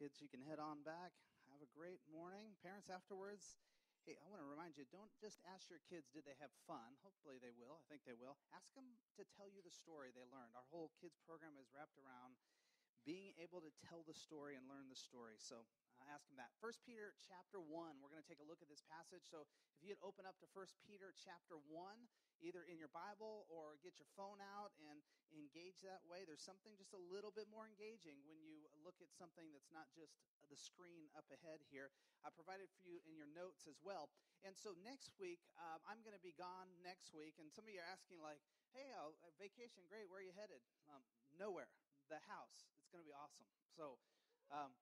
Kids, 0.00 0.16
you 0.24 0.32
can 0.32 0.40
head 0.40 0.56
on 0.56 0.80
back. 0.80 1.12
Have 1.52 1.60
a 1.60 1.68
great 1.76 2.00
morning. 2.08 2.56
Parents, 2.64 2.88
afterwards, 2.88 3.60
hey, 4.08 4.16
I 4.16 4.32
want 4.32 4.40
to 4.40 4.48
remind 4.48 4.80
you 4.80 4.88
don't 4.88 5.12
just 5.20 5.44
ask 5.44 5.68
your 5.68 5.84
kids, 5.92 6.08
did 6.08 6.24
they 6.24 6.40
have 6.40 6.48
fun? 6.64 6.96
Hopefully 7.04 7.36
they 7.36 7.52
will. 7.52 7.84
I 7.84 7.92
think 7.92 8.08
they 8.08 8.16
will. 8.16 8.40
Ask 8.48 8.72
them 8.72 8.96
to 9.20 9.28
tell 9.36 9.44
you 9.44 9.60
the 9.60 9.68
story 9.68 10.08
they 10.08 10.24
learned. 10.24 10.56
Our 10.56 10.64
whole 10.72 10.88
kids 10.96 11.20
program 11.20 11.52
is 11.60 11.68
wrapped 11.76 12.00
around 12.00 12.40
being 13.04 13.36
able 13.36 13.60
to 13.60 13.68
tell 13.84 14.00
the 14.08 14.16
story 14.16 14.56
and 14.56 14.64
learn 14.72 14.88
the 14.88 14.96
story. 14.96 15.36
So 15.36 15.68
ask 16.10 16.26
him 16.26 16.34
that. 16.42 16.50
First 16.58 16.82
Peter 16.82 17.14
chapter 17.22 17.62
1, 17.62 17.70
we're 18.02 18.10
going 18.10 18.20
to 18.20 18.26
take 18.26 18.42
a 18.42 18.48
look 18.48 18.58
at 18.58 18.66
this 18.66 18.82
passage. 18.90 19.22
So 19.30 19.46
if 19.78 19.86
you'd 19.86 20.02
open 20.02 20.26
up 20.26 20.34
to 20.42 20.46
First 20.50 20.74
Peter 20.82 21.14
chapter 21.14 21.54
1, 21.70 22.10
either 22.42 22.66
in 22.66 22.82
your 22.82 22.90
Bible 22.90 23.46
or 23.46 23.78
get 23.86 24.02
your 24.02 24.10
phone 24.18 24.42
out 24.42 24.74
and 24.82 24.98
engage 25.30 25.78
that 25.86 26.02
way, 26.10 26.26
there's 26.26 26.42
something 26.42 26.74
just 26.74 26.90
a 26.98 27.02
little 27.14 27.30
bit 27.30 27.46
more 27.46 27.70
engaging 27.70 28.18
when 28.26 28.42
you 28.42 28.66
look 28.82 28.98
at 28.98 29.12
something 29.14 29.54
that's 29.54 29.70
not 29.70 29.86
just 29.94 30.18
the 30.50 30.58
screen 30.58 31.06
up 31.14 31.30
ahead 31.30 31.62
here. 31.70 31.94
I 32.26 32.34
provided 32.34 32.66
for 32.74 32.82
you 32.82 32.98
in 33.06 33.14
your 33.14 33.30
notes 33.30 33.70
as 33.70 33.78
well. 33.78 34.10
And 34.42 34.58
so 34.58 34.74
next 34.82 35.14
week, 35.20 35.38
um, 35.60 35.78
I'm 35.86 36.02
going 36.02 36.16
to 36.16 36.24
be 36.26 36.34
gone 36.34 36.68
next 36.82 37.14
week. 37.14 37.38
And 37.38 37.52
some 37.54 37.68
of 37.68 37.72
you 37.72 37.78
are 37.78 37.86
asking, 37.92 38.18
like, 38.18 38.42
hey, 38.74 38.90
uh, 38.98 39.14
vacation, 39.38 39.86
great, 39.86 40.10
where 40.10 40.24
are 40.24 40.26
you 40.26 40.34
headed? 40.34 40.64
Um, 40.90 41.06
nowhere. 41.38 41.70
The 42.10 42.18
house. 42.26 42.66
It's 42.82 42.90
going 42.90 43.04
to 43.04 43.08
be 43.08 43.14
awesome. 43.14 43.46
So, 43.78 44.00
um, 44.50 44.74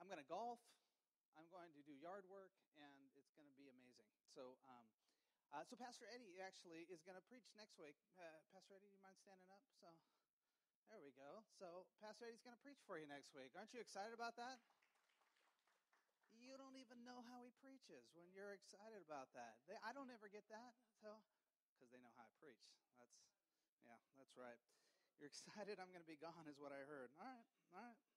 I'm 0.00 0.08
going 0.08 0.20
to 0.20 0.26
golf. 0.26 0.64
I'm 1.36 1.46
going 1.52 1.70
to 1.76 1.82
do 1.84 1.92
yard 1.92 2.24
work, 2.26 2.56
and 2.80 3.12
it's 3.20 3.30
going 3.36 3.46
to 3.46 3.54
be 3.54 3.68
amazing. 3.68 4.08
So, 4.32 4.56
um, 4.66 4.88
uh, 5.52 5.62
so 5.68 5.76
Pastor 5.76 6.08
Eddie 6.08 6.40
actually 6.40 6.88
is 6.88 7.04
going 7.04 7.20
to 7.20 7.24
preach 7.28 7.52
next 7.52 7.76
week. 7.76 8.00
Uh, 8.16 8.40
Pastor 8.50 8.80
Eddie, 8.80 8.88
do 8.88 8.96
you 8.96 9.04
mind 9.04 9.20
standing 9.20 9.46
up? 9.52 9.60
So, 9.76 9.92
there 10.88 11.04
we 11.04 11.12
go. 11.12 11.44
So, 11.60 11.86
Pastor 12.00 12.26
Eddie's 12.26 12.42
going 12.42 12.56
to 12.56 12.64
preach 12.64 12.80
for 12.88 12.96
you 12.96 13.06
next 13.06 13.36
week. 13.36 13.52
Aren't 13.54 13.76
you 13.76 13.84
excited 13.84 14.16
about 14.16 14.40
that? 14.40 14.58
You 16.40 16.56
don't 16.56 16.80
even 16.80 17.04
know 17.04 17.20
how 17.28 17.44
he 17.44 17.52
preaches 17.60 18.08
when 18.16 18.24
you're 18.32 18.56
excited 18.56 19.04
about 19.04 19.28
that. 19.36 19.60
They, 19.68 19.76
I 19.84 19.92
don't 19.92 20.08
ever 20.08 20.32
get 20.32 20.48
that, 20.48 20.72
so 20.96 21.20
because 21.76 21.92
they 21.92 22.00
know 22.00 22.12
how 22.16 22.24
I 22.24 22.32
preach. 22.40 22.64
That's, 22.96 23.20
yeah, 23.84 24.00
that's 24.16 24.32
right. 24.34 24.58
You're 25.20 25.28
excited. 25.34 25.76
I'm 25.76 25.92
going 25.92 26.02
to 26.02 26.08
be 26.08 26.18
gone, 26.18 26.48
is 26.48 26.56
what 26.56 26.72
I 26.72 26.80
heard. 26.88 27.12
All 27.20 27.28
right, 27.28 27.46
all 27.76 27.84
right. 27.84 28.09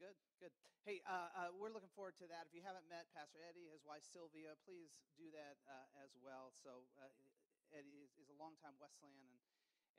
Good, 0.00 0.16
good. 0.40 0.52
Hey, 0.88 1.04
uh, 1.04 1.28
uh, 1.36 1.50
we're 1.54 1.70
looking 1.72 1.92
forward 1.92 2.16
to 2.18 2.26
that. 2.26 2.48
If 2.48 2.52
you 2.56 2.64
haven't 2.64 2.88
met 2.88 3.12
Pastor 3.12 3.44
Eddie, 3.44 3.70
his 3.70 3.84
wife 3.84 4.02
Sylvia, 4.02 4.56
please 4.64 5.04
do 5.14 5.28
that 5.36 5.60
uh, 5.68 6.02
as 6.02 6.16
well. 6.18 6.50
So, 6.52 6.88
uh, 6.98 7.12
Eddie 7.72 8.02
is, 8.02 8.12
is, 8.20 8.28
a 8.28 8.36
longtime 8.36 8.76
Wesleyan 8.76 9.24
and 9.24 9.40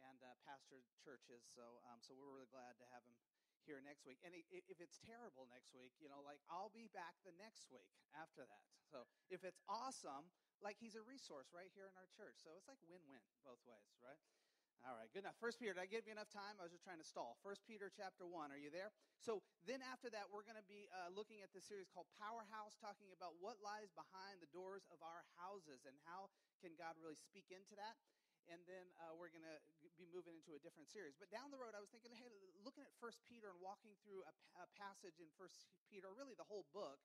and 0.03 0.19
uh, 0.19 0.35
pastor 0.43 0.83
churches. 0.99 1.47
So, 1.47 1.79
um, 1.87 2.03
so 2.03 2.11
we're 2.11 2.27
really 2.27 2.49
glad 2.51 2.75
to 2.81 2.85
have 2.91 3.05
him 3.07 3.15
here 3.63 3.79
next 3.79 4.03
week. 4.03 4.19
And 4.27 4.35
if 4.35 4.77
it's 4.83 4.99
terrible 4.99 5.47
next 5.47 5.71
week, 5.71 5.95
you 6.03 6.11
know, 6.11 6.19
like 6.19 6.43
I'll 6.51 6.73
be 6.75 6.91
back 6.91 7.15
the 7.23 7.31
next 7.39 7.71
week 7.71 7.95
after 8.11 8.43
that. 8.43 8.65
So, 8.83 9.07
if 9.31 9.47
it's 9.47 9.63
awesome, 9.71 10.33
like 10.59 10.75
he's 10.79 10.95
a 10.95 11.03
resource 11.03 11.51
right 11.55 11.71
here 11.71 11.87
in 11.87 11.95
our 11.95 12.07
church. 12.15 12.39
So 12.39 12.55
it's 12.59 12.67
like 12.67 12.79
win-win 12.87 13.23
both 13.43 13.63
ways, 13.67 13.95
right? 14.03 14.19
All 14.83 14.99
right, 14.99 15.07
good 15.15 15.23
enough. 15.23 15.39
First 15.39 15.63
Peter, 15.63 15.71
did 15.71 15.79
I 15.79 15.87
give 15.87 16.03
you 16.03 16.11
enough 16.11 16.27
time? 16.27 16.59
I 16.59 16.67
was 16.67 16.75
just 16.75 16.83
trying 16.83 16.99
to 16.99 17.07
stall. 17.07 17.39
First 17.39 17.63
Peter 17.63 17.87
chapter 17.87 18.27
1, 18.27 18.51
are 18.51 18.59
you 18.59 18.67
there? 18.67 18.91
So 19.15 19.39
then 19.63 19.79
after 19.79 20.11
that, 20.11 20.27
we're 20.27 20.43
going 20.43 20.59
to 20.59 20.67
be 20.67 20.91
uh, 20.91 21.07
looking 21.07 21.39
at 21.39 21.55
this 21.55 21.63
series 21.63 21.87
called 21.87 22.11
Powerhouse, 22.19 22.75
talking 22.83 23.07
about 23.15 23.39
what 23.39 23.63
lies 23.63 23.95
behind 23.95 24.43
the 24.43 24.51
doors 24.51 24.83
of 24.91 24.99
our 24.99 25.23
houses 25.39 25.87
and 25.87 25.95
how 26.03 26.27
can 26.59 26.75
God 26.75 26.99
really 26.99 27.15
speak 27.15 27.47
into 27.47 27.79
that. 27.79 27.95
And 28.51 28.59
then 28.67 28.83
uh, 28.99 29.15
we're 29.15 29.31
going 29.31 29.47
to 29.47 29.59
be 29.95 30.03
moving 30.11 30.35
into 30.35 30.51
a 30.51 30.59
different 30.59 30.91
series. 30.91 31.15
But 31.15 31.31
down 31.31 31.47
the 31.47 31.55
road, 31.55 31.71
I 31.71 31.79
was 31.79 31.87
thinking, 31.87 32.11
hey, 32.11 32.51
looking 32.59 32.83
at 32.83 32.91
First 32.99 33.23
Peter 33.23 33.55
and 33.55 33.63
walking 33.63 33.95
through 34.03 34.27
a, 34.27 34.35
a 34.59 34.67
passage 34.75 35.15
in 35.23 35.31
First 35.39 35.63
Peter, 35.87 36.11
really 36.11 36.35
the 36.35 36.43
whole 36.51 36.67
book, 36.75 36.99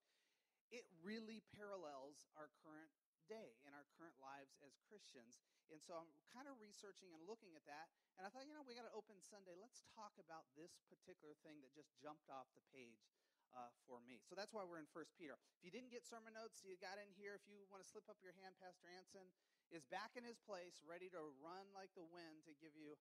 it 0.75 0.83
really 0.99 1.47
parallels 1.55 2.27
our 2.35 2.51
current 2.67 2.91
in 3.37 3.77
our 3.77 3.85
current 3.93 4.17
lives 4.17 4.57
as 4.65 4.81
Christians. 4.89 5.37
And 5.69 5.77
so 5.85 6.01
I'm 6.01 6.09
kind 6.33 6.49
of 6.49 6.57
researching 6.57 7.13
and 7.13 7.21
looking 7.29 7.53
at 7.53 7.65
that. 7.69 7.93
And 8.17 8.25
I 8.25 8.33
thought, 8.33 8.49
you 8.49 8.57
know, 8.57 8.65
we 8.65 8.73
got 8.73 8.89
an 8.89 8.97
open 8.97 9.21
Sunday. 9.21 9.53
Let's 9.53 9.85
talk 9.93 10.17
about 10.17 10.49
this 10.57 10.81
particular 10.89 11.37
thing 11.45 11.61
that 11.61 11.77
just 11.77 11.93
jumped 12.01 12.33
off 12.33 12.49
the 12.57 12.65
page. 12.73 13.05
Uh, 13.49 13.73
for 13.89 13.97
me. 14.05 14.21
So 14.29 14.37
that's 14.37 14.53
why 14.53 14.61
we're 14.61 14.77
in 14.77 14.85
First 14.93 15.17
Peter. 15.17 15.33
If 15.57 15.65
you 15.65 15.73
didn't 15.73 15.89
get 15.89 16.05
sermon 16.05 16.37
notes, 16.37 16.61
you 16.61 16.77
got 16.85 17.01
in 17.01 17.09
here. 17.17 17.33
If 17.33 17.49
you 17.49 17.65
want 17.73 17.81
to 17.81 17.89
slip 17.89 18.05
up 18.05 18.21
your 18.21 18.37
hand, 18.37 18.53
Pastor 18.61 18.93
Anson 18.93 19.25
is 19.73 19.89
back 19.89 20.21
in 20.21 20.23
his 20.29 20.37
place, 20.37 20.85
ready 20.85 21.09
to 21.17 21.33
run 21.41 21.65
like 21.73 21.89
the 21.97 22.05
wind 22.05 22.45
to 22.45 22.53
give 22.61 22.77
you 22.77 22.93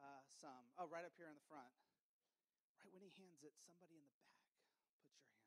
uh, 0.00 0.24
some. 0.32 0.72
Oh, 0.80 0.88
right 0.88 1.04
up 1.04 1.12
here 1.20 1.28
in 1.28 1.36
the 1.36 1.44
front. 1.44 1.68
Right 2.80 2.88
when 2.96 3.04
he 3.04 3.12
hands 3.20 3.44
it, 3.44 3.52
somebody 3.60 4.00
in 4.00 4.08
the 4.08 4.16
back, 4.24 4.40
put 4.40 5.12
your 5.12 5.20
hand 5.20 5.39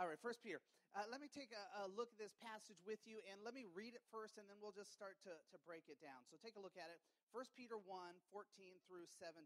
all 0.00 0.08
right, 0.08 0.20
First 0.24 0.40
Peter. 0.40 0.60
Uh, 0.92 1.08
let 1.08 1.24
me 1.24 1.28
take 1.28 1.52
a, 1.56 1.64
a, 1.84 1.88
look 1.88 2.12
at 2.12 2.20
this 2.20 2.36
passage 2.36 2.80
with 2.84 3.00
you, 3.08 3.20
and 3.28 3.40
let 3.40 3.56
me 3.56 3.64
read 3.64 3.96
it 3.96 4.04
first, 4.12 4.36
and 4.36 4.44
then 4.44 4.60
we'll 4.60 4.76
just 4.76 4.92
start 4.92 5.16
to, 5.24 5.32
to 5.48 5.56
break 5.64 5.88
it 5.88 5.96
down. 6.04 6.20
So 6.28 6.36
take 6.36 6.56
a 6.56 6.62
look 6.64 6.76
at 6.76 6.92
it. 6.92 7.00
First 7.32 7.56
Peter 7.56 7.80
1, 7.80 7.88
14 7.88 8.44
through 8.84 9.08
17. 9.08 9.40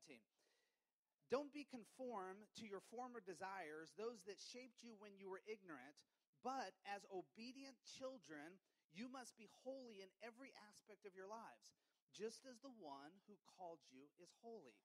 Don't 1.31 1.51
be 1.55 1.67
conformed 1.67 2.47
to 2.59 2.67
your 2.67 2.83
former 2.91 3.19
desires, 3.23 3.95
those 3.95 4.23
that 4.27 4.39
shaped 4.39 4.83
you 4.83 4.95
when 4.99 5.19
you 5.19 5.27
were 5.27 5.43
ignorant, 5.47 5.95
but 6.43 6.75
as 6.87 7.03
obedient 7.11 7.79
children, 7.99 8.59
you 8.95 9.11
must 9.11 9.35
be 9.35 9.51
holy 9.67 10.03
in 10.03 10.11
every 10.23 10.55
aspect 10.71 11.03
of 11.07 11.15
your 11.19 11.27
lives, 11.27 11.75
just 12.15 12.47
as 12.47 12.63
the 12.63 12.75
one 12.79 13.11
who 13.27 13.35
called 13.59 13.83
you 13.91 14.07
is 14.23 14.31
holy. 14.43 14.79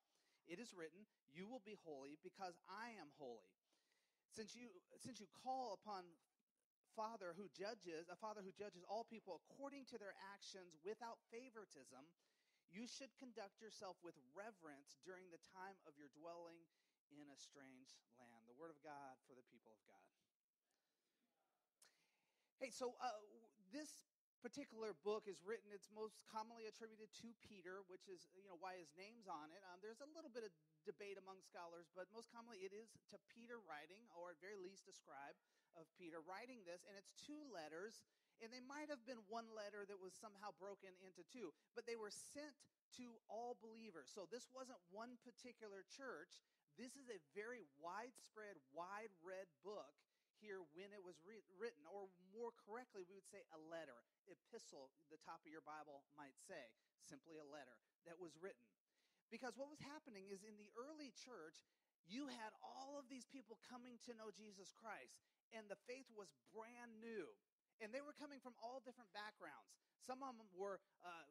It 0.50 0.58
is 0.58 0.74
written, 0.74 1.06
You 1.30 1.46
will 1.46 1.62
be 1.62 1.78
holy 1.86 2.18
because 2.26 2.58
I 2.66 2.98
am 2.98 3.14
holy. 3.22 3.61
Since 4.31 4.56
you, 4.56 4.72
since 5.00 5.19
you 5.19 5.28
call 5.44 5.75
upon 5.75 6.08
Father 6.96 7.36
who 7.36 7.52
judges, 7.52 8.08
a 8.12 8.19
Father 8.19 8.44
who 8.44 8.52
judges 8.56 8.84
all 8.88 9.03
people 9.08 9.40
according 9.44 9.88
to 9.92 9.97
their 10.00 10.16
actions 10.31 10.75
without 10.84 11.19
favoritism, 11.31 12.03
you 12.72 12.88
should 12.88 13.12
conduct 13.19 13.59
yourself 13.59 14.00
with 14.00 14.16
reverence 14.31 14.96
during 15.03 15.28
the 15.31 15.44
time 15.52 15.75
of 15.84 16.00
your 16.00 16.08
dwelling 16.16 16.64
in 17.12 17.28
a 17.28 17.38
strange 17.40 18.00
land. 18.16 18.47
The 18.47 18.56
Word 18.56 18.72
of 18.72 18.80
God 18.80 19.19
for 19.28 19.36
the 19.36 19.44
people 19.52 19.75
of 19.75 19.81
God. 19.84 20.12
Hey, 22.63 22.72
so 22.72 22.96
uh, 23.03 23.12
this 23.75 24.11
particular 24.41 24.97
book 25.06 25.29
is 25.29 25.46
written, 25.46 25.69
it's 25.69 25.94
most 25.94 26.25
commonly 26.25 26.66
attributed 26.66 27.13
to 27.22 27.29
Peter, 27.46 27.85
which 27.85 28.09
is 28.09 28.25
you 28.34 28.41
know 28.41 28.57
why 28.57 28.81
his 28.81 28.90
name's 28.97 29.29
on 29.29 29.53
it. 29.53 29.62
Um, 29.69 29.78
there's 29.85 30.02
a 30.02 30.09
little 30.18 30.34
bit 30.34 30.41
of 30.41 30.52
debate 30.81 31.22
among 31.22 31.40
scholars, 31.46 31.94
but 31.94 32.09
most 32.09 32.34
commonly 32.34 32.66
it 32.66 32.74
is 32.74 32.90
to 33.13 33.22
Peter 33.30 33.62
writing, 33.69 34.01
or 34.18 34.34
at 34.34 34.41
very 34.41 34.57
least 34.57 34.90
a 34.90 34.94
scribe 34.97 35.38
of 35.78 35.85
Peter 35.94 36.19
writing 36.25 36.66
this, 36.66 36.81
and 36.90 36.97
it's 36.97 37.13
two 37.16 37.38
letters, 37.53 38.01
and 38.41 38.50
they 38.50 38.59
might 38.66 38.90
have 38.90 39.06
been 39.06 39.22
one 39.30 39.47
letter 39.53 39.85
that 39.85 40.01
was 40.01 40.18
somehow 40.18 40.51
broken 40.57 40.91
into 41.06 41.22
two, 41.30 41.53
but 41.78 41.85
they 41.85 41.96
were 41.96 42.12
sent 42.12 42.57
to 42.97 43.16
all 43.31 43.56
believers. 43.62 44.12
So 44.12 44.28
this 44.28 44.51
wasn't 44.51 44.81
one 44.91 45.16
particular 45.24 45.88
church. 45.88 46.44
This 46.75 46.97
is 47.00 47.07
a 47.07 47.24
very 47.31 47.63
widespread, 47.80 48.59
wide 48.74 49.13
read 49.24 49.47
book 49.63 49.96
here 50.41 50.66
when 50.74 50.90
it 50.91 51.00
was 51.06 51.16
re- 51.22 51.46
written, 51.56 51.85
or 51.88 52.09
more 52.34 52.52
correctly, 52.66 53.06
we 53.06 53.13
would 53.13 53.29
say 53.29 53.46
a 53.53 53.62
letter, 53.69 54.02
epistle, 54.25 54.90
the 55.13 55.22
top 55.22 55.46
of 55.46 55.53
your 55.53 55.63
Bible 55.63 56.02
might 56.18 56.35
say, 56.35 56.74
simply 57.06 57.38
a 57.38 57.46
letter 57.46 57.78
that 58.09 58.18
was 58.18 58.34
written. 58.41 58.66
Because 59.30 59.56
what 59.56 59.72
was 59.72 59.80
happening 59.80 60.28
is 60.28 60.44
in 60.44 60.59
the 60.59 60.68
early 60.75 61.13
church, 61.16 61.63
you 62.09 62.28
had 62.28 62.51
all 62.59 63.00
of 63.00 63.07
these 63.07 63.24
people 63.30 63.62
coming 63.69 64.01
to 64.09 64.18
know 64.18 64.34
Jesus 64.34 64.75
Christ, 64.75 65.22
and 65.56 65.69
the 65.72 65.80
faith 65.88 66.09
was 66.12 66.28
brand 66.51 67.00
new. 67.00 67.30
And 67.80 67.90
they 67.96 68.03
were 68.03 68.13
coming 68.13 68.44
from 68.44 68.53
all 68.62 68.84
different 68.84 69.09
backgrounds. 69.16 69.72
Some 70.03 70.22
of 70.22 70.38
them 70.38 70.50
were, 70.53 70.84
uh, 71.01 71.30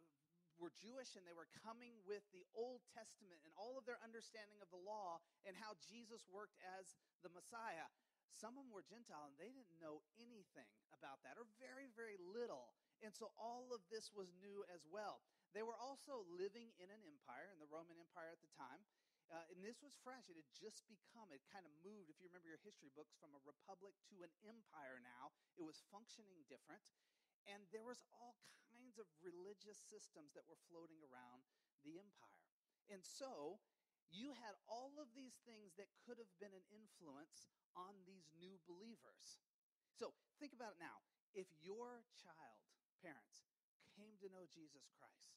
were 0.59 0.75
Jewish, 0.81 1.15
and 1.15 1.22
they 1.22 1.37
were 1.37 1.47
coming 1.62 1.94
with 2.09 2.25
the 2.34 2.43
Old 2.56 2.82
Testament 2.90 3.38
and 3.46 3.52
all 3.55 3.79
of 3.79 3.87
their 3.87 4.00
understanding 4.02 4.58
of 4.58 4.73
the 4.75 4.81
law 4.81 5.23
and 5.46 5.55
how 5.55 5.79
Jesus 5.87 6.26
worked 6.26 6.58
as 6.81 6.96
the 7.23 7.31
Messiah. 7.31 7.87
Some 8.35 8.56
of 8.56 8.65
them 8.65 8.73
were 8.73 8.87
Gentile, 8.87 9.29
and 9.29 9.37
they 9.37 9.53
didn't 9.53 9.79
know 9.82 10.00
anything 10.17 10.71
about 10.97 11.21
that, 11.27 11.37
or 11.37 11.47
very, 11.61 11.91
very 11.93 12.17
little. 12.21 12.73
And 13.00 13.12
so 13.12 13.32
all 13.37 13.73
of 13.73 13.85
this 13.88 14.12
was 14.12 14.32
new 14.41 14.65
as 14.69 14.85
well. 14.88 15.25
They 15.56 15.67
were 15.67 15.77
also 15.77 16.23
living 16.31 16.71
in 16.79 16.88
an 16.93 17.03
empire, 17.03 17.50
in 17.50 17.59
the 17.59 17.69
Roman 17.69 17.99
Empire 17.99 18.31
at 18.31 18.41
the 18.41 18.53
time. 18.55 18.87
Uh, 19.31 19.47
and 19.55 19.62
this 19.62 19.79
was 19.79 19.94
fresh. 20.03 20.27
It 20.27 20.35
had 20.35 20.50
just 20.50 20.82
become, 20.91 21.31
it 21.31 21.43
kind 21.55 21.62
of 21.62 21.71
moved, 21.87 22.11
if 22.11 22.19
you 22.19 22.27
remember 22.27 22.50
your 22.50 22.62
history 22.67 22.91
books, 22.91 23.15
from 23.19 23.31
a 23.31 23.43
republic 23.47 23.94
to 24.11 24.27
an 24.27 24.33
empire 24.43 24.99
now. 24.99 25.31
It 25.55 25.62
was 25.62 25.87
functioning 25.91 26.43
different. 26.50 26.83
And 27.47 27.62
there 27.71 27.87
was 27.87 28.03
all 28.11 28.35
kinds 28.75 28.99
of 28.99 29.06
religious 29.23 29.79
systems 29.79 30.35
that 30.35 30.47
were 30.50 30.59
floating 30.67 30.99
around 31.06 31.47
the 31.87 31.99
empire. 31.99 32.43
And 32.91 33.06
so 33.06 33.62
you 34.11 34.35
had 34.35 34.59
all 34.67 34.99
of 34.99 35.15
these 35.15 35.38
things 35.47 35.79
that 35.79 35.87
could 36.03 36.19
have 36.19 36.31
been 36.43 36.55
an 36.55 36.67
influence 36.75 37.55
on 37.76 37.94
these 38.06 38.31
new 38.38 38.56
believers. 38.64 39.40
So 39.94 40.14
think 40.38 40.56
about 40.56 40.76
it 40.76 40.82
now. 40.82 41.05
If 41.37 41.46
your 41.62 42.02
child, 42.19 42.61
parents, 43.00 43.46
came 43.94 44.17
to 44.22 44.32
know 44.32 44.49
Jesus 44.50 44.88
Christ, 44.99 45.37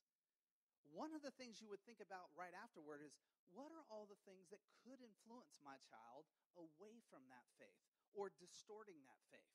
one 0.94 1.14
of 1.14 1.26
the 1.26 1.34
things 1.34 1.58
you 1.58 1.70
would 1.74 1.82
think 1.86 2.02
about 2.02 2.30
right 2.38 2.54
afterward 2.54 3.02
is 3.02 3.18
what 3.54 3.74
are 3.74 3.86
all 3.90 4.06
the 4.10 4.20
things 4.26 4.50
that 4.50 4.62
could 4.82 5.02
influence 5.02 5.58
my 5.62 5.78
child 5.90 6.26
away 6.58 7.02
from 7.10 7.26
that 7.30 7.46
faith 7.58 7.82
or 8.14 8.34
distorting 8.38 9.02
that 9.06 9.22
faith? 9.34 9.54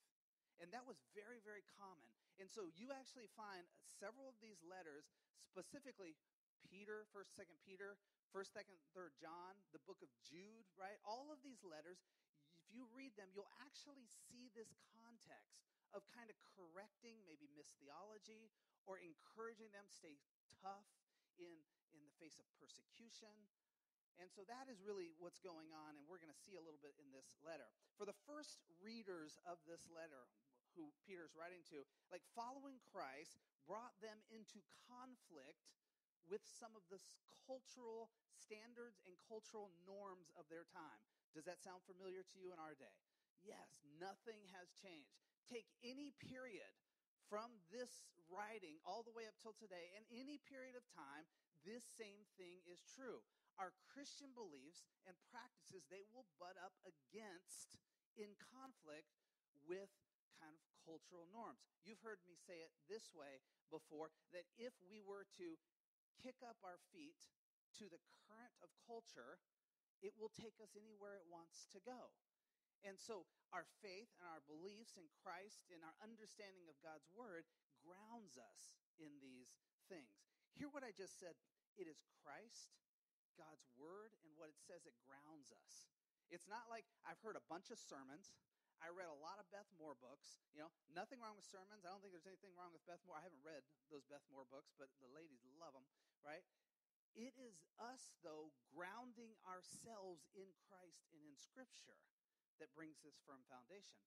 And 0.58 0.74
that 0.74 0.86
was 0.86 0.98
very, 1.14 1.38
very 1.42 1.62
common. 1.78 2.10
And 2.42 2.50
so 2.50 2.70
you 2.74 2.90
actually 2.90 3.30
find 3.38 3.66
several 3.98 4.26
of 4.26 4.38
these 4.42 4.58
letters, 4.66 5.06
specifically 5.38 6.18
Peter, 6.66 7.06
1st, 7.14 7.46
2nd 7.46 7.58
Peter, 7.62 7.98
1st, 8.34 8.50
2nd, 8.66 8.78
3rd 8.94 9.12
John, 9.18 9.54
the 9.70 9.82
book 9.86 10.02
of 10.02 10.10
Jude, 10.26 10.66
right? 10.74 10.98
All 11.06 11.30
of 11.30 11.38
these 11.46 11.62
letters, 11.62 12.02
if 12.68 12.76
you 12.76 12.84
read 12.92 13.16
them, 13.16 13.32
you'll 13.32 13.48
actually 13.64 14.04
see 14.28 14.52
this 14.52 14.76
context 14.92 15.64
of 15.96 16.04
kind 16.12 16.28
of 16.28 16.36
correcting 16.52 17.16
maybe 17.24 17.48
mistheology 17.56 18.52
or 18.84 19.00
encouraging 19.00 19.72
them 19.72 19.88
stay 19.88 20.20
tough 20.60 20.84
in, 21.40 21.56
in 21.96 22.04
the 22.04 22.12
face 22.20 22.36
of 22.36 22.44
persecution. 22.60 23.32
And 24.20 24.28
so 24.28 24.44
that 24.52 24.68
is 24.68 24.84
really 24.84 25.16
what's 25.16 25.40
going 25.40 25.72
on, 25.72 25.96
and 25.96 26.04
we're 26.04 26.20
going 26.20 26.34
to 26.34 26.44
see 26.44 26.60
a 26.60 26.64
little 26.64 26.82
bit 26.82 26.92
in 27.00 27.08
this 27.08 27.40
letter. 27.40 27.72
For 27.96 28.04
the 28.04 28.18
first 28.28 28.60
readers 28.84 29.40
of 29.48 29.56
this 29.64 29.88
letter, 29.88 30.28
who 30.76 30.92
Peter's 31.08 31.32
writing 31.32 31.64
to, 31.72 31.88
like 32.12 32.22
following 32.36 32.76
Christ 32.92 33.40
brought 33.64 33.96
them 34.04 34.20
into 34.28 34.60
conflict 34.86 35.72
with 36.28 36.44
some 36.44 36.76
of 36.76 36.84
the 36.92 37.00
cultural 37.48 38.12
standards 38.36 39.00
and 39.08 39.16
cultural 39.24 39.72
norms 39.88 40.28
of 40.36 40.44
their 40.52 40.68
time. 40.68 41.02
Does 41.36 41.46
that 41.46 41.60
sound 41.62 41.84
familiar 41.84 42.24
to 42.24 42.36
you 42.40 42.50
in 42.52 42.60
our 42.60 42.74
day? 42.74 42.96
Yes, 43.44 43.80
nothing 44.00 44.42
has 44.56 44.72
changed. 44.74 45.14
Take 45.46 45.68
any 45.80 46.12
period 46.18 46.72
from 47.28 47.60
this 47.68 48.08
writing 48.28 48.80
all 48.84 49.04
the 49.04 49.14
way 49.14 49.28
up 49.28 49.36
till 49.40 49.56
today, 49.56 49.92
and 49.96 50.04
any 50.08 50.40
period 50.48 50.74
of 50.74 50.84
time, 50.92 51.28
this 51.64 51.84
same 51.84 52.24
thing 52.40 52.64
is 52.64 52.80
true. 52.84 53.20
Our 53.60 53.76
Christian 53.90 54.32
beliefs 54.32 54.88
and 55.04 55.16
practices, 55.28 55.84
they 55.88 56.06
will 56.14 56.28
butt 56.40 56.56
up 56.56 56.76
against 56.86 57.76
in 58.16 58.32
conflict 58.38 59.12
with 59.66 59.90
kind 60.38 60.54
of 60.54 60.62
cultural 60.86 61.26
norms. 61.28 61.60
You've 61.82 62.02
heard 62.02 62.22
me 62.24 62.38
say 62.38 62.62
it 62.62 62.72
this 62.86 63.10
way 63.12 63.42
before 63.68 64.14
that 64.32 64.46
if 64.56 64.72
we 64.86 65.02
were 65.02 65.26
to 65.42 65.58
kick 66.22 66.40
up 66.46 66.58
our 66.62 66.78
feet 66.94 67.18
to 67.82 67.90
the 67.90 68.00
current 68.24 68.54
of 68.62 68.70
culture, 68.86 69.42
it 70.04 70.14
will 70.16 70.32
take 70.34 70.58
us 70.62 70.78
anywhere 70.78 71.18
it 71.18 71.26
wants 71.26 71.66
to 71.74 71.80
go. 71.82 72.14
And 72.86 72.94
so 72.94 73.26
our 73.50 73.66
faith 73.82 74.12
and 74.22 74.26
our 74.30 74.44
beliefs 74.46 74.94
in 74.94 75.10
Christ 75.24 75.66
and 75.74 75.82
our 75.82 75.96
understanding 75.98 76.70
of 76.70 76.78
God's 76.78 77.10
word 77.10 77.48
grounds 77.82 78.38
us 78.38 78.70
in 79.02 79.18
these 79.18 79.58
things. 79.90 80.22
Hear 80.54 80.70
what 80.70 80.86
I 80.86 80.94
just 80.94 81.18
said. 81.18 81.34
It 81.74 81.90
is 81.90 82.02
Christ, 82.22 82.74
God's 83.38 83.66
word, 83.78 84.14
and 84.26 84.34
what 84.34 84.50
it 84.50 84.58
says 84.58 84.86
it 84.86 84.94
grounds 85.06 85.54
us. 85.54 85.90
It's 86.30 86.50
not 86.50 86.66
like 86.68 86.86
I've 87.06 87.22
heard 87.22 87.38
a 87.38 87.48
bunch 87.50 87.70
of 87.70 87.78
sermons. 87.78 88.34
I 88.78 88.94
read 88.94 89.10
a 89.10 89.22
lot 89.22 89.42
of 89.42 89.50
Beth 89.50 89.66
Moore 89.74 89.98
books. 89.98 90.38
You 90.54 90.62
know, 90.62 90.70
nothing 90.94 91.18
wrong 91.18 91.34
with 91.34 91.46
sermons. 91.46 91.82
I 91.82 91.90
don't 91.90 91.98
think 91.98 92.14
there's 92.14 92.30
anything 92.30 92.54
wrong 92.54 92.70
with 92.70 92.86
Beth 92.86 93.02
Moore. 93.06 93.18
I 93.18 93.26
haven't 93.26 93.42
read 93.42 93.66
those 93.90 94.06
Beth 94.06 94.22
Moore 94.30 94.46
books, 94.46 94.70
but 94.78 94.90
the 95.02 95.10
ladies 95.10 95.42
love 95.58 95.74
them, 95.74 95.86
right? 96.22 96.46
It 97.16 97.34
is 97.38 97.64
us, 97.78 98.14
though, 98.20 98.52
grounding 98.72 99.36
ourselves 99.46 100.28
in 100.34 100.48
Christ 100.68 101.08
and 101.14 101.22
in 101.24 101.36
Scripture 101.36 101.98
that 102.58 102.74
brings 102.74 102.98
this 103.00 103.18
firm 103.22 103.42
foundation. 103.46 103.98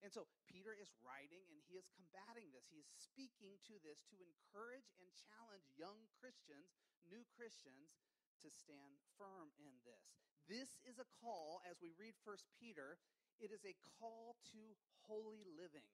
And 0.00 0.08
so 0.08 0.24
Peter 0.48 0.72
is 0.72 0.96
writing 1.04 1.44
and 1.52 1.60
he 1.68 1.76
is 1.76 1.92
combating 1.92 2.48
this. 2.56 2.72
He 2.72 2.80
is 2.80 2.88
speaking 2.96 3.60
to 3.68 3.76
this 3.84 4.00
to 4.08 4.16
encourage 4.24 4.88
and 4.96 5.12
challenge 5.12 5.68
young 5.76 6.08
Christians, 6.16 6.72
new 7.04 7.20
Christians, 7.36 8.00
to 8.40 8.48
stand 8.48 8.96
firm 9.20 9.52
in 9.60 9.76
this. 9.84 10.16
This 10.48 10.80
is 10.88 10.96
a 10.96 11.08
call, 11.20 11.60
as 11.68 11.76
we 11.84 11.92
read 12.00 12.16
First 12.24 12.48
Peter, 12.56 12.96
it 13.36 13.52
is 13.52 13.60
a 13.64 13.76
call 14.00 14.40
to 14.56 14.60
holy 15.04 15.44
living. 15.44 15.84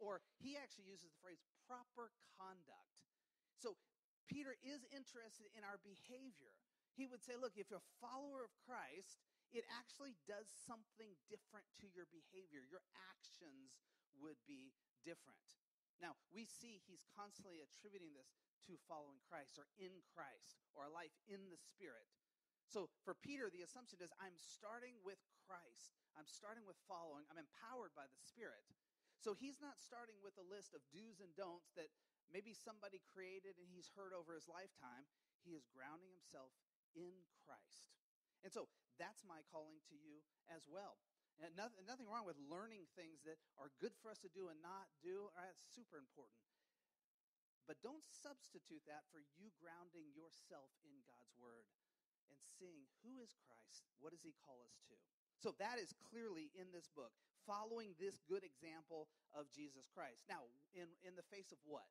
Or 0.00 0.24
he 0.40 0.56
actually 0.56 0.88
uses 0.88 1.12
the 1.12 1.20
phrase 1.20 1.44
proper 1.68 2.08
conduct. 2.40 2.96
So 3.60 3.76
Peter 4.30 4.54
is 4.62 4.86
interested 4.94 5.50
in 5.58 5.66
our 5.66 5.82
behavior. 5.82 6.54
He 6.94 7.10
would 7.10 7.20
say, 7.20 7.34
look, 7.34 7.58
if 7.58 7.66
you're 7.66 7.82
a 7.82 7.96
follower 7.98 8.46
of 8.46 8.54
Christ, 8.62 9.18
it 9.50 9.66
actually 9.66 10.14
does 10.30 10.46
something 10.46 11.18
different 11.26 11.66
to 11.82 11.90
your 11.90 12.06
behavior. 12.14 12.62
Your 12.62 12.86
actions 13.10 13.74
would 14.22 14.38
be 14.46 14.70
different. 15.02 15.58
Now, 15.98 16.14
we 16.30 16.46
see 16.46 16.78
he's 16.86 17.04
constantly 17.12 17.60
attributing 17.60 18.14
this 18.14 18.30
to 18.70 18.78
following 18.86 19.18
Christ 19.26 19.58
or 19.58 19.66
in 19.76 20.00
Christ 20.14 20.62
or 20.72 20.86
a 20.86 20.94
life 20.94 21.12
in 21.26 21.50
the 21.50 21.58
Spirit. 21.58 22.06
So 22.70 22.86
for 23.02 23.18
Peter, 23.18 23.50
the 23.50 23.66
assumption 23.66 23.98
is 23.98 24.14
I'm 24.22 24.38
starting 24.38 24.94
with 25.02 25.18
Christ. 25.42 25.98
I'm 26.14 26.30
starting 26.30 26.62
with 26.62 26.78
following. 26.86 27.26
I'm 27.26 27.42
empowered 27.42 27.90
by 27.98 28.06
the 28.06 28.22
Spirit. 28.22 28.62
So 29.18 29.34
he's 29.36 29.60
not 29.60 29.76
starting 29.76 30.16
with 30.22 30.38
a 30.40 30.46
list 30.46 30.72
of 30.72 30.80
do's 30.94 31.20
and 31.20 31.34
don'ts 31.36 31.74
that 31.76 31.92
maybe 32.30 32.54
somebody 32.54 33.02
created 33.10 33.58
and 33.58 33.68
he's 33.70 33.90
heard 33.94 34.14
over 34.14 34.34
his 34.34 34.48
lifetime. 34.50 35.06
He 35.42 35.54
is 35.54 35.68
grounding 35.70 36.10
himself 36.14 36.54
in 36.96 37.12
Christ. 37.46 37.90
And 38.42 38.50
so 38.50 38.70
that's 38.96 39.22
my 39.26 39.44
calling 39.52 39.82
to 39.92 39.96
you 39.96 40.24
as 40.48 40.64
well. 40.70 40.98
And 41.40 41.56
nothing, 41.56 41.84
nothing 41.88 42.08
wrong 42.08 42.28
with 42.28 42.36
learning 42.52 42.84
things 42.92 43.24
that 43.24 43.40
are 43.56 43.72
good 43.80 43.96
for 44.04 44.12
us 44.12 44.20
to 44.24 44.30
do 44.32 44.52
and 44.52 44.60
not 44.60 44.92
do. 45.00 45.32
That's 45.36 45.64
super 45.72 45.96
important. 45.96 46.36
But 47.64 47.80
don't 47.80 48.04
substitute 48.04 48.84
that 48.90 49.08
for 49.08 49.24
you 49.38 49.48
grounding 49.56 50.10
yourself 50.12 50.74
in 50.84 50.92
God's 51.06 51.32
word 51.40 51.70
and 52.28 52.36
seeing 52.42 52.84
who 53.00 53.22
is 53.24 53.32
Christ? 53.46 53.88
What 54.02 54.12
does 54.12 54.26
he 54.26 54.36
call 54.42 54.60
us 54.66 54.76
to? 54.90 54.94
So 55.40 55.56
that 55.56 55.80
is 55.80 55.96
clearly 56.12 56.52
in 56.52 56.68
this 56.74 56.90
book, 56.92 57.16
following 57.48 57.96
this 57.96 58.20
good 58.28 58.44
example 58.44 59.08
of 59.32 59.48
Jesus 59.48 59.88
Christ. 59.88 60.28
Now, 60.28 60.44
in, 60.76 60.92
in 61.00 61.16
the 61.16 61.24
face 61.32 61.48
of 61.54 61.62
what? 61.64 61.88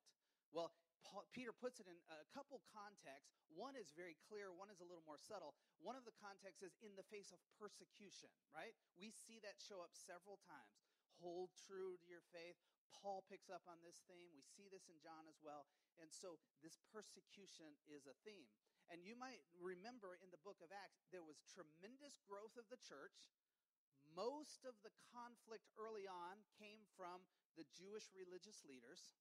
Well, 0.50 0.74
Paul, 1.06 1.26
Peter 1.32 1.54
puts 1.54 1.80
it 1.80 1.88
in 1.88 1.96
a 2.12 2.26
couple 2.30 2.62
contexts. 2.70 3.40
One 3.50 3.74
is 3.74 3.90
very 3.96 4.14
clear, 4.28 4.52
one 4.54 4.70
is 4.70 4.78
a 4.82 4.86
little 4.86 5.06
more 5.06 5.18
subtle. 5.18 5.56
One 5.80 5.96
of 5.96 6.04
the 6.04 6.14
contexts 6.18 6.62
is 6.62 6.76
in 6.84 6.94
the 6.94 7.06
face 7.08 7.32
of 7.34 7.40
persecution, 7.58 8.30
right? 8.54 8.74
We 8.98 9.10
see 9.10 9.40
that 9.42 9.58
show 9.58 9.80
up 9.82 9.94
several 9.94 10.38
times. 10.46 10.76
Hold 11.18 11.52
true 11.66 11.98
to 11.98 12.06
your 12.06 12.24
faith. 12.30 12.56
Paul 12.90 13.24
picks 13.26 13.48
up 13.48 13.64
on 13.70 13.80
this 13.80 14.02
theme. 14.10 14.28
We 14.34 14.44
see 14.44 14.68
this 14.68 14.90
in 14.90 14.98
John 15.00 15.24
as 15.30 15.40
well. 15.40 15.66
And 16.02 16.10
so 16.12 16.36
this 16.60 16.80
persecution 16.90 17.76
is 17.88 18.04
a 18.04 18.16
theme. 18.26 18.50
And 18.90 19.06
you 19.06 19.14
might 19.14 19.40
remember 19.56 20.18
in 20.18 20.34
the 20.34 20.42
book 20.42 20.58
of 20.60 20.74
Acts, 20.74 21.06
there 21.14 21.24
was 21.24 21.38
tremendous 21.46 22.18
growth 22.26 22.58
of 22.58 22.66
the 22.68 22.80
church. 22.82 23.14
Most 24.10 24.66
of 24.66 24.74
the 24.82 24.90
conflict 25.14 25.70
early 25.78 26.10
on 26.10 26.42
came 26.58 26.82
from 26.98 27.22
the 27.54 27.68
Jewish 27.70 28.10
religious 28.10 28.66
leaders 28.66 29.14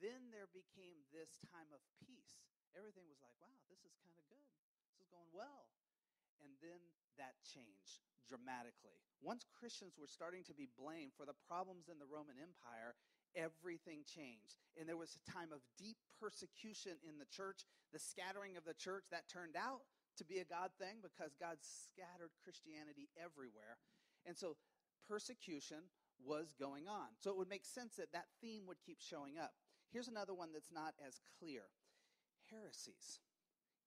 then 0.00 0.32
there 0.32 0.48
became 0.50 1.04
this 1.10 1.36
time 1.52 1.68
of 1.74 1.82
peace. 2.00 2.40
Everything 2.72 3.04
was 3.10 3.20
like, 3.20 3.36
wow, 3.42 3.52
this 3.68 3.84
is 3.84 3.92
kind 4.00 4.16
of 4.16 4.24
good. 4.30 4.48
This 4.88 5.04
is 5.04 5.10
going 5.12 5.28
well. 5.34 5.68
And 6.40 6.56
then 6.64 6.80
that 7.20 7.36
changed 7.44 8.02
dramatically. 8.26 8.96
Once 9.20 9.44
Christians 9.52 10.00
were 10.00 10.10
starting 10.10 10.42
to 10.48 10.56
be 10.56 10.70
blamed 10.74 11.12
for 11.14 11.28
the 11.28 11.36
problems 11.46 11.86
in 11.92 12.00
the 12.00 12.08
Roman 12.08 12.40
Empire, 12.40 12.96
everything 13.36 14.02
changed. 14.08 14.58
And 14.74 14.88
there 14.88 14.98
was 14.98 15.14
a 15.14 15.28
time 15.30 15.52
of 15.52 15.62
deep 15.78 16.00
persecution 16.18 16.98
in 17.06 17.20
the 17.20 17.28
church. 17.28 17.68
The 17.92 18.02
scattering 18.02 18.56
of 18.56 18.64
the 18.64 18.74
church, 18.74 19.04
that 19.12 19.28
turned 19.28 19.54
out 19.54 19.84
to 20.18 20.24
be 20.24 20.40
a 20.40 20.48
God 20.48 20.72
thing 20.76 21.00
because 21.00 21.36
God 21.38 21.60
scattered 21.60 22.34
Christianity 22.42 23.08
everywhere. 23.16 23.78
And 24.26 24.36
so 24.36 24.56
persecution 25.08 25.88
was 26.22 26.54
going 26.58 26.86
on. 26.86 27.14
So 27.18 27.30
it 27.30 27.38
would 27.38 27.50
make 27.50 27.64
sense 27.64 27.96
that 27.96 28.12
that 28.12 28.30
theme 28.40 28.64
would 28.66 28.80
keep 28.84 29.00
showing 29.00 29.38
up. 29.38 29.52
Here's 29.92 30.08
another 30.08 30.32
one 30.32 30.52
that's 30.52 30.72
not 30.72 30.94
as 31.06 31.20
clear 31.38 31.68
heresies. 32.50 33.20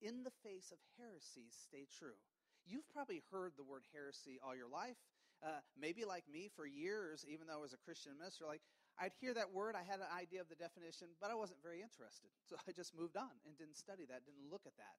In 0.01 0.23
the 0.23 0.33
face 0.45 0.69
of 0.71 0.77
heresies, 0.97 1.57
stay 1.57 1.89
true. 1.89 2.17
You've 2.65 2.87
probably 2.89 3.21
heard 3.31 3.53
the 3.57 3.63
word 3.65 3.83
heresy 3.93 4.37
all 4.41 4.55
your 4.55 4.69
life. 4.69 4.97
Uh, 5.43 5.61
maybe 5.77 6.05
like 6.05 6.23
me 6.31 6.49
for 6.55 6.65
years, 6.65 7.25
even 7.27 7.47
though 7.47 7.59
I 7.59 7.61
was 7.61 7.73
a 7.73 7.81
Christian 7.81 8.17
minister, 8.17 8.45
like 8.45 8.61
I'd 8.97 9.13
hear 9.19 9.33
that 9.33 9.51
word, 9.51 9.75
I 9.75 9.83
had 9.83 9.99
an 9.99 10.09
idea 10.13 10.41
of 10.41 10.49
the 10.49 10.55
definition, 10.55 11.09
but 11.19 11.29
I 11.29 11.35
wasn't 11.35 11.61
very 11.61 11.81
interested. 11.81 12.31
So 12.45 12.55
I 12.55 12.71
just 12.71 12.95
moved 12.95 13.17
on 13.17 13.33
and 13.45 13.57
didn't 13.57 13.77
study 13.77 14.05
that, 14.07 14.25
didn't 14.25 14.49
look 14.49 14.63
at 14.65 14.77
that. 14.77 14.97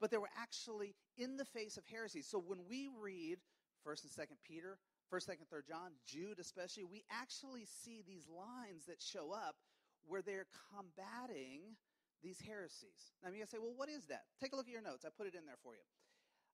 But 0.00 0.10
they 0.10 0.18
were 0.18 0.32
actually 0.36 0.94
in 1.16 1.36
the 1.36 1.46
face 1.46 1.76
of 1.76 1.86
heresy. 1.86 2.22
So 2.22 2.38
when 2.38 2.58
we 2.68 2.90
read 2.90 3.38
1st 3.86 4.04
and 4.04 4.12
2nd 4.12 4.38
Peter, 4.46 4.78
1st, 5.12 5.30
2nd, 5.30 5.46
3rd 5.52 5.66
John, 5.68 5.90
Jude 6.06 6.38
especially, 6.38 6.84
we 6.84 7.04
actually 7.10 7.64
see 7.64 8.02
these 8.06 8.28
lines 8.28 8.86
that 8.86 9.00
show 9.00 9.32
up 9.32 9.56
where 10.06 10.22
they're 10.22 10.46
combating 10.70 11.76
these 12.22 12.40
heresies. 12.40 13.12
Now, 13.22 13.30
you 13.30 13.44
say, 13.46 13.58
well, 13.58 13.74
what 13.74 13.88
is 13.88 14.06
that? 14.06 14.24
Take 14.40 14.52
a 14.52 14.56
look 14.56 14.66
at 14.66 14.72
your 14.72 14.82
notes. 14.82 15.04
I 15.04 15.10
put 15.16 15.26
it 15.26 15.34
in 15.34 15.46
there 15.46 15.58
for 15.62 15.74
you. 15.74 15.82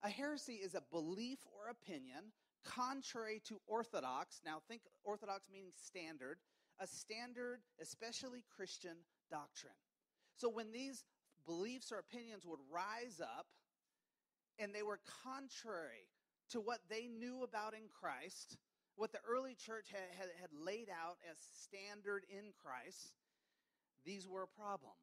A 0.03 0.09
heresy 0.09 0.55
is 0.55 0.75
a 0.75 0.83
belief 0.91 1.39
or 1.53 1.71
opinion 1.71 2.33
contrary 2.65 3.41
to 3.49 3.61
orthodox. 3.67 4.41
Now, 4.45 4.63
think 4.69 4.83
orthodox 5.05 5.49
meaning 5.53 5.73
standard, 5.75 6.39
a 6.81 6.87
standard, 6.87 7.61
especially 7.81 8.45
Christian 8.55 8.97
doctrine. 9.31 9.77
So, 10.37 10.49
when 10.49 10.73
these 10.73 11.05
beliefs 11.47 11.93
or 11.93 11.99
opinions 11.99 12.45
would 12.47 12.61
rise 12.73 13.21
up 13.21 13.47
and 14.59 14.75
they 14.75 14.83
were 14.83 15.01
contrary 15.25 16.09
to 16.51 16.61
what 16.61 16.81
they 16.89 17.09
knew 17.09 17.43
about 17.43 17.75
in 17.75 17.89
Christ, 17.89 18.57
what 18.97 19.13
the 19.13 19.21
early 19.29 19.55
church 19.55 19.89
had, 19.91 20.11
had, 20.17 20.29
had 20.41 20.51
laid 20.53 20.89
out 20.91 21.19
as 21.31 21.37
standard 21.63 22.25
in 22.31 22.53
Christ, 22.63 23.15
these 24.09 24.27
were 24.27 24.43
a 24.43 24.57
problem, 24.57 24.97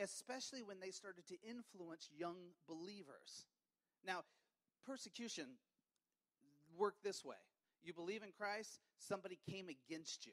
especially 0.00 0.62
when 0.62 0.80
they 0.80 0.90
started 0.90 1.28
to 1.28 1.36
influence 1.44 2.08
young 2.16 2.56
believers. 2.66 3.44
Now, 4.06 4.24
persecution 4.86 5.60
worked 6.76 7.04
this 7.04 7.24
way 7.24 7.36
you 7.84 7.92
believe 7.92 8.22
in 8.22 8.32
Christ, 8.32 8.80
somebody 8.98 9.38
came 9.48 9.68
against 9.68 10.24
you. 10.24 10.32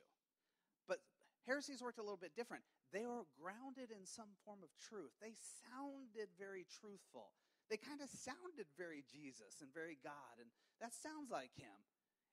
But 0.88 1.00
heresies 1.46 1.84
worked 1.84 2.00
a 2.00 2.02
little 2.02 2.18
bit 2.18 2.36
different. 2.36 2.64
They 2.92 3.06
were 3.06 3.28
grounded 3.38 3.92
in 3.92 4.06
some 4.08 4.32
form 4.46 4.60
of 4.64 4.70
truth, 4.80 5.12
they 5.22 5.36
sounded 5.68 6.32
very 6.40 6.66
truthful 6.80 7.36
they 7.70 7.78
kind 7.78 8.02
of 8.02 8.10
sounded 8.14 8.70
very 8.78 9.02
Jesus 9.10 9.62
and 9.62 9.74
very 9.74 9.98
God, 10.04 10.38
and 10.38 10.50
that 10.82 10.94
sounds 10.94 11.34
like 11.34 11.54
him. 11.58 11.74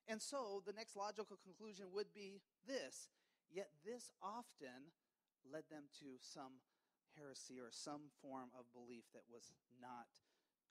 And 0.05 0.21
so 0.21 0.61
the 0.65 0.73
next 0.75 0.95
logical 0.95 1.39
conclusion 1.41 1.89
would 1.93 2.13
be 2.13 2.41
this. 2.67 3.09
Yet 3.49 3.69
this 3.85 4.11
often 4.21 4.93
led 5.47 5.63
them 5.69 5.89
to 5.99 6.17
some 6.19 6.61
heresy 7.17 7.59
or 7.59 7.69
some 7.69 8.09
form 8.21 8.49
of 8.57 8.65
belief 8.73 9.05
that 9.13 9.25
was 9.29 9.53
not 9.81 10.09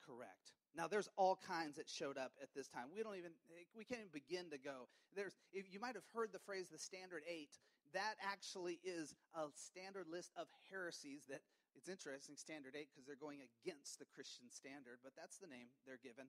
correct. 0.02 0.55
Now 0.75 0.88
there's 0.88 1.09
all 1.17 1.38
kinds 1.38 1.76
that 1.76 1.88
showed 1.88 2.19
up 2.19 2.33
at 2.43 2.50
this 2.55 2.67
time. 2.67 2.91
We 2.91 3.02
don't 3.02 3.17
even 3.17 3.33
we 3.76 3.85
can't 3.85 4.00
even 4.00 4.12
begin 4.12 4.50
to 4.50 4.59
go. 4.59 4.88
There's 5.14 5.37
you 5.52 5.79
might 5.79 5.95
have 5.95 6.09
heard 6.14 6.33
the 6.33 6.43
phrase 6.43 6.69
the 6.73 6.79
standard 6.79 7.23
8. 7.29 7.49
That 7.93 8.17
actually 8.25 8.81
is 8.83 9.14
a 9.37 9.52
standard 9.55 10.09
list 10.09 10.33
of 10.37 10.49
heresies 10.71 11.29
that 11.29 11.45
it's 11.76 11.88
interesting, 11.88 12.37
Standard 12.37 12.76
8, 12.76 12.88
because 12.93 13.09
they're 13.09 13.21
going 13.21 13.41
against 13.41 13.99
the 13.99 14.09
Christian 14.12 14.49
standard, 14.52 15.00
but 15.00 15.17
that's 15.17 15.41
the 15.41 15.49
name 15.49 15.73
they're 15.85 16.00
given. 16.00 16.29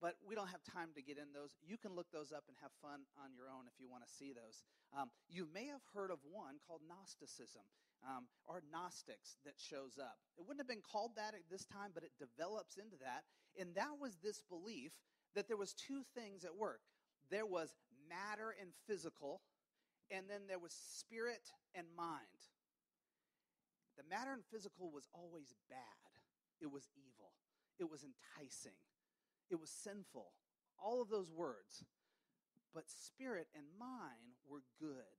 But 0.00 0.20
we 0.28 0.36
don't 0.36 0.52
have 0.52 0.60
time 0.60 0.92
to 0.92 1.00
get 1.00 1.16
in 1.16 1.32
those. 1.32 1.56
You 1.64 1.80
can 1.80 1.96
look 1.96 2.12
those 2.12 2.28
up 2.28 2.44
and 2.48 2.56
have 2.60 2.72
fun 2.84 3.08
on 3.16 3.32
your 3.32 3.48
own 3.48 3.64
if 3.64 3.80
you 3.80 3.88
want 3.88 4.04
to 4.04 4.12
see 4.12 4.36
those. 4.36 4.60
Um, 4.92 5.08
you 5.24 5.48
may 5.48 5.72
have 5.72 5.80
heard 5.96 6.12
of 6.12 6.20
one 6.28 6.60
called 6.68 6.84
Gnosticism 6.84 7.64
um, 8.04 8.28
or 8.44 8.60
Gnostics 8.68 9.40
that 9.48 9.56
shows 9.56 9.96
up. 9.96 10.20
It 10.36 10.44
wouldn't 10.44 10.60
have 10.60 10.68
been 10.68 10.84
called 10.84 11.16
that 11.16 11.32
at 11.32 11.48
this 11.48 11.64
time, 11.64 11.96
but 11.96 12.04
it 12.04 12.12
develops 12.20 12.76
into 12.76 13.00
that. 13.00 13.24
And 13.56 13.72
that 13.74 13.96
was 13.96 14.20
this 14.20 14.44
belief 14.48 14.92
that 15.34 15.48
there 15.48 15.56
was 15.56 15.72
two 15.72 16.04
things 16.12 16.44
at 16.44 16.54
work. 16.54 16.80
There 17.30 17.46
was 17.46 17.72
matter 18.08 18.54
and 18.60 18.70
physical, 18.86 19.40
and 20.10 20.28
then 20.28 20.44
there 20.48 20.60
was 20.60 20.72
spirit 20.72 21.50
and 21.74 21.86
mind. 21.96 22.40
The 23.96 24.04
matter 24.08 24.32
and 24.32 24.44
physical 24.52 24.90
was 24.92 25.08
always 25.12 25.54
bad. 25.68 26.12
It 26.60 26.70
was 26.70 26.88
evil. 26.94 27.32
It 27.78 27.90
was 27.90 28.04
enticing. 28.04 28.76
It 29.50 29.60
was 29.60 29.70
sinful. 29.70 30.32
All 30.78 31.00
of 31.00 31.08
those 31.08 31.30
words. 31.30 31.84
But 32.74 32.90
spirit 32.90 33.48
and 33.56 33.64
mind 33.78 34.36
were 34.44 34.62
good, 34.78 35.16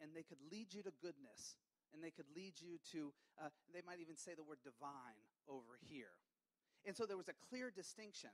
and 0.00 0.14
they 0.14 0.22
could 0.22 0.38
lead 0.52 0.72
you 0.72 0.82
to 0.82 0.92
goodness, 1.02 1.56
and 1.92 2.02
they 2.02 2.10
could 2.10 2.30
lead 2.36 2.54
you 2.60 2.78
to, 2.92 3.12
uh, 3.42 3.48
they 3.74 3.82
might 3.84 3.98
even 3.98 4.16
say 4.16 4.34
the 4.36 4.44
word 4.44 4.62
divine 4.62 5.18
over 5.48 5.78
here. 5.90 6.14
And 6.86 6.96
so 6.96 7.06
there 7.06 7.16
was 7.16 7.28
a 7.28 7.38
clear 7.50 7.70
distinction. 7.74 8.30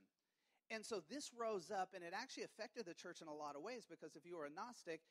And 0.69 0.85
so 0.85 1.01
this 1.09 1.31
rose 1.33 1.71
up, 1.71 1.89
and 1.95 2.03
it 2.03 2.13
actually 2.13 2.43
affected 2.43 2.85
the 2.85 2.93
church 2.93 3.21
in 3.21 3.27
a 3.27 3.33
lot 3.33 3.55
of 3.55 3.63
ways 3.63 3.87
because 3.89 4.15
if 4.15 4.25
you 4.25 4.37
were 4.37 4.45
a 4.45 4.53
Gnostic, 4.53 5.01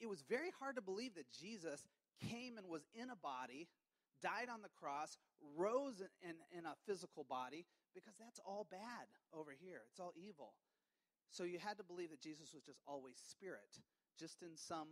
it 0.00 0.08
was 0.08 0.22
very 0.28 0.50
hard 0.58 0.74
to 0.76 0.82
believe 0.82 1.14
that 1.14 1.30
Jesus 1.30 1.86
came 2.18 2.58
and 2.58 2.66
was 2.68 2.82
in 2.94 3.10
a 3.10 3.16
body 3.16 3.68
died 4.22 4.48
on 4.52 4.62
the 4.62 4.72
cross, 4.78 5.16
rose 5.56 6.02
in, 6.22 6.34
in 6.56 6.66
a 6.66 6.74
physical 6.86 7.24
body, 7.24 7.64
because 7.94 8.14
that's 8.18 8.40
all 8.44 8.66
bad 8.70 9.06
over 9.32 9.52
here. 9.52 9.82
It's 9.90 10.00
all 10.00 10.12
evil. 10.16 10.54
So 11.30 11.44
you 11.44 11.58
had 11.58 11.76
to 11.78 11.84
believe 11.84 12.10
that 12.10 12.22
Jesus 12.22 12.54
was 12.54 12.64
just 12.64 12.80
always 12.86 13.16
spirit, 13.20 13.82
just 14.18 14.42
in 14.42 14.56
some 14.56 14.88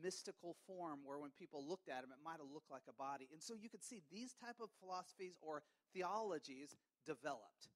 mystical 0.00 0.56
form 0.64 1.04
where 1.04 1.18
when 1.18 1.34
people 1.36 1.60
looked 1.60 1.92
at 1.92 2.00
him 2.00 2.14
it 2.14 2.22
might 2.24 2.40
have 2.40 2.48
looked 2.48 2.72
like 2.72 2.86
a 2.88 2.96
body 2.96 3.28
and 3.28 3.42
so 3.42 3.52
you 3.52 3.68
could 3.68 3.84
see 3.84 4.00
these 4.08 4.32
type 4.40 4.56
of 4.56 4.72
philosophies 4.80 5.36
or 5.44 5.60
theologies 5.92 6.72
developed 7.04 7.68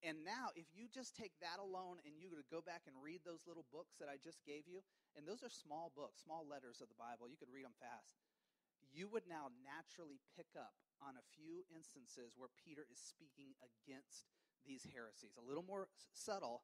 and 0.00 0.24
now 0.24 0.48
if 0.56 0.64
you 0.72 0.88
just 0.88 1.12
take 1.12 1.36
that 1.44 1.60
alone 1.60 2.00
and 2.08 2.16
you 2.16 2.32
go 2.48 2.64
back 2.64 2.88
and 2.88 2.96
read 3.04 3.20
those 3.20 3.44
little 3.44 3.68
books 3.68 4.00
that 4.00 4.08
i 4.08 4.16
just 4.16 4.40
gave 4.48 4.64
you 4.64 4.80
and 5.12 5.28
those 5.28 5.44
are 5.44 5.52
small 5.52 5.92
books 5.92 6.24
small 6.24 6.48
letters 6.48 6.80
of 6.80 6.88
the 6.88 6.96
bible 6.96 7.28
you 7.28 7.36
could 7.36 7.52
read 7.52 7.68
them 7.68 7.76
fast 7.76 8.16
you 8.92 9.08
would 9.08 9.24
now 9.28 9.48
naturally 9.64 10.20
pick 10.36 10.52
up 10.56 10.76
on 11.00 11.16
a 11.16 11.28
few 11.34 11.64
instances 11.72 12.36
where 12.36 12.52
Peter 12.60 12.86
is 12.86 13.00
speaking 13.00 13.56
against 13.64 14.28
these 14.62 14.86
heresies. 14.94 15.34
A 15.40 15.44
little 15.44 15.64
more 15.64 15.88
subtle, 16.12 16.62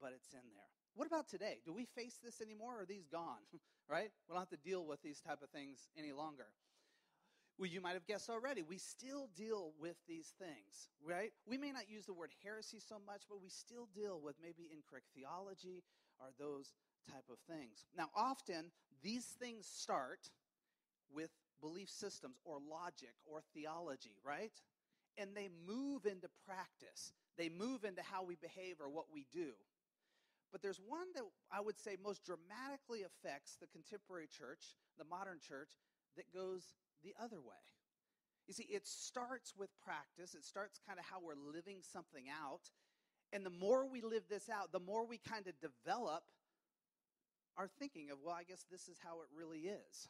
but 0.00 0.10
it's 0.16 0.32
in 0.32 0.44
there. 0.56 0.72
What 0.96 1.06
about 1.06 1.28
today? 1.28 1.60
Do 1.64 1.72
we 1.72 1.84
face 1.84 2.18
this 2.24 2.40
anymore 2.40 2.80
or 2.80 2.82
are 2.82 2.88
these 2.88 3.06
gone? 3.06 3.44
right? 3.88 4.10
We 4.26 4.32
don't 4.32 4.40
have 4.40 4.56
to 4.56 4.64
deal 4.64 4.84
with 4.84 5.02
these 5.02 5.20
type 5.20 5.42
of 5.42 5.50
things 5.50 5.88
any 5.96 6.12
longer. 6.12 6.48
Well, 7.58 7.70
you 7.70 7.80
might 7.80 7.94
have 7.94 8.06
guessed 8.06 8.28
already, 8.28 8.60
we 8.60 8.76
still 8.76 9.30
deal 9.34 9.72
with 9.80 9.96
these 10.06 10.34
things, 10.38 10.92
right? 11.00 11.32
We 11.46 11.56
may 11.56 11.72
not 11.72 11.88
use 11.88 12.04
the 12.04 12.12
word 12.12 12.30
heresy 12.44 12.80
so 12.80 12.96
much, 13.06 13.22
but 13.30 13.40
we 13.40 13.48
still 13.48 13.88
deal 13.94 14.20
with 14.22 14.36
maybe 14.42 14.68
incorrect 14.70 15.06
theology 15.16 15.82
or 16.20 16.28
those 16.38 16.74
type 17.10 17.24
of 17.30 17.38
things. 17.48 17.86
Now, 17.96 18.10
often 18.14 18.72
these 19.02 19.24
things 19.24 19.66
start 19.66 20.28
with 21.14 21.30
belief 21.60 21.88
systems 21.88 22.36
or 22.44 22.58
logic 22.58 23.14
or 23.24 23.40
theology, 23.54 24.16
right? 24.24 24.52
And 25.18 25.30
they 25.34 25.48
move 25.66 26.04
into 26.04 26.28
practice. 26.44 27.12
They 27.38 27.48
move 27.48 27.84
into 27.84 28.02
how 28.02 28.24
we 28.24 28.36
behave 28.36 28.76
or 28.80 28.88
what 28.88 29.06
we 29.12 29.26
do. 29.32 29.52
But 30.52 30.62
there's 30.62 30.80
one 30.80 31.08
that 31.14 31.24
I 31.50 31.60
would 31.60 31.78
say 31.78 31.96
most 32.02 32.24
dramatically 32.24 33.02
affects 33.02 33.56
the 33.60 33.66
contemporary 33.66 34.28
church, 34.28 34.76
the 34.98 35.04
modern 35.04 35.38
church, 35.40 35.70
that 36.16 36.32
goes 36.32 36.62
the 37.02 37.14
other 37.22 37.40
way. 37.40 37.60
You 38.46 38.54
see, 38.54 38.66
it 38.70 38.86
starts 38.86 39.54
with 39.58 39.70
practice, 39.84 40.34
it 40.34 40.44
starts 40.44 40.78
kind 40.86 40.98
of 40.98 41.04
how 41.04 41.18
we're 41.20 41.34
living 41.34 41.78
something 41.82 42.24
out. 42.30 42.70
And 43.32 43.44
the 43.44 43.50
more 43.50 43.88
we 43.88 44.02
live 44.02 44.22
this 44.30 44.48
out, 44.48 44.70
the 44.70 44.80
more 44.80 45.04
we 45.04 45.18
kind 45.18 45.46
of 45.48 45.54
develop 45.60 46.22
our 47.56 47.68
thinking 47.78 48.10
of, 48.10 48.18
well, 48.24 48.36
I 48.38 48.44
guess 48.44 48.64
this 48.70 48.86
is 48.88 48.98
how 49.02 49.20
it 49.22 49.28
really 49.36 49.66
is. 49.66 50.08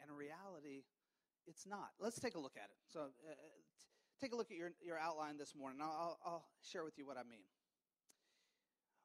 And 0.00 0.10
in 0.10 0.16
reality, 0.16 0.84
it's 1.46 1.66
not. 1.66 1.90
Let's 2.00 2.18
take 2.20 2.34
a 2.34 2.40
look 2.40 2.56
at 2.56 2.70
it. 2.70 2.76
So, 2.92 3.00
uh, 3.00 3.30
uh, 3.30 3.34
t- 3.78 3.86
take 4.20 4.32
a 4.32 4.36
look 4.36 4.50
at 4.50 4.56
your, 4.56 4.72
your 4.84 4.98
outline 4.98 5.36
this 5.36 5.54
morning. 5.54 5.80
I'll, 5.82 6.18
I'll 6.24 6.44
share 6.62 6.84
with 6.84 6.98
you 6.98 7.06
what 7.06 7.16
I 7.16 7.22
mean. 7.22 7.44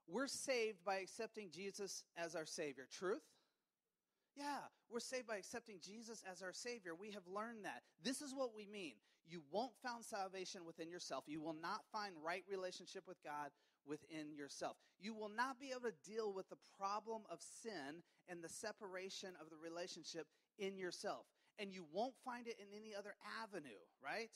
We're 0.08 0.28
saved 0.28 0.84
by 0.84 0.98
accepting 0.98 1.50
Jesus 1.52 2.04
as 2.18 2.36
our 2.36 2.46
Savior. 2.46 2.88
Truth? 2.92 3.22
Yeah, 4.36 4.66
we're 4.90 5.00
saved 5.00 5.28
by 5.28 5.38
accepting 5.38 5.78
Jesus 5.84 6.24
as 6.30 6.42
our 6.42 6.54
Savior. 6.54 6.96
We 6.96 7.12
have 7.12 7.28
learned 7.28 7.66
that. 7.66 7.84
This 8.04 8.22
is 8.22 8.34
what 8.34 8.56
we 8.56 8.66
mean. 8.66 8.94
You 9.28 9.42
won't 9.52 9.74
find 9.84 10.04
salvation 10.04 10.66
within 10.66 10.90
yourself. 10.90 11.26
You 11.28 11.42
will 11.42 11.56
not 11.62 11.82
find 11.92 12.14
right 12.24 12.44
relationship 12.50 13.04
with 13.08 13.22
God 13.24 13.52
within 13.86 14.34
yourself. 14.36 14.78
You 15.00 15.14
will 15.14 15.30
not 15.30 15.60
be 15.60 15.70
able 15.72 15.90
to 15.90 16.10
deal 16.10 16.34
with 16.34 16.50
the 16.50 16.58
problem 16.78 17.24
of 17.30 17.40
sin 17.42 18.02
and 18.28 18.44
the 18.44 18.50
separation 18.50 19.30
of 19.40 19.50
the 19.50 19.58
relationship 19.58 20.26
in 20.60 20.78
yourself. 20.78 21.26
And 21.58 21.74
you 21.74 21.86
won't 21.92 22.16
find 22.24 22.48
it 22.48 22.56
in 22.60 22.68
any 22.76 22.94
other 22.96 23.16
avenue, 23.44 23.84
right? 24.04 24.32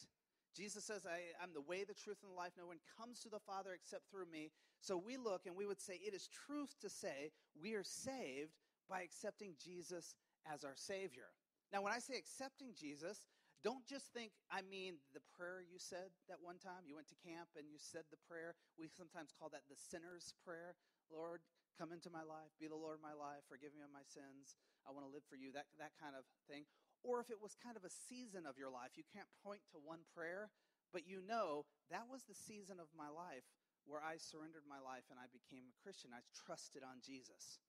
Jesus 0.55 0.85
says, 0.85 1.05
I, 1.05 1.43
am 1.43 1.49
the 1.53 1.61
way, 1.61 1.83
the 1.83 1.93
truth, 1.93 2.17
and 2.21 2.31
the 2.31 2.37
life. 2.37 2.53
No 2.57 2.67
one 2.67 2.79
comes 2.97 3.19
to 3.21 3.29
the 3.29 3.39
Father 3.39 3.71
except 3.73 4.09
through 4.09 4.29
me. 4.31 4.51
So 4.81 4.97
we 4.97 5.17
look 5.17 5.45
and 5.45 5.55
we 5.55 5.65
would 5.65 5.81
say 5.81 5.99
it 5.99 6.13
is 6.13 6.27
truth 6.27 6.75
to 6.81 6.89
say 6.89 7.31
we 7.59 7.73
are 7.73 7.83
saved 7.83 8.59
by 8.89 9.01
accepting 9.01 9.55
Jesus 9.57 10.15
as 10.51 10.63
our 10.63 10.75
Savior. 10.75 11.31
Now, 11.71 11.81
when 11.81 11.93
I 11.93 11.99
say 11.99 12.15
accepting 12.17 12.75
Jesus, 12.77 13.25
don't 13.63 13.87
just 13.87 14.11
think 14.11 14.35
I 14.51 14.61
mean 14.61 14.99
the 15.15 15.23
prayer 15.33 15.63
you 15.63 15.79
said 15.79 16.11
that 16.27 16.43
one 16.43 16.59
time. 16.59 16.83
You 16.85 16.99
went 16.99 17.07
to 17.09 17.23
camp 17.23 17.55
and 17.55 17.65
you 17.71 17.79
said 17.79 18.03
the 18.11 18.19
prayer. 18.27 18.53
We 18.77 18.91
sometimes 18.91 19.31
call 19.31 19.49
that 19.55 19.65
the 19.71 19.79
sinner's 19.79 20.35
prayer. 20.43 20.75
Lord, 21.07 21.41
come 21.77 21.91
into 21.91 22.13
my 22.13 22.23
life, 22.23 22.53
be 22.61 22.69
the 22.69 22.77
Lord 22.77 22.97
of 22.97 23.03
my 23.03 23.15
life, 23.15 23.43
forgive 23.49 23.73
me 23.73 23.81
of 23.81 23.93
my 23.93 24.05
sins. 24.05 24.57
I 24.85 24.91
want 24.91 25.05
to 25.07 25.11
live 25.11 25.25
for 25.25 25.35
you, 25.39 25.51
that, 25.55 25.69
that 25.79 25.95
kind 25.97 26.13
of 26.13 26.23
thing. 26.45 26.67
Or 27.03 27.19
if 27.19 27.27
it 27.27 27.41
was 27.41 27.59
kind 27.59 27.75
of 27.75 27.83
a 27.83 27.91
season 27.91 28.47
of 28.47 28.55
your 28.55 28.71
life, 28.71 28.95
you 28.95 29.03
can't 29.11 29.29
point 29.43 29.61
to 29.75 29.81
one 29.81 30.07
prayer, 30.15 30.53
but 30.95 31.03
you 31.03 31.19
know 31.19 31.67
that 31.91 32.07
was 32.07 32.23
the 32.23 32.37
season 32.37 32.79
of 32.79 32.87
my 32.95 33.11
life 33.11 33.43
where 33.83 33.99
I 33.99 34.15
surrendered 34.15 34.63
my 34.63 34.79
life 34.79 35.03
and 35.11 35.19
I 35.19 35.27
became 35.31 35.67
a 35.67 35.79
Christian. 35.83 36.15
I 36.15 36.23
trusted 36.47 36.83
on 36.83 37.03
Jesus. 37.03 37.59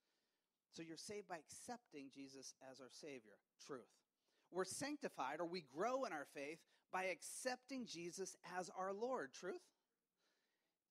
So 0.70 0.82
you're 0.82 0.98
saved 0.98 1.26
by 1.26 1.38
accepting 1.38 2.10
Jesus 2.14 2.54
as 2.70 2.78
our 2.78 2.90
Savior. 2.90 3.38
Truth. 3.66 3.90
We're 4.50 4.66
sanctified 4.66 5.40
or 5.40 5.46
we 5.46 5.66
grow 5.74 6.04
in 6.04 6.12
our 6.12 6.26
faith 6.34 6.58
by 6.92 7.10
accepting 7.10 7.86
Jesus 7.86 8.36
as 8.58 8.70
our 8.78 8.92
Lord. 8.92 9.34
Truth? 9.34 9.62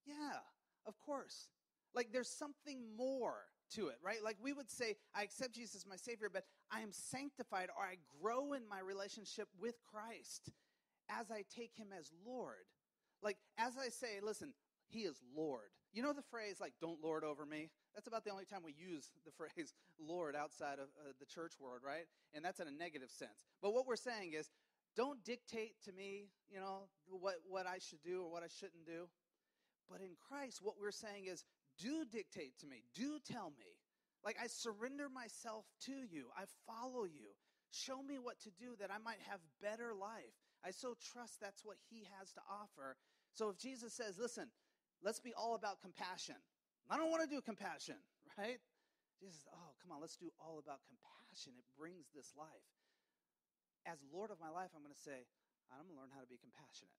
Yeah, 0.05 0.43
of 0.85 0.99
course. 0.99 1.47
Like 1.95 2.09
there's 2.11 2.29
something 2.29 2.79
more 2.97 3.35
to 3.75 3.87
it, 3.87 3.97
right? 4.03 4.23
Like 4.23 4.37
we 4.41 4.53
would 4.53 4.69
say, 4.69 4.95
I 5.15 5.23
accept 5.23 5.53
Jesus 5.53 5.75
as 5.75 5.85
my 5.87 5.95
Savior, 5.95 6.29
but 6.31 6.43
I 6.71 6.81
am 6.81 6.91
sanctified 6.91 7.69
or 7.77 7.83
I 7.83 7.97
grow 8.21 8.53
in 8.53 8.67
my 8.69 8.79
relationship 8.79 9.47
with 9.59 9.75
Christ. 9.83 10.51
as 11.09 11.29
I 11.31 11.43
take 11.53 11.75
him 11.75 11.87
as 11.97 12.11
Lord. 12.25 12.65
Like, 13.21 13.37
as 13.57 13.73
I 13.77 13.89
say, 13.89 14.19
listen, 14.21 14.53
he 14.87 14.99
is 15.01 15.19
Lord. 15.35 15.69
You 15.91 16.01
know 16.01 16.13
the 16.13 16.23
phrase, 16.23 16.57
like, 16.59 16.73
don't 16.81 17.03
lord 17.03 17.23
over 17.23 17.45
me? 17.45 17.69
That's 17.93 18.07
about 18.07 18.23
the 18.23 18.31
only 18.31 18.45
time 18.45 18.61
we 18.63 18.73
use 18.73 19.11
the 19.25 19.31
phrase 19.37 19.73
Lord 19.99 20.35
outside 20.35 20.79
of 20.79 20.87
uh, 20.99 21.13
the 21.19 21.25
church 21.25 21.53
world, 21.59 21.81
right? 21.85 22.05
And 22.33 22.43
that's 22.43 22.59
in 22.59 22.67
a 22.67 22.71
negative 22.71 23.11
sense. 23.11 23.45
But 23.61 23.73
what 23.73 23.85
we're 23.85 23.95
saying 23.95 24.33
is, 24.33 24.49
don't 24.95 25.23
dictate 25.23 25.75
to 25.85 25.91
me, 25.91 26.29
you 26.49 26.59
know, 26.59 26.87
what, 27.07 27.35
what 27.49 27.65
I 27.65 27.79
should 27.79 28.03
do 28.03 28.23
or 28.23 28.31
what 28.31 28.43
I 28.43 28.47
shouldn't 28.47 28.85
do. 28.85 29.09
But 29.89 30.01
in 30.01 30.11
Christ, 30.29 30.59
what 30.61 30.75
we're 30.79 30.91
saying 30.91 31.25
is, 31.25 31.43
do 31.79 32.05
dictate 32.05 32.57
to 32.59 32.67
me, 32.67 32.83
do 32.93 33.19
tell 33.19 33.51
me. 33.57 33.77
Like, 34.23 34.37
I 34.41 34.47
surrender 34.47 35.09
myself 35.09 35.65
to 35.85 35.91
you, 35.91 36.31
I 36.37 36.43
follow 36.65 37.03
you. 37.03 37.35
Show 37.73 38.05
me 38.05 38.21
what 38.21 38.39
to 38.45 38.51
do 38.53 38.77
that 38.79 38.93
I 38.93 39.01
might 39.01 39.19
have 39.27 39.41
better 39.59 39.97
life. 39.97 40.37
I 40.63 40.69
so 40.69 40.95
trust 41.01 41.41
that's 41.41 41.65
what 41.65 41.81
he 41.89 42.05
has 42.15 42.31
to 42.37 42.41
offer. 42.45 42.95
So 43.33 43.49
if 43.49 43.57
Jesus 43.57 43.91
says, 43.91 44.21
listen, 44.21 44.47
let's 45.01 45.19
be 45.19 45.33
all 45.33 45.55
about 45.57 45.81
compassion, 45.81 46.37
I 46.87 46.95
don't 46.95 47.09
want 47.09 47.25
to 47.25 47.31
do 47.31 47.41
compassion, 47.41 47.97
right? 48.37 48.61
Jesus, 49.19 49.43
oh, 49.49 49.73
come 49.81 49.91
on, 49.91 49.99
let's 49.99 50.15
do 50.15 50.31
all 50.39 50.61
about 50.61 50.85
compassion. 50.85 51.57
It 51.57 51.65
brings 51.75 52.13
this 52.13 52.31
life. 52.37 52.69
As 53.89 53.99
Lord 54.13 54.31
of 54.31 54.39
my 54.39 54.53
life, 54.53 54.71
I'm 54.71 54.85
going 54.85 54.95
to 54.95 55.03
say, 55.03 55.27
I'm 55.73 55.89
going 55.89 55.97
to 55.97 56.01
learn 56.05 56.13
how 56.13 56.23
to 56.23 56.29
be 56.29 56.39
compassionate. 56.39 56.95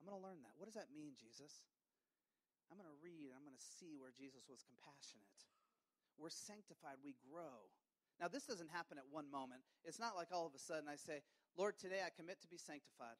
I'm 0.00 0.08
going 0.08 0.18
to 0.18 0.24
learn 0.24 0.40
that. 0.44 0.56
What 0.58 0.68
does 0.68 0.76
that 0.76 0.92
mean, 0.92 1.16
Jesus? 1.16 1.64
I'm 2.70 2.78
going 2.78 2.88
to 2.88 3.02
read 3.02 3.34
and 3.34 3.36
I'm 3.36 3.44
going 3.44 3.58
to 3.58 3.70
see 3.82 3.98
where 3.98 4.14
Jesus 4.14 4.46
was 4.46 4.62
compassionate. 4.62 5.38
We're 6.16 6.30
sanctified, 6.30 7.02
we 7.02 7.18
grow. 7.18 7.66
Now, 8.22 8.28
this 8.28 8.44
doesn't 8.46 8.70
happen 8.70 9.00
at 9.00 9.08
one 9.08 9.26
moment. 9.26 9.64
It's 9.82 9.98
not 9.98 10.14
like 10.14 10.30
all 10.30 10.46
of 10.46 10.54
a 10.54 10.60
sudden 10.60 10.86
I 10.86 10.94
say, 10.94 11.24
Lord, 11.56 11.80
today 11.80 12.04
I 12.04 12.12
commit 12.14 12.38
to 12.44 12.48
be 12.48 12.60
sanctified. 12.60 13.16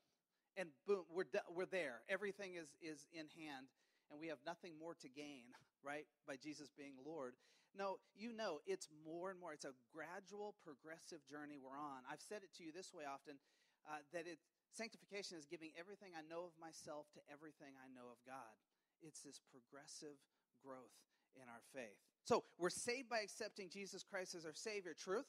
And 0.54 0.70
boom, 0.86 1.08
we're, 1.08 1.26
we're 1.50 1.70
there. 1.70 2.04
Everything 2.06 2.54
is, 2.54 2.76
is 2.84 3.08
in 3.10 3.26
hand 3.34 3.72
and 4.10 4.18
we 4.18 4.28
have 4.28 4.42
nothing 4.44 4.74
more 4.76 4.94
to 4.98 5.08
gain, 5.08 5.50
right, 5.82 6.06
by 6.26 6.34
Jesus 6.36 6.70
being 6.74 6.98
Lord. 7.00 7.34
No, 7.70 8.02
you 8.18 8.34
know, 8.34 8.58
it's 8.66 8.90
more 9.06 9.30
and 9.30 9.38
more. 9.38 9.54
It's 9.54 9.64
a 9.64 9.78
gradual, 9.94 10.58
progressive 10.66 11.22
journey 11.30 11.54
we're 11.54 11.78
on. 11.78 12.02
I've 12.10 12.20
said 12.20 12.42
it 12.42 12.50
to 12.58 12.66
you 12.66 12.74
this 12.74 12.90
way 12.90 13.06
often 13.06 13.38
uh, 13.86 14.02
that 14.10 14.26
it, 14.26 14.42
sanctification 14.74 15.38
is 15.38 15.46
giving 15.46 15.70
everything 15.78 16.18
I 16.18 16.26
know 16.26 16.50
of 16.50 16.54
myself 16.58 17.06
to 17.14 17.22
everything 17.30 17.78
I 17.78 17.86
know 17.94 18.10
of 18.10 18.18
God. 18.26 18.58
It's 19.02 19.20
this 19.20 19.40
progressive 19.50 20.16
growth 20.64 20.94
in 21.36 21.48
our 21.48 21.62
faith. 21.74 21.96
So 22.24 22.44
we're 22.58 22.70
saved 22.70 23.08
by 23.08 23.20
accepting 23.20 23.68
Jesus 23.70 24.02
Christ 24.02 24.34
as 24.34 24.44
our 24.44 24.54
Savior. 24.54 24.94
Truth? 24.98 25.26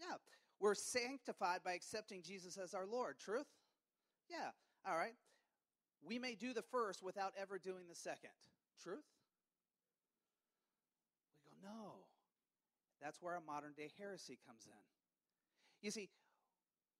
Yeah. 0.00 0.16
We're 0.60 0.74
sanctified 0.74 1.60
by 1.64 1.72
accepting 1.72 2.22
Jesus 2.22 2.56
as 2.56 2.74
our 2.74 2.86
Lord. 2.86 3.18
Truth? 3.18 3.46
Yeah. 4.30 4.50
All 4.86 4.96
right 4.96 5.14
we 6.04 6.18
may 6.18 6.34
do 6.34 6.52
the 6.52 6.62
first 6.62 7.02
without 7.02 7.32
ever 7.40 7.58
doing 7.58 7.84
the 7.88 7.94
second. 7.94 8.30
Truth? 8.82 9.04
We 11.44 11.50
go, 11.50 11.68
no. 11.68 11.92
That's 13.00 13.20
where 13.20 13.34
our 13.34 13.42
modern 13.46 13.72
day 13.76 13.90
heresy 13.98 14.38
comes 14.46 14.66
in. 14.66 14.82
You 15.80 15.90
see, 15.90 16.08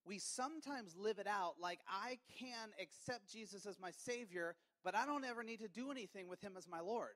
we 0.05 0.19
sometimes 0.19 0.97
live 0.97 1.19
it 1.19 1.27
out 1.27 1.55
like 1.61 1.81
I 1.89 2.19
can 2.39 2.71
accept 2.81 3.31
Jesus 3.31 3.67
as 3.67 3.79
my 3.79 3.91
Savior, 3.91 4.57
but 4.85 4.95
I 4.95 5.07
don't 5.07 5.25
ever 5.25 5.43
need 5.43 5.61
to 5.61 5.69
do 5.69 5.91
anything 5.91 6.29
with 6.29 6.41
Him 6.41 6.55
as 6.57 6.69
my 6.69 6.81
Lord. 6.81 7.15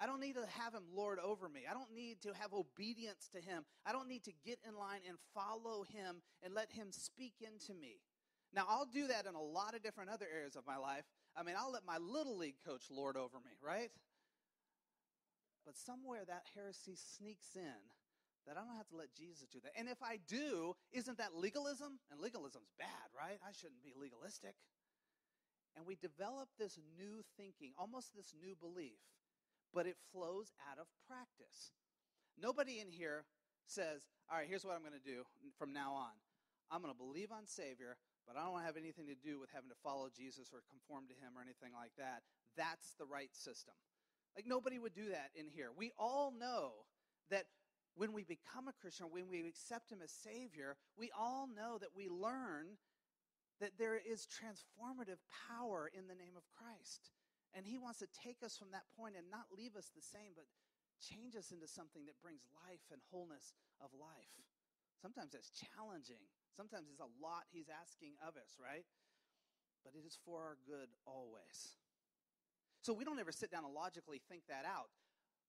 I 0.00 0.06
don't 0.06 0.20
need 0.20 0.34
to 0.34 0.46
have 0.58 0.74
Him 0.74 0.84
Lord 0.94 1.18
over 1.18 1.48
me. 1.48 1.62
I 1.70 1.74
don't 1.74 1.94
need 1.94 2.22
to 2.22 2.32
have 2.34 2.52
obedience 2.52 3.28
to 3.32 3.40
Him. 3.40 3.64
I 3.86 3.92
don't 3.92 4.08
need 4.08 4.24
to 4.24 4.32
get 4.44 4.58
in 4.66 4.76
line 4.76 5.00
and 5.08 5.18
follow 5.34 5.84
Him 5.84 6.22
and 6.42 6.54
let 6.54 6.72
Him 6.72 6.88
speak 6.90 7.34
into 7.40 7.78
me. 7.78 8.00
Now, 8.54 8.66
I'll 8.68 8.86
do 8.86 9.06
that 9.08 9.26
in 9.26 9.34
a 9.34 9.40
lot 9.40 9.74
of 9.74 9.82
different 9.82 10.10
other 10.10 10.26
areas 10.32 10.56
of 10.56 10.66
my 10.66 10.76
life. 10.76 11.04
I 11.36 11.42
mean, 11.42 11.54
I'll 11.58 11.72
let 11.72 11.86
my 11.86 11.98
little 11.98 12.36
league 12.36 12.60
coach 12.66 12.84
lord 12.90 13.16
over 13.16 13.38
me, 13.38 13.52
right? 13.62 13.90
But 15.64 15.76
somewhere 15.76 16.20
that 16.26 16.42
heresy 16.54 16.96
sneaks 16.96 17.56
in 17.56 17.80
that 18.46 18.56
I 18.56 18.60
don't 18.60 18.76
have 18.76 18.88
to 18.88 18.96
let 18.96 19.14
Jesus 19.14 19.48
do 19.48 19.60
that. 19.62 19.72
And 19.78 19.88
if 19.88 20.02
I 20.02 20.18
do, 20.26 20.74
isn't 20.92 21.18
that 21.18 21.34
legalism? 21.34 22.00
And 22.10 22.20
legalism's 22.20 22.72
bad, 22.78 23.08
right? 23.16 23.38
I 23.46 23.52
shouldn't 23.52 23.82
be 23.82 23.94
legalistic. 23.96 24.54
And 25.76 25.86
we 25.86 25.96
develop 25.96 26.48
this 26.58 26.78
new 26.98 27.22
thinking, 27.36 27.72
almost 27.78 28.14
this 28.14 28.34
new 28.38 28.54
belief, 28.54 29.00
but 29.72 29.86
it 29.86 29.96
flows 30.12 30.52
out 30.70 30.78
of 30.78 30.86
practice. 31.08 31.72
Nobody 32.36 32.80
in 32.80 32.90
here 32.90 33.24
says, 33.66 34.04
All 34.30 34.36
right, 34.36 34.46
here's 34.48 34.64
what 34.64 34.74
I'm 34.74 34.82
going 34.84 34.98
to 34.98 35.10
do 35.10 35.24
from 35.58 35.72
now 35.72 35.94
on. 35.94 36.12
I'm 36.70 36.82
going 36.82 36.92
to 36.92 36.98
believe 36.98 37.32
on 37.32 37.46
Savior 37.46 37.96
but 38.26 38.36
I 38.36 38.44
don't 38.44 38.62
have 38.62 38.76
anything 38.76 39.06
to 39.06 39.18
do 39.18 39.40
with 39.40 39.50
having 39.52 39.70
to 39.70 39.80
follow 39.82 40.08
Jesus 40.14 40.50
or 40.52 40.62
conform 40.70 41.06
to 41.08 41.16
him 41.18 41.34
or 41.36 41.42
anything 41.42 41.74
like 41.74 41.92
that. 41.98 42.22
That's 42.56 42.94
the 42.98 43.06
right 43.06 43.34
system. 43.34 43.74
Like 44.36 44.46
nobody 44.46 44.78
would 44.78 44.94
do 44.94 45.10
that 45.10 45.30
in 45.34 45.46
here. 45.48 45.70
We 45.76 45.92
all 45.98 46.32
know 46.32 46.86
that 47.30 47.44
when 47.94 48.12
we 48.12 48.24
become 48.24 48.68
a 48.68 48.72
Christian, 48.80 49.06
when 49.10 49.28
we 49.28 49.46
accept 49.46 49.92
him 49.92 50.00
as 50.02 50.10
Savior, 50.10 50.76
we 50.96 51.10
all 51.18 51.46
know 51.46 51.76
that 51.78 51.92
we 51.94 52.08
learn 52.08 52.78
that 53.60 53.78
there 53.78 53.98
is 53.98 54.26
transformative 54.26 55.20
power 55.48 55.90
in 55.92 56.08
the 56.08 56.18
name 56.18 56.36
of 56.36 56.48
Christ. 56.56 57.12
And 57.52 57.66
he 57.66 57.76
wants 57.76 58.00
to 58.00 58.08
take 58.08 58.40
us 58.40 58.56
from 58.56 58.72
that 58.72 58.88
point 58.96 59.14
and 59.16 59.28
not 59.28 59.52
leave 59.52 59.76
us 59.76 59.92
the 59.92 60.00
same, 60.00 60.32
but 60.32 60.48
change 61.02 61.36
us 61.36 61.52
into 61.52 61.68
something 61.68 62.06
that 62.06 62.20
brings 62.22 62.46
life 62.64 62.86
and 62.88 63.02
wholeness 63.12 63.52
of 63.82 63.92
life. 63.92 64.32
Sometimes 65.02 65.34
that's 65.36 65.52
challenging. 65.52 66.22
Sometimes 66.56 66.88
it's 66.88 67.02
a 67.02 67.12
lot 67.20 67.50
he's 67.50 67.68
asking 67.68 68.14
of 68.22 68.38
us, 68.38 68.56
right? 68.56 68.86
But 69.84 69.98
it 69.98 70.06
is 70.06 70.16
for 70.24 70.40
our 70.40 70.56
good 70.64 70.88
always. 71.04 71.76
So 72.80 72.92
we 72.94 73.04
don't 73.04 73.18
ever 73.18 73.32
sit 73.32 73.50
down 73.50 73.64
and 73.64 73.74
logically 73.74 74.22
think 74.30 74.42
that 74.48 74.64
out. 74.64 74.90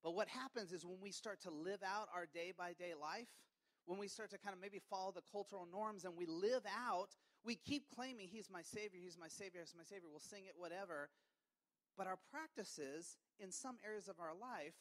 But 0.04 0.16
what 0.16 0.28
happens 0.28 0.74
is 0.74 0.86
when 0.86 1.00
we 1.02 1.12
start 1.12 1.40
to 1.42 1.52
live 1.52 1.82
out 1.82 2.10
our 2.14 2.26
day 2.26 2.52
by 2.52 2.74
day 2.74 2.94
life, 3.00 3.30
when 3.86 4.00
we 4.00 4.08
start 4.08 4.32
to 4.32 4.38
kind 4.38 4.54
of 4.54 4.62
maybe 4.62 4.80
follow 4.90 5.12
the 5.12 5.24
cultural 5.32 5.68
norms 5.72 6.04
and 6.04 6.16
we 6.18 6.26
live 6.26 6.64
out, 6.68 7.16
we 7.46 7.56
keep 7.56 7.84
claiming 7.94 8.28
He's 8.32 8.50
my 8.50 8.62
Savior, 8.62 9.00
He's 9.02 9.18
my 9.20 9.28
Savior, 9.28 9.62
He's 9.62 9.76
my 9.78 9.84
Savior, 9.84 10.10
we'll 10.10 10.20
sing 10.20 10.46
it, 10.46 10.56
whatever. 10.56 11.10
But 11.98 12.08
our 12.08 12.18
practices 12.32 13.18
in 13.40 13.52
some 13.52 13.78
areas 13.86 14.08
of 14.08 14.20
our 14.20 14.34
life, 14.34 14.74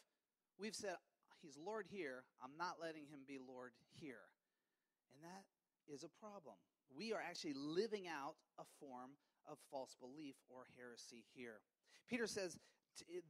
we've 0.59 0.75
said, 0.75 0.97
He's 1.43 1.59
Lord 1.59 1.87
here, 1.91 2.25
I'm 2.43 2.57
not 2.57 2.77
letting 2.81 3.07
Him 3.11 3.21
be 3.27 3.39
Lord 3.39 3.73
here. 3.99 4.31
And 5.13 5.23
that 5.25 5.45
is 5.93 6.05
a 6.05 6.09
problem. 6.21 6.57
We 6.95 7.13
are 7.13 7.21
actually 7.21 7.55
living 7.55 8.07
out 8.07 8.35
a 8.59 8.65
form 8.79 9.19
of 9.51 9.59
false 9.71 9.97
belief 9.99 10.37
or 10.49 10.67
heresy 10.79 11.25
here. 11.35 11.61
Peter 12.09 12.27
says 12.27 12.59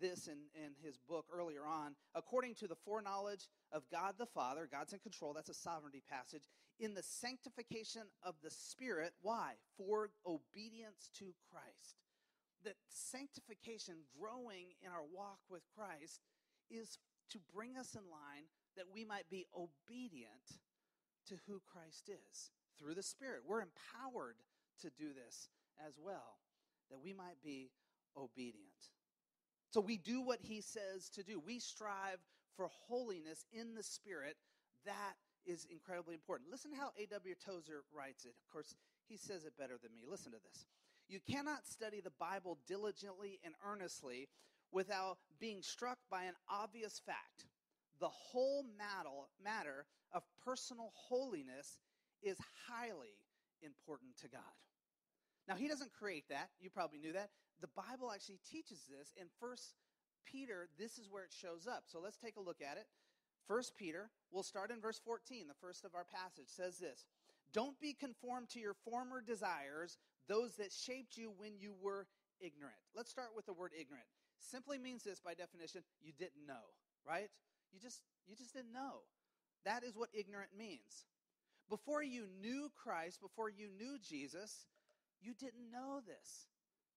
this 0.01 0.27
in, 0.27 0.39
in 0.55 0.73
his 0.83 0.99
book 0.99 1.27
earlier 1.33 1.63
on 1.65 1.95
according 2.15 2.55
to 2.57 2.67
the 2.67 2.75
foreknowledge 2.75 3.49
of 3.71 3.85
God 3.91 4.15
the 4.19 4.27
Father, 4.27 4.69
God's 4.71 4.93
in 4.93 4.99
control, 4.99 5.33
that's 5.33 5.49
a 5.49 5.55
sovereignty 5.55 6.03
passage, 6.11 6.49
in 6.83 6.95
the 6.95 7.03
sanctification 7.03 8.03
of 8.25 8.35
the 8.43 8.51
Spirit. 8.51 9.13
Why? 9.23 9.53
For 9.79 10.11
obedience 10.27 11.09
to 11.19 11.33
Christ. 11.49 12.03
That 12.65 12.75
sanctification, 12.89 13.95
growing 14.21 14.75
in 14.83 14.91
our 14.91 15.07
walk 15.15 15.39
with 15.49 15.63
Christ, 15.77 16.21
is 16.71 16.99
to 17.31 17.39
bring 17.55 17.79
us 17.79 17.95
in 17.95 18.03
line 18.11 18.51
that 18.77 18.87
we 18.93 19.05
might 19.05 19.31
be 19.31 19.47
obedient 19.57 20.59
to 21.29 21.37
who 21.47 21.63
Christ 21.73 22.11
is 22.11 22.51
through 22.79 22.95
the 22.95 23.03
Spirit. 23.03 23.43
We're 23.47 23.63
empowered 23.63 24.37
to 24.81 24.91
do 24.91 25.15
this 25.15 25.51
as 25.87 26.01
well, 26.05 26.39
that 26.91 26.99
we 27.03 27.13
might 27.13 27.41
be 27.45 27.71
obedient. 28.17 28.91
So 29.71 29.81
we 29.81 29.99
do 29.99 30.21
what 30.21 30.41
he 30.43 30.61
says 30.61 31.09
to 31.15 31.23
do. 31.23 31.41
We 31.45 31.61
strive 31.61 32.19
for 32.57 32.69
holiness 32.89 33.47
in 33.53 33.77
the 33.77 33.85
Spirit. 33.85 34.37
That 34.85 35.15
is 35.47 35.67
incredibly 35.71 36.15
important. 36.15 36.51
Listen 36.51 36.71
how 36.73 36.91
A.W. 36.99 37.35
Tozer 37.45 37.83
writes 37.93 38.25
it. 38.25 38.35
Of 38.47 38.53
course, 38.53 38.75
he 39.09 39.17
says 39.17 39.45
it 39.45 39.57
better 39.59 39.79
than 39.83 39.93
me. 39.95 40.05
Listen 40.09 40.33
to 40.33 40.39
this. 40.39 40.67
You 41.09 41.21
cannot 41.21 41.67
study 41.67 42.01
the 42.01 42.13
Bible 42.19 42.59
diligently 42.67 43.41
and 43.45 43.55
earnestly 43.67 44.29
without 44.71 45.19
being 45.41 45.63
struck 45.63 45.99
by 46.11 46.25
an 46.25 46.35
obvious 46.49 47.01
fact. 47.05 47.47
The 48.01 48.09
whole 48.09 48.65
matter 49.45 49.87
of 50.13 50.23
personal 50.45 50.93
holiness 50.95 51.79
is 52.23 52.39
highly 52.69 53.19
important 53.63 54.17
to 54.23 54.29
God. 54.29 54.41
Now, 55.49 55.57
he 55.57 55.69
doesn't 55.69 55.93
create 55.93 56.29
that. 56.31 56.51
You 56.61 56.71
probably 56.71 56.99
knew 56.99 57.13
that. 57.13 57.31
The 57.61 57.69
Bible 57.77 58.11
actually 58.13 58.41
teaches 58.51 58.81
this. 58.89 59.13
In 59.21 59.27
First 59.41 59.75
Peter, 60.25 60.69
this 60.79 60.99
is 60.99 61.11
where 61.11 61.25
it 61.25 61.33
shows 61.33 61.67
up. 61.67 61.85
So 61.87 62.01
let's 62.01 62.17
take 62.17 62.37
a 62.37 62.41
look 62.41 62.63
at 62.63 62.77
it. 62.77 62.87
First 63.47 63.77
Peter, 63.77 64.11
we'll 64.31 64.43
start 64.43 64.71
in 64.71 64.81
verse 64.81 65.01
14. 65.05 65.47
The 65.49 65.55
first 65.61 65.85
of 65.85 65.95
our 65.95 66.05
passage 66.05 66.49
says 66.49 66.79
this 66.79 67.05
Don't 67.53 67.79
be 67.81 67.95
conformed 67.95 68.51
to 68.51 68.61
your 68.61 68.75
former 68.85 69.21
desires, 69.21 69.99
those 70.29 70.57
that 70.57 70.73
shaped 70.73 71.17
you 71.17 71.33
when 71.37 71.59
you 71.59 71.75
were 71.81 72.07
ignorant. 72.41 72.79
Let's 72.95 73.11
start 73.11 73.31
with 73.35 73.47
the 73.47 73.53
word 73.53 73.73
ignorant. 73.79 74.07
Simply 74.39 74.79
means 74.79 75.03
this 75.03 75.21
by 75.21 75.35
definition 75.35 75.83
you 76.03 76.13
didn't 76.19 76.47
know, 76.47 76.75
right? 77.07 77.31
You 77.73 77.81
just 77.81 78.03
you 78.27 78.37
just 78.37 78.55
didn't 78.55 78.73
know. 78.73 79.03
That 79.65 79.85
is 79.85 79.97
what 79.97 80.11
ignorant 80.13 80.51
means. 80.57 81.07
Before 81.69 82.03
you 82.03 82.27
knew 82.41 82.71
Christ, 82.77 83.21
before 83.21 83.49
you 83.49 83.69
knew 83.79 83.97
Jesus, 84.03 84.67
you 85.21 85.35
didn't 85.35 85.71
know 85.71 86.01
this. 86.05 86.47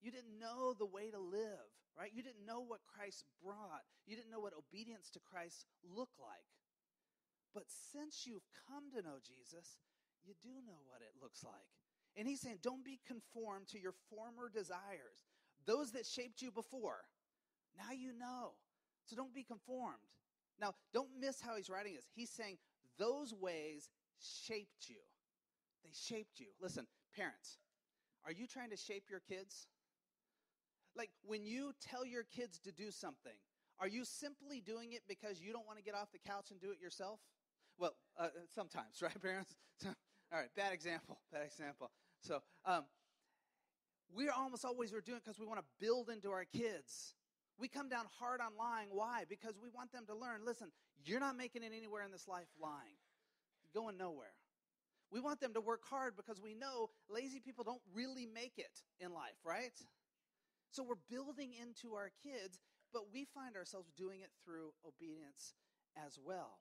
You 0.01 0.11
didn't 0.11 0.39
know 0.39 0.73
the 0.73 0.85
way 0.85 1.09
to 1.09 1.19
live, 1.19 1.67
right? 1.97 2.11
You 2.13 2.21
didn't 2.21 2.45
know 2.45 2.61
what 2.61 2.85
Christ 2.85 3.25
brought. 3.43 3.83
You 4.05 4.15
didn't 4.15 4.31
know 4.31 4.39
what 4.39 4.53
obedience 4.53 5.09
to 5.11 5.19
Christ 5.19 5.65
looked 5.83 6.19
like. 6.19 6.45
But 7.53 7.63
since 7.67 8.27
you've 8.27 8.45
come 8.67 8.91
to 8.91 9.01
know 9.01 9.17
Jesus, 9.23 9.79
you 10.23 10.33
do 10.43 10.49
know 10.67 10.83
what 10.85 11.01
it 11.01 11.15
looks 11.21 11.43
like. 11.43 11.71
And 12.17 12.27
he's 12.27 12.41
saying, 12.41 12.59
don't 12.61 12.83
be 12.83 12.99
conformed 13.07 13.67
to 13.69 13.79
your 13.79 13.93
former 14.09 14.49
desires, 14.53 15.27
those 15.65 15.91
that 15.91 16.05
shaped 16.05 16.41
you 16.41 16.51
before. 16.51 17.03
Now 17.77 17.91
you 17.91 18.13
know. 18.13 18.51
So 19.05 19.15
don't 19.15 19.33
be 19.33 19.43
conformed. 19.43 20.11
Now, 20.59 20.73
don't 20.93 21.09
miss 21.19 21.41
how 21.41 21.55
he's 21.57 21.69
writing 21.69 21.93
this. 21.93 22.07
He's 22.15 22.29
saying, 22.29 22.57
those 22.97 23.33
ways 23.33 23.89
shaped 24.19 24.89
you. 24.89 25.03
They 25.83 25.91
shaped 25.93 26.39
you. 26.39 26.47
Listen, 26.61 26.87
parents, 27.15 27.57
are 28.25 28.31
you 28.31 28.47
trying 28.47 28.69
to 28.69 28.77
shape 28.77 29.03
your 29.09 29.19
kids? 29.19 29.67
Like 30.95 31.09
when 31.23 31.45
you 31.45 31.73
tell 31.81 32.05
your 32.05 32.23
kids 32.23 32.59
to 32.59 32.71
do 32.71 32.91
something, 32.91 33.35
are 33.79 33.87
you 33.87 34.05
simply 34.05 34.61
doing 34.61 34.93
it 34.93 35.01
because 35.07 35.41
you 35.41 35.51
don't 35.51 35.67
want 35.67 35.77
to 35.77 35.83
get 35.83 35.95
off 35.95 36.11
the 36.11 36.19
couch 36.19 36.51
and 36.51 36.59
do 36.59 36.71
it 36.71 36.79
yourself? 36.79 37.19
Well, 37.77 37.95
uh, 38.17 38.29
sometimes, 38.53 38.95
right, 39.01 39.21
parents? 39.21 39.55
All 39.85 40.39
right, 40.39 40.49
bad 40.55 40.73
example, 40.73 41.19
bad 41.31 41.45
example. 41.45 41.91
So, 42.21 42.39
um, 42.65 42.85
we're 44.15 44.31
almost 44.31 44.63
always 44.63 44.93
we're 44.93 45.01
doing 45.01 45.17
it 45.17 45.25
because 45.25 45.39
we 45.39 45.45
want 45.45 45.59
to 45.59 45.65
build 45.79 46.09
into 46.09 46.31
our 46.31 46.45
kids. 46.45 47.13
We 47.57 47.67
come 47.67 47.89
down 47.89 48.05
hard 48.19 48.39
on 48.41 48.57
lying. 48.57 48.89
Why? 48.91 49.23
Because 49.27 49.55
we 49.61 49.69
want 49.69 49.91
them 49.91 50.05
to 50.07 50.15
learn. 50.15 50.41
Listen, 50.45 50.71
you're 51.03 51.19
not 51.19 51.35
making 51.37 51.63
it 51.63 51.71
anywhere 51.75 52.03
in 52.03 52.11
this 52.11 52.27
life 52.27 52.47
lying. 52.61 52.99
You're 53.63 53.81
going 53.81 53.97
nowhere. 53.97 54.33
We 55.11 55.19
want 55.19 55.39
them 55.39 55.53
to 55.53 55.61
work 55.61 55.81
hard 55.89 56.15
because 56.15 56.41
we 56.41 56.53
know 56.53 56.89
lazy 57.09 57.39
people 57.39 57.63
don't 57.63 57.81
really 57.93 58.25
make 58.25 58.57
it 58.57 58.81
in 58.99 59.13
life, 59.13 59.37
right? 59.45 59.71
So 60.71 60.83
we're 60.83 61.01
building 61.09 61.53
into 61.53 61.95
our 61.95 62.11
kids, 62.23 62.59
but 62.91 63.11
we 63.13 63.25
find 63.25 63.55
ourselves 63.55 63.91
doing 63.97 64.21
it 64.21 64.31
through 64.43 64.73
obedience 64.85 65.53
as 65.95 66.19
well. 66.23 66.59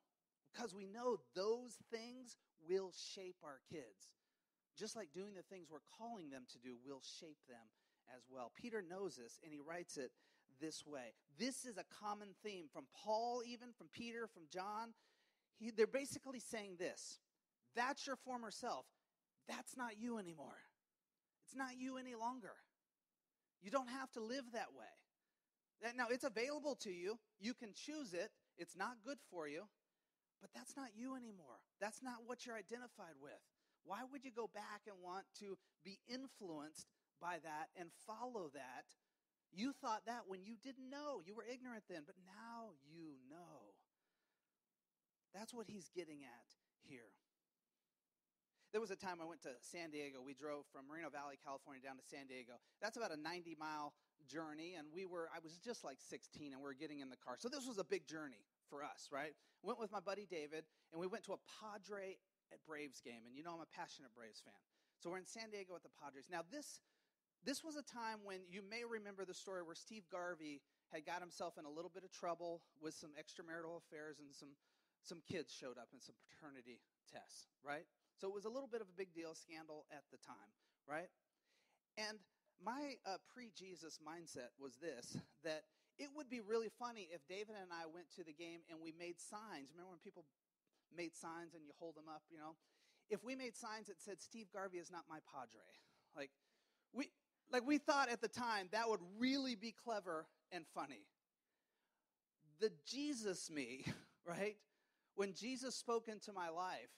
Because 0.53 0.75
we 0.75 0.87
know 0.87 1.19
those 1.35 1.79
things 1.91 2.37
will 2.69 2.93
shape 2.95 3.37
our 3.43 3.61
kids. 3.71 4.15
Just 4.79 4.97
like 4.97 5.13
doing 5.13 5.35
the 5.35 5.43
things 5.43 5.69
we're 5.71 5.87
calling 5.99 6.31
them 6.31 6.45
to 6.53 6.59
do 6.59 6.77
will 6.85 7.03
shape 7.03 7.39
them 7.49 7.67
as 8.15 8.23
well. 8.29 8.53
Peter 8.55 8.83
knows 8.83 9.17
this, 9.17 9.39
and 9.43 9.53
he 9.53 9.61
writes 9.61 9.97
it 9.97 10.11
this 10.61 10.87
way. 10.87 11.15
This 11.39 11.65
is 11.65 11.77
a 11.77 11.85
common 12.03 12.29
theme 12.43 12.67
from 12.73 12.85
Paul, 13.05 13.43
even 13.47 13.69
from 13.77 13.89
Peter, 13.93 14.27
from 14.27 14.45
John. 14.53 14.95
He, 15.59 15.71
they're 15.71 15.87
basically 15.87 16.41
saying 16.41 16.77
this 16.79 17.19
that's 17.75 18.07
your 18.07 18.17
former 18.17 18.51
self. 18.51 18.87
That's 19.49 19.77
not 19.77 19.99
you 19.99 20.19
anymore. 20.19 20.59
It's 21.45 21.57
not 21.57 21.77
you 21.79 21.99
any 21.99 22.15
longer. 22.15 22.55
You 23.63 23.71
don't 23.71 23.89
have 23.89 24.11
to 24.13 24.21
live 24.21 24.45
that 24.53 24.75
way. 24.77 25.93
Now, 25.97 26.07
it's 26.11 26.25
available 26.25 26.77
to 26.83 26.91
you. 26.91 27.19
You 27.41 27.55
can 27.55 27.73
choose 27.75 28.15
it. 28.15 28.31
It's 28.57 28.77
not 28.77 29.03
good 29.05 29.19
for 29.31 29.49
you. 29.49 29.65
But 30.41 30.51
that's 30.55 30.77
not 30.77 30.89
you 30.95 31.17
anymore. 31.17 31.61
That's 31.81 32.03
not 32.03 32.27
what 32.27 32.45
you're 32.45 32.57
identified 32.57 33.17
with. 33.21 33.41
Why 33.85 34.01
would 34.11 34.25
you 34.25 34.31
go 34.31 34.49
back 34.53 34.83
and 34.87 34.97
want 35.03 35.25
to 35.41 35.57
be 35.85 35.99
influenced 36.09 36.89
by 37.21 37.37
that 37.45 37.69
and 37.79 37.89
follow 38.07 38.51
that? 38.55 38.85
You 39.53 39.73
thought 39.73 40.03
that 40.07 40.27
when 40.27 40.43
you 40.43 40.57
didn't 40.63 40.91
know. 40.91 41.21
You 41.25 41.35
were 41.35 41.45
ignorant 41.45 41.85
then, 41.89 42.03
but 42.07 42.17
now 42.27 42.75
you 42.91 43.17
know. 43.31 43.75
That's 45.35 45.53
what 45.53 45.67
he's 45.69 45.89
getting 45.95 46.23
at 46.25 46.49
here. 46.83 47.13
There 48.75 48.83
was 48.83 48.91
a 48.91 48.99
time 48.99 49.23
I 49.23 49.25
went 49.25 49.39
to 49.47 49.55
San 49.63 49.95
Diego. 49.95 50.19
We 50.19 50.35
drove 50.35 50.67
from 50.75 50.91
Moreno 50.91 51.07
Valley, 51.07 51.39
California 51.39 51.79
down 51.79 51.95
to 51.95 52.03
San 52.03 52.27
Diego. 52.27 52.59
That's 52.83 52.99
about 52.99 53.15
a 53.15 53.17
90 53.17 53.55
mile 53.55 53.95
journey 54.27 54.75
and 54.75 54.91
we 54.91 55.07
were 55.07 55.31
I 55.31 55.39
was 55.39 55.63
just 55.63 55.87
like 55.87 56.03
16 56.03 56.51
and 56.51 56.59
we 56.59 56.67
were 56.67 56.75
getting 56.75 56.99
in 56.99 57.07
the 57.07 57.21
car. 57.23 57.39
So 57.39 57.47
this 57.47 57.71
was 57.71 57.79
a 57.79 57.87
big 57.87 58.11
journey 58.11 58.43
for 58.67 58.83
us, 58.83 59.15
right? 59.15 59.31
Went 59.63 59.79
with 59.79 59.95
my 59.95 60.03
buddy 60.03 60.27
David 60.27 60.67
and 60.91 60.99
we 60.99 61.07
went 61.07 61.23
to 61.31 61.39
a 61.39 61.41
Padre 61.63 62.19
at 62.51 62.59
Braves 62.67 62.99
game 62.99 63.23
and 63.31 63.39
you 63.39 63.47
know 63.47 63.55
I'm 63.55 63.63
a 63.63 63.71
passionate 63.71 64.11
Braves 64.11 64.43
fan. 64.43 64.59
So 64.99 65.07
we're 65.07 65.23
in 65.23 65.31
San 65.31 65.55
Diego 65.55 65.71
with 65.71 65.87
the 65.87 65.95
Padres. 66.03 66.27
Now 66.27 66.43
this 66.43 66.83
this 67.47 67.63
was 67.63 67.79
a 67.79 67.87
time 67.87 68.27
when 68.27 68.43
you 68.51 68.59
may 68.59 68.83
remember 68.83 69.23
the 69.23 69.39
story 69.39 69.63
where 69.63 69.79
Steve 69.79 70.11
Garvey 70.11 70.67
had 70.91 71.07
got 71.07 71.23
himself 71.23 71.63
in 71.63 71.65
a 71.65 71.71
little 71.71 71.95
bit 71.95 72.03
of 72.03 72.11
trouble 72.11 72.67
with 72.83 72.99
some 72.99 73.15
extramarital 73.15 73.79
affairs 73.87 74.19
and 74.19 74.35
some 74.35 74.59
some 75.07 75.23
kids 75.31 75.55
showed 75.55 75.79
up 75.79 75.95
in 75.95 76.03
some 76.03 76.19
paternity 76.27 76.83
tests, 77.07 77.47
right? 77.63 77.87
So 78.21 78.29
it 78.29 78.35
was 78.35 78.45
a 78.45 78.53
little 78.53 78.69
bit 78.69 78.81
of 78.81 78.89
a 78.89 78.97
big 78.97 79.13
deal, 79.15 79.35
scandal 79.35 79.87
at 79.91 80.05
the 80.11 80.19
time, 80.19 80.53
right? 80.87 81.11
And 81.99 82.19
my 82.63 82.97
uh, 83.07 83.19
pre 83.33 83.51
Jesus 83.55 83.99
mindset 83.99 84.55
was 84.59 84.77
this 84.77 85.17
that 85.43 85.65
it 85.99 86.09
would 86.15 86.29
be 86.29 86.41
really 86.41 86.71
funny 86.79 87.09
if 87.13 87.27
David 87.29 87.55
and 87.61 87.71
I 87.71 87.87
went 87.87 88.11
to 88.17 88.25
the 88.25 88.33
game 88.33 88.61
and 88.71 88.79
we 88.83 88.93
made 88.99 89.21
signs. 89.21 89.71
Remember 89.75 89.91
when 89.91 90.03
people 90.03 90.25
made 90.95 91.15
signs 91.15 91.55
and 91.55 91.63
you 91.65 91.73
hold 91.79 91.95
them 91.97 92.09
up, 92.09 92.23
you 92.31 92.39
know? 92.39 92.57
If 93.11 93.23
we 93.23 93.37
made 93.37 93.57
signs 93.57 93.87
that 93.87 94.01
said 94.01 94.21
Steve 94.21 94.47
Garvey 94.53 94.79
is 94.79 94.91
not 94.91 95.05
my 95.09 95.19
padre, 95.31 95.67
like 96.17 96.31
we 96.93 97.11
like 97.53 97.67
we 97.67 97.79
thought 97.79 98.09
at 98.09 98.21
the 98.21 98.29
time 98.29 98.69
that 98.73 98.89
would 98.89 99.01
really 99.19 99.55
be 99.55 99.75
clever 99.85 100.27
and 100.51 100.65
funny. 100.75 101.07
The 102.61 102.71
Jesus 102.87 103.51
me, 103.51 103.85
right? 104.27 104.57
When 105.17 105.35
Jesus 105.35 105.77
spoke 105.77 106.09
into 106.09 106.33
my 106.33 106.49
life, 106.49 106.91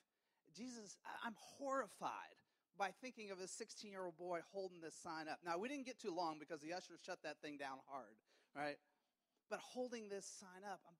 Jesus, 0.56 0.96
I'm 1.24 1.34
horrified 1.58 2.36
by 2.78 2.90
thinking 3.00 3.30
of 3.30 3.40
a 3.40 3.48
16 3.48 3.90
year 3.90 4.04
old 4.04 4.16
boy 4.16 4.40
holding 4.52 4.80
this 4.80 4.94
sign 4.94 5.28
up. 5.28 5.38
Now, 5.44 5.58
we 5.58 5.68
didn't 5.68 5.86
get 5.86 5.98
too 5.98 6.14
long 6.14 6.38
because 6.38 6.60
the 6.60 6.72
ushers 6.72 7.00
shut 7.04 7.18
that 7.24 7.40
thing 7.42 7.56
down 7.56 7.78
hard, 7.88 8.16
right? 8.54 8.76
But 9.50 9.60
holding 9.60 10.08
this 10.08 10.26
sign 10.26 10.64
up, 10.70 10.80
I'm, 10.88 10.94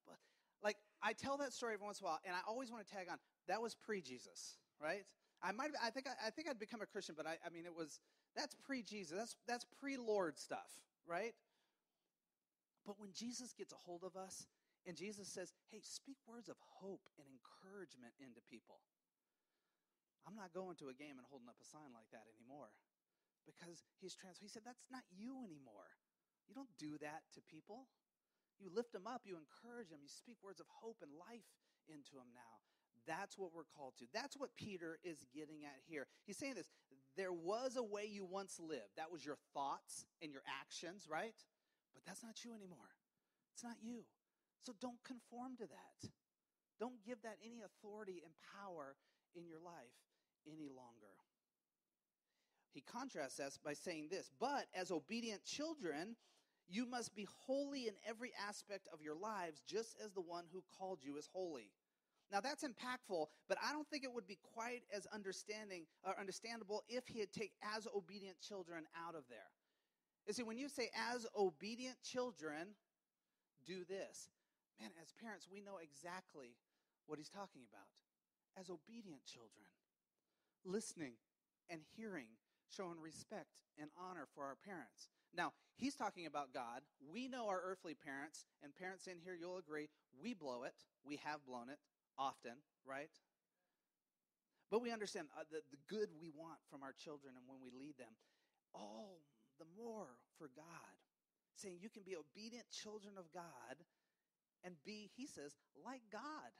like, 0.62 0.77
I 1.03 1.12
tell 1.12 1.37
that 1.38 1.53
story 1.53 1.75
every 1.75 1.85
once 1.85 2.01
in 2.01 2.07
a 2.07 2.09
while, 2.09 2.21
and 2.25 2.35
I 2.35 2.40
always 2.49 2.71
want 2.71 2.87
to 2.87 2.92
tag 2.92 3.07
on 3.11 3.19
that 3.49 3.61
was 3.61 3.75
pre 3.75 4.01
Jesus, 4.01 4.57
right? 4.81 5.05
I 5.42 5.53
might, 5.53 5.71
I 5.83 5.90
think, 5.90 6.07
I, 6.09 6.29
I 6.29 6.31
think 6.31 6.49
I'd 6.49 6.59
become 6.59 6.81
a 6.81 6.87
Christian, 6.87 7.14
but 7.16 7.27
I, 7.27 7.37
I 7.45 7.51
mean, 7.51 7.66
it 7.66 7.75
was 7.75 8.01
that's 8.35 8.55
pre 8.66 8.83
Jesus, 8.83 9.16
that's 9.19 9.37
that's 9.47 9.66
pre 9.81 9.97
Lord 9.97 10.38
stuff, 10.38 10.81
right? 11.07 11.35
But 12.87 12.99
when 12.99 13.11
Jesus 13.12 13.53
gets 13.53 13.73
a 13.73 13.77
hold 13.77 14.05
of 14.05 14.16
us, 14.16 14.47
and 14.87 14.97
Jesus 14.97 15.29
says, 15.29 15.53
"Hey, 15.71 15.81
speak 15.83 16.16
words 16.27 16.49
of 16.49 16.57
hope 16.81 17.03
and 17.19 17.27
encouragement 17.27 18.14
into 18.19 18.40
people," 18.49 18.81
I'm 20.27 20.35
not 20.35 20.51
going 20.51 20.75
to 20.83 20.91
a 20.91 20.97
game 20.97 21.23
and 21.23 21.27
holding 21.31 21.47
up 21.47 21.62
a 21.62 21.67
sign 21.67 21.95
like 21.95 22.11
that 22.11 22.27
anymore 22.35 22.75
because 23.47 23.87
he's 24.03 24.19
trans. 24.19 24.43
He 24.43 24.51
said, 24.51 24.67
That's 24.67 24.91
not 24.91 25.07
you 25.15 25.47
anymore. 25.47 25.95
You 26.51 26.55
don't 26.55 26.75
do 26.77 26.99
that 26.99 27.23
to 27.39 27.41
people. 27.47 27.87
You 28.59 28.71
lift 28.75 28.91
them 28.93 29.07
up, 29.07 29.23
you 29.23 29.39
encourage 29.39 29.91
them, 29.93 30.01
you 30.01 30.09
speak 30.09 30.41
words 30.43 30.61
of 30.61 30.67
hope 30.71 30.99
and 31.05 31.12
life 31.12 31.47
into 31.87 32.17
them 32.17 32.33
now. 32.33 32.65
That's 33.05 33.39
what 33.39 33.55
we're 33.55 33.69
called 33.69 33.95
to. 34.03 34.11
That's 34.11 34.35
what 34.35 34.57
Peter 34.57 34.99
is 35.05 35.27
getting 35.31 35.62
at 35.62 35.79
here. 35.87 36.09
He's 36.27 36.39
saying 36.39 36.55
this 36.59 36.71
there 37.15 37.33
was 37.33 37.77
a 37.77 37.83
way 37.83 38.05
you 38.05 38.25
once 38.25 38.59
lived. 38.61 38.97
That 38.97 39.12
was 39.12 39.25
your 39.25 39.39
thoughts 39.55 40.05
and 40.21 40.33
your 40.33 40.43
actions, 40.45 41.07
right? 41.09 41.37
But 41.95 42.05
that's 42.05 42.23
not 42.23 42.45
you 42.45 42.53
anymore. 42.53 42.93
It's 43.55 43.65
not 43.65 43.77
you. 43.81 44.05
So 44.65 44.75
don't 44.81 45.01
conform 45.05 45.57
to 45.57 45.67
that. 45.71 46.11
Don't 46.81 47.01
give 47.07 47.23
that 47.23 47.39
any 47.41 47.62
authority 47.65 48.21
and 48.21 48.35
power 48.53 48.97
in 49.33 49.47
your 49.47 49.61
life 49.61 49.97
any 50.47 50.69
longer. 50.69 51.15
He 52.73 52.83
contrasts 52.83 53.41
us 53.41 53.59
by 53.63 53.73
saying 53.73 54.09
this 54.11 54.31
But 54.39 54.67
as 54.75 54.91
obedient 54.91 55.45
children, 55.45 56.17
you 56.69 56.85
must 56.85 57.15
be 57.15 57.27
holy 57.47 57.89
in 57.89 57.95
every 58.07 58.33
aspect 58.49 58.89
of 58.93 59.01
your 59.01 59.15
lives, 59.15 59.63
just 59.67 59.97
as 60.05 60.13
the 60.13 60.21
one 60.21 60.45
who 60.53 60.63
called 60.79 60.99
you 61.03 61.17
is 61.17 61.29
holy. 61.33 61.71
Now 62.31 62.41
that's 62.41 62.65
impactful, 62.65 63.27
but 63.49 63.57
I 63.65 63.73
don't 63.73 63.89
think 63.89 64.03
it 64.03 64.13
would 64.13 64.27
be 64.27 64.39
quite 64.55 64.83
as 64.95 65.07
understanding 65.15 65.87
or 66.05 66.19
understandable 66.19 66.83
if 66.89 67.07
he 67.07 67.21
had 67.21 67.33
take 67.33 67.53
as 67.77 67.87
obedient 67.95 68.41
children 68.41 68.85
out 69.07 69.15
of 69.15 69.23
there. 69.31 69.51
You 70.27 70.35
see, 70.35 70.43
when 70.43 70.59
you 70.59 70.69
say 70.69 70.91
as 71.13 71.25
obedient 71.39 72.03
children, 72.03 72.75
do 73.65 73.85
this. 73.89 74.29
Man, 74.81 74.91
as 75.01 75.13
parents, 75.23 75.47
we 75.51 75.61
know 75.61 75.79
exactly 75.81 76.57
what 77.07 77.19
he's 77.19 77.31
talking 77.31 77.63
about. 77.71 77.89
As 78.59 78.69
obedient 78.69 79.25
children 79.25 79.71
listening 80.66 81.14
and 81.70 81.81
hearing, 81.96 82.26
showing 82.68 83.00
respect 83.00 83.55
and 83.79 83.90
honor 83.96 84.26
for 84.35 84.44
our 84.44 84.57
parents. 84.64 85.09
Now, 85.37 85.52
he's 85.76 85.94
talking 85.94 86.26
about 86.26 86.52
God. 86.52 86.83
We 87.12 87.29
know 87.29 87.48
our 87.48 87.61
earthly 87.62 87.94
parents, 87.94 88.46
and 88.62 88.74
parents 88.74 89.07
in 89.07 89.18
here, 89.22 89.37
you'll 89.38 89.59
agree, 89.59 89.88
we 90.20 90.35
blow 90.35 90.64
it. 90.64 90.74
We 91.05 91.20
have 91.24 91.44
blown 91.46 91.68
it 91.68 91.79
often, 92.18 92.57
right? 92.85 93.12
But 94.70 94.83
we 94.83 94.90
understand 94.90 95.29
uh, 95.38 95.44
the, 95.50 95.62
the 95.70 95.79
good 95.87 96.09
we 96.20 96.31
want 96.35 96.59
from 96.70 96.83
our 96.83 96.92
children 96.92 97.35
and 97.37 97.44
when 97.46 97.62
we 97.62 97.70
lead 97.70 97.98
them. 97.98 98.11
All 98.74 99.22
the 99.59 99.66
more 99.79 100.18
for 100.38 100.50
God. 100.57 100.96
Saying 101.55 101.79
you 101.81 101.88
can 101.88 102.02
be 102.02 102.16
obedient 102.16 102.68
children 102.68 103.14
of 103.16 103.33
God 103.33 103.81
and 104.64 104.74
be, 104.85 105.11
he 105.16 105.26
says, 105.26 105.55
like 105.85 106.02
God. 106.11 106.52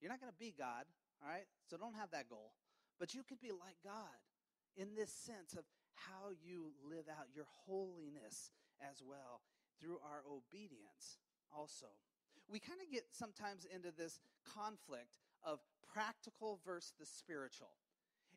You're 0.00 0.10
not 0.10 0.20
going 0.20 0.32
to 0.32 0.38
be 0.38 0.54
God, 0.56 0.84
all 1.22 1.28
right? 1.28 1.46
So 1.68 1.76
don't 1.76 1.94
have 1.94 2.10
that 2.10 2.28
goal. 2.28 2.52
But 2.98 3.14
you 3.14 3.22
could 3.22 3.40
be 3.40 3.52
like 3.52 3.76
God 3.84 4.20
in 4.76 4.94
this 4.94 5.10
sense 5.10 5.54
of 5.54 5.64
how 5.94 6.32
you 6.44 6.72
live 6.84 7.08
out 7.08 7.26
your 7.34 7.46
holiness 7.66 8.50
as 8.80 9.02
well 9.02 9.40
through 9.80 9.98
our 10.04 10.22
obedience 10.28 11.18
also. 11.54 11.86
We 12.48 12.60
kind 12.60 12.80
of 12.80 12.92
get 12.92 13.04
sometimes 13.12 13.66
into 13.66 13.90
this 13.90 14.20
conflict 14.44 15.16
of 15.44 15.60
practical 15.92 16.60
versus 16.64 16.92
the 16.98 17.06
spiritual. 17.06 17.72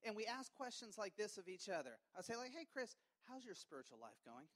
And 0.03 0.15
we 0.15 0.25
ask 0.25 0.53
questions 0.55 0.97
like 0.97 1.15
this 1.17 1.37
of 1.37 1.47
each 1.47 1.67
other. 1.67 1.99
I 2.17 2.21
say, 2.21 2.35
like, 2.35 2.55
hey, 2.55 2.65
Chris, 2.71 2.95
how's 3.27 3.43
your 3.43 3.55
spiritual 3.55 3.99
life 4.01 4.17
going? 4.25 4.47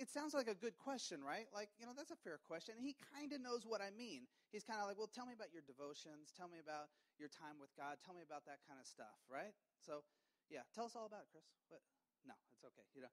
It 0.00 0.08
sounds 0.08 0.32
like 0.32 0.48
a 0.48 0.56
good 0.56 0.80
question, 0.80 1.20
right? 1.20 1.44
Like, 1.52 1.68
you 1.76 1.84
know, 1.84 1.92
that's 1.92 2.08
a 2.08 2.16
fair 2.24 2.40
question. 2.40 2.72
He 2.80 2.96
kind 3.12 3.36
of 3.36 3.44
knows 3.44 3.68
what 3.68 3.84
I 3.84 3.92
mean. 3.92 4.24
He's 4.48 4.64
kind 4.64 4.80
of 4.80 4.88
like, 4.88 4.96
well, 4.96 5.12
tell 5.12 5.28
me 5.28 5.36
about 5.36 5.52
your 5.52 5.60
devotions. 5.60 6.32
Tell 6.32 6.48
me 6.48 6.56
about 6.56 6.88
your 7.20 7.28
time 7.28 7.60
with 7.60 7.68
God. 7.76 8.00
Tell 8.00 8.16
me 8.16 8.24
about 8.24 8.48
that 8.48 8.64
kind 8.64 8.80
of 8.80 8.88
stuff, 8.88 9.20
right? 9.28 9.52
So, 9.76 10.00
yeah, 10.48 10.64
tell 10.72 10.88
us 10.88 10.96
all 10.96 11.04
about 11.04 11.28
it, 11.28 11.30
Chris. 11.30 11.44
What? 11.68 11.84
No, 12.24 12.32
it's 12.56 12.64
okay. 12.64 12.88
You 12.96 13.04
know, 13.04 13.12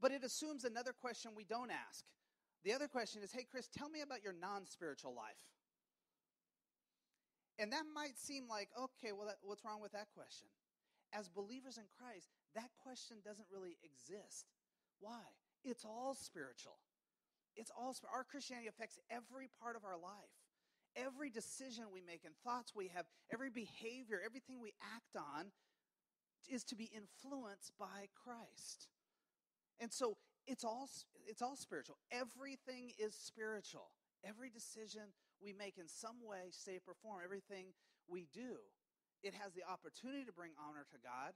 but 0.00 0.16
it 0.16 0.24
assumes 0.24 0.64
another 0.64 0.96
question 0.96 1.36
we 1.36 1.44
don't 1.44 1.68
ask. 1.68 2.08
The 2.64 2.72
other 2.72 2.88
question 2.88 3.20
is, 3.20 3.28
hey, 3.28 3.44
Chris, 3.44 3.68
tell 3.68 3.92
me 3.92 4.00
about 4.00 4.24
your 4.24 4.32
non 4.32 4.64
spiritual 4.64 5.12
life. 5.12 5.44
And 7.60 7.68
that 7.76 7.84
might 7.92 8.16
seem 8.16 8.48
like, 8.48 8.72
okay, 8.72 9.12
well, 9.12 9.28
that, 9.28 9.44
what's 9.44 9.60
wrong 9.60 9.84
with 9.84 9.92
that 9.92 10.08
question? 10.16 10.48
As 11.12 11.28
believers 11.28 11.76
in 11.76 11.84
Christ, 12.00 12.32
that 12.56 12.72
question 12.80 13.20
doesn't 13.20 13.46
really 13.52 13.76
exist. 13.84 14.48
Why? 14.98 15.22
It's 15.64 15.84
all 15.84 16.14
spiritual. 16.14 16.76
It's 17.56 17.70
all 17.70 17.96
our 18.12 18.24
Christianity 18.24 18.68
affects 18.68 18.98
every 19.10 19.48
part 19.60 19.76
of 19.76 19.84
our 19.84 19.96
life. 19.96 20.36
Every 20.96 21.30
decision 21.30 21.84
we 21.92 22.02
make 22.02 22.22
and 22.24 22.34
thoughts 22.44 22.72
we 22.74 22.88
have, 22.94 23.06
every 23.32 23.50
behavior, 23.50 24.20
everything 24.24 24.60
we 24.60 24.74
act 24.94 25.16
on 25.16 25.50
is 26.48 26.62
to 26.64 26.76
be 26.76 26.90
influenced 26.94 27.72
by 27.78 28.06
Christ. 28.14 28.88
And 29.80 29.92
so 29.92 30.16
it's 30.46 30.62
all 30.62 30.88
it's 31.26 31.42
all 31.42 31.56
spiritual. 31.56 31.96
Everything 32.12 32.92
is 32.98 33.14
spiritual. 33.14 33.90
Every 34.22 34.50
decision 34.50 35.10
we 35.42 35.52
make 35.52 35.78
in 35.78 35.88
some 35.88 36.22
way, 36.22 36.52
shape, 36.52 36.82
or 36.86 36.94
form, 37.02 37.20
everything 37.24 37.74
we 38.06 38.28
do, 38.32 38.60
it 39.22 39.34
has 39.34 39.52
the 39.52 39.64
opportunity 39.66 40.24
to 40.24 40.32
bring 40.32 40.52
honor 40.60 40.86
to 40.92 40.98
God, 41.02 41.34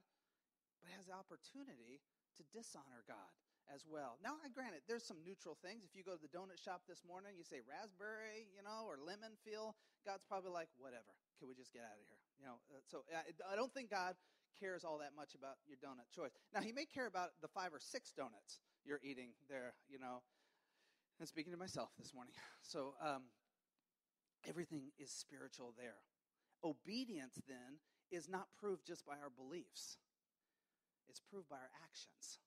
but 0.81 0.93
it 0.93 0.97
has 0.97 1.07
the 1.07 1.17
opportunity 1.17 2.01
to 2.37 2.43
dishonor 2.53 3.03
God 3.09 3.33
as 3.72 3.85
well. 3.85 4.16
Now, 4.24 4.40
I 4.40 4.48
granted, 4.48 4.83
there's 4.88 5.04
some 5.04 5.20
neutral 5.24 5.57
things. 5.61 5.85
If 5.85 5.92
you 5.92 6.02
go 6.02 6.16
to 6.16 6.22
the 6.22 6.33
donut 6.33 6.59
shop 6.61 6.85
this 6.88 7.04
morning, 7.04 7.37
you 7.37 7.44
say 7.44 7.61
raspberry, 7.64 8.48
you 8.52 8.64
know, 8.64 8.88
or 8.88 8.96
lemon 9.00 9.37
feel, 9.44 9.76
God's 10.04 10.24
probably 10.24 10.50
like, 10.50 10.68
whatever. 10.81 11.12
Can 11.38 11.46
we 11.46 11.54
just 11.54 11.72
get 11.72 11.85
out 11.85 11.94
of 11.94 12.04
here? 12.09 12.22
You 12.40 12.44
know, 12.48 12.57
uh, 12.72 12.83
so 12.88 13.04
I 13.12 13.54
don't 13.54 13.72
think 13.72 13.90
God 13.90 14.16
cares 14.59 14.83
all 14.83 14.98
that 14.98 15.14
much 15.14 15.35
about 15.38 15.62
your 15.68 15.78
donut 15.78 16.11
choice. 16.11 16.35
Now, 16.50 16.61
he 16.61 16.72
may 16.72 16.85
care 16.85 17.07
about 17.07 17.31
the 17.42 17.48
five 17.48 17.70
or 17.70 17.78
six 17.78 18.11
donuts 18.11 18.59
you're 18.85 19.00
eating 19.02 19.37
there, 19.48 19.74
you 19.87 19.98
know. 19.98 20.22
And 21.20 21.28
speaking 21.28 21.52
to 21.52 21.59
myself 21.59 21.90
this 21.98 22.14
morning. 22.14 22.35
So, 22.62 22.92
um, 23.00 23.22
everything 24.46 24.92
is 24.98 25.11
spiritual 25.11 25.72
there. 25.78 26.04
Obedience, 26.62 27.40
then, 27.48 27.81
is 28.11 28.28
not 28.28 28.48
proved 28.61 28.87
just 28.87 29.07
by 29.07 29.14
our 29.22 29.31
beliefs, 29.31 29.96
it's 31.09 31.20
proved 31.31 31.48
by 31.48 31.57
our 31.57 31.72
actions. 31.83 32.38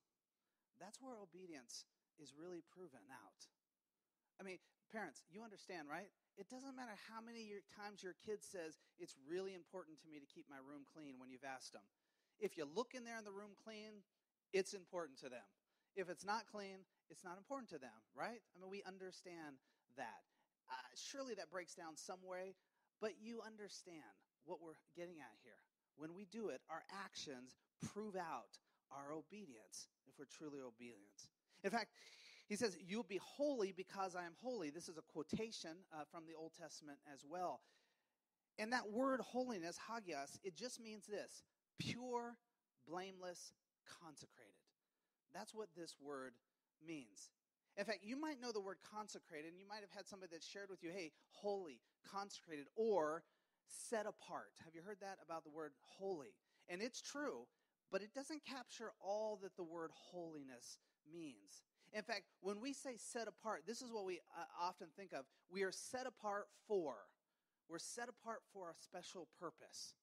That's 0.81 0.97
where 0.97 1.13
obedience 1.21 1.85
is 2.17 2.33
really 2.33 2.65
proven 2.73 3.05
out. 3.13 3.45
I 4.35 4.43
mean, 4.43 4.57
parents, 4.89 5.21
you 5.29 5.45
understand, 5.45 5.85
right? 5.85 6.09
It 6.41 6.49
doesn't 6.49 6.73
matter 6.73 6.97
how 7.05 7.21
many 7.21 7.53
times 7.77 8.01
your 8.01 8.17
kid 8.25 8.41
says, 8.41 8.81
It's 8.97 9.13
really 9.29 9.53
important 9.53 10.01
to 10.01 10.09
me 10.09 10.17
to 10.17 10.25
keep 10.25 10.49
my 10.49 10.57
room 10.57 10.89
clean 10.89 11.21
when 11.21 11.29
you've 11.29 11.45
asked 11.45 11.77
them. 11.77 11.85
If 12.41 12.57
you 12.57 12.65
look 12.65 12.97
in 12.97 13.05
there 13.05 13.21
and 13.21 13.27
the 13.27 13.35
room 13.35 13.53
clean, 13.53 14.01
it's 14.51 14.73
important 14.73 15.21
to 15.21 15.29
them. 15.29 15.45
If 15.93 16.09
it's 16.09 16.25
not 16.25 16.49
clean, 16.49 16.81
it's 17.13 17.23
not 17.23 17.37
important 17.37 17.69
to 17.71 17.79
them, 17.79 18.01
right? 18.17 18.41
I 18.41 18.55
mean, 18.57 18.71
we 18.71 18.81
understand 18.87 19.61
that. 19.95 20.25
Uh, 20.71 20.87
surely 20.95 21.35
that 21.35 21.51
breaks 21.51 21.75
down 21.75 21.93
some 21.99 22.23
way, 22.25 22.55
but 23.03 23.19
you 23.21 23.43
understand 23.45 24.15
what 24.45 24.63
we're 24.63 24.79
getting 24.95 25.19
at 25.19 25.35
here. 25.43 25.59
When 25.97 26.15
we 26.15 26.25
do 26.25 26.49
it, 26.49 26.61
our 26.71 26.81
actions 27.05 27.59
prove 27.93 28.15
out 28.15 28.57
our 28.91 29.13
obedience 29.13 29.87
if 30.07 30.13
we're 30.19 30.25
truly 30.25 30.59
obedient. 30.59 31.29
In 31.63 31.71
fact, 31.71 31.91
he 32.47 32.55
says, 32.55 32.77
You'll 32.85 33.03
be 33.03 33.19
holy 33.21 33.71
because 33.71 34.15
I 34.15 34.25
am 34.25 34.33
holy. 34.41 34.69
This 34.69 34.89
is 34.89 34.97
a 34.97 35.01
quotation 35.13 35.71
uh, 35.93 36.03
from 36.11 36.25
the 36.27 36.35
Old 36.35 36.51
Testament 36.59 36.99
as 37.11 37.23
well. 37.27 37.61
And 38.59 38.73
that 38.73 38.91
word 38.91 39.21
holiness, 39.21 39.77
hagios, 39.87 40.37
it 40.43 40.55
just 40.55 40.81
means 40.81 41.05
this 41.05 41.43
pure, 41.79 42.35
blameless, 42.87 43.53
consecrated. 44.03 44.51
That's 45.33 45.53
what 45.53 45.69
this 45.75 45.95
word 46.01 46.33
means. 46.85 47.31
In 47.77 47.85
fact, 47.85 47.99
you 48.03 48.19
might 48.19 48.41
know 48.41 48.51
the 48.51 48.59
word 48.59 48.77
consecrated, 48.83 49.51
and 49.51 49.59
you 49.59 49.65
might 49.67 49.79
have 49.79 49.95
had 49.95 50.05
somebody 50.05 50.31
that 50.33 50.43
shared 50.43 50.69
with 50.69 50.83
you, 50.83 50.91
hey, 50.91 51.11
holy, 51.31 51.79
consecrated, 52.05 52.65
or 52.75 53.23
set 53.65 54.05
apart. 54.05 54.51
Have 54.65 54.75
you 54.75 54.81
heard 54.81 54.99
that 54.99 55.17
about 55.23 55.45
the 55.45 55.49
word 55.49 55.71
holy? 55.79 56.35
And 56.67 56.81
it's 56.81 57.01
true 57.01 57.47
but 57.91 58.01
it 58.01 58.13
doesn't 58.13 58.45
capture 58.45 58.91
all 59.03 59.39
that 59.43 59.55
the 59.55 59.63
word 59.63 59.91
holiness 59.93 60.77
means. 61.11 61.63
In 61.93 62.03
fact, 62.03 62.23
when 62.39 62.61
we 62.61 62.71
say 62.71 62.95
set 62.95 63.27
apart, 63.27 63.63
this 63.67 63.81
is 63.81 63.91
what 63.91 64.05
we 64.05 64.19
uh, 64.37 64.43
often 64.61 64.87
think 64.95 65.11
of. 65.11 65.25
We 65.51 65.63
are 65.63 65.71
set 65.71 66.07
apart 66.07 66.47
for. 66.67 66.95
We're 67.69 67.79
set 67.79 68.07
apart 68.07 68.39
for 68.53 68.69
a 68.69 68.73
special 68.81 69.27
purpose. 69.39 69.95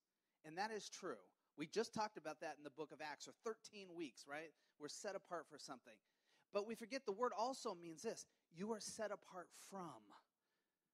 And 0.44 0.56
that 0.58 0.70
is 0.70 0.88
true. 0.88 1.20
We 1.56 1.66
just 1.66 1.94
talked 1.94 2.18
about 2.18 2.40
that 2.40 2.54
in 2.58 2.64
the 2.64 2.70
book 2.70 2.92
of 2.92 3.00
Acts, 3.00 3.26
or 3.26 3.32
13 3.44 3.88
weeks, 3.96 4.24
right? 4.28 4.52
We're 4.78 4.88
set 4.88 5.16
apart 5.16 5.46
for 5.50 5.58
something. 5.58 5.96
But 6.52 6.66
we 6.66 6.74
forget 6.74 7.04
the 7.04 7.12
word 7.12 7.32
also 7.36 7.74
means 7.74 8.02
this 8.02 8.26
you 8.54 8.72
are 8.72 8.80
set 8.80 9.10
apart 9.10 9.48
from. 9.70 10.00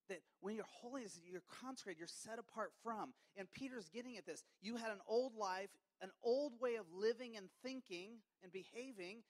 That 0.08 0.20
when 0.40 0.54
you're 0.54 0.64
holy, 0.68 1.02
you're 1.24 1.42
consecrated, 1.62 1.98
you're 1.98 2.08
set 2.08 2.38
apart 2.38 2.72
from. 2.82 3.14
And 3.36 3.50
Peter's 3.52 3.88
getting 3.88 4.16
at 4.16 4.26
this. 4.26 4.42
You 4.60 4.76
had 4.76 4.90
an 4.90 5.00
old 5.08 5.34
life, 5.34 5.70
an 6.02 6.10
old 6.22 6.52
way 6.60 6.74
of 6.74 6.84
living 6.92 7.36
and 7.36 7.48
thinking 7.62 8.20
and 8.42 8.52
behaving, 8.52 9.22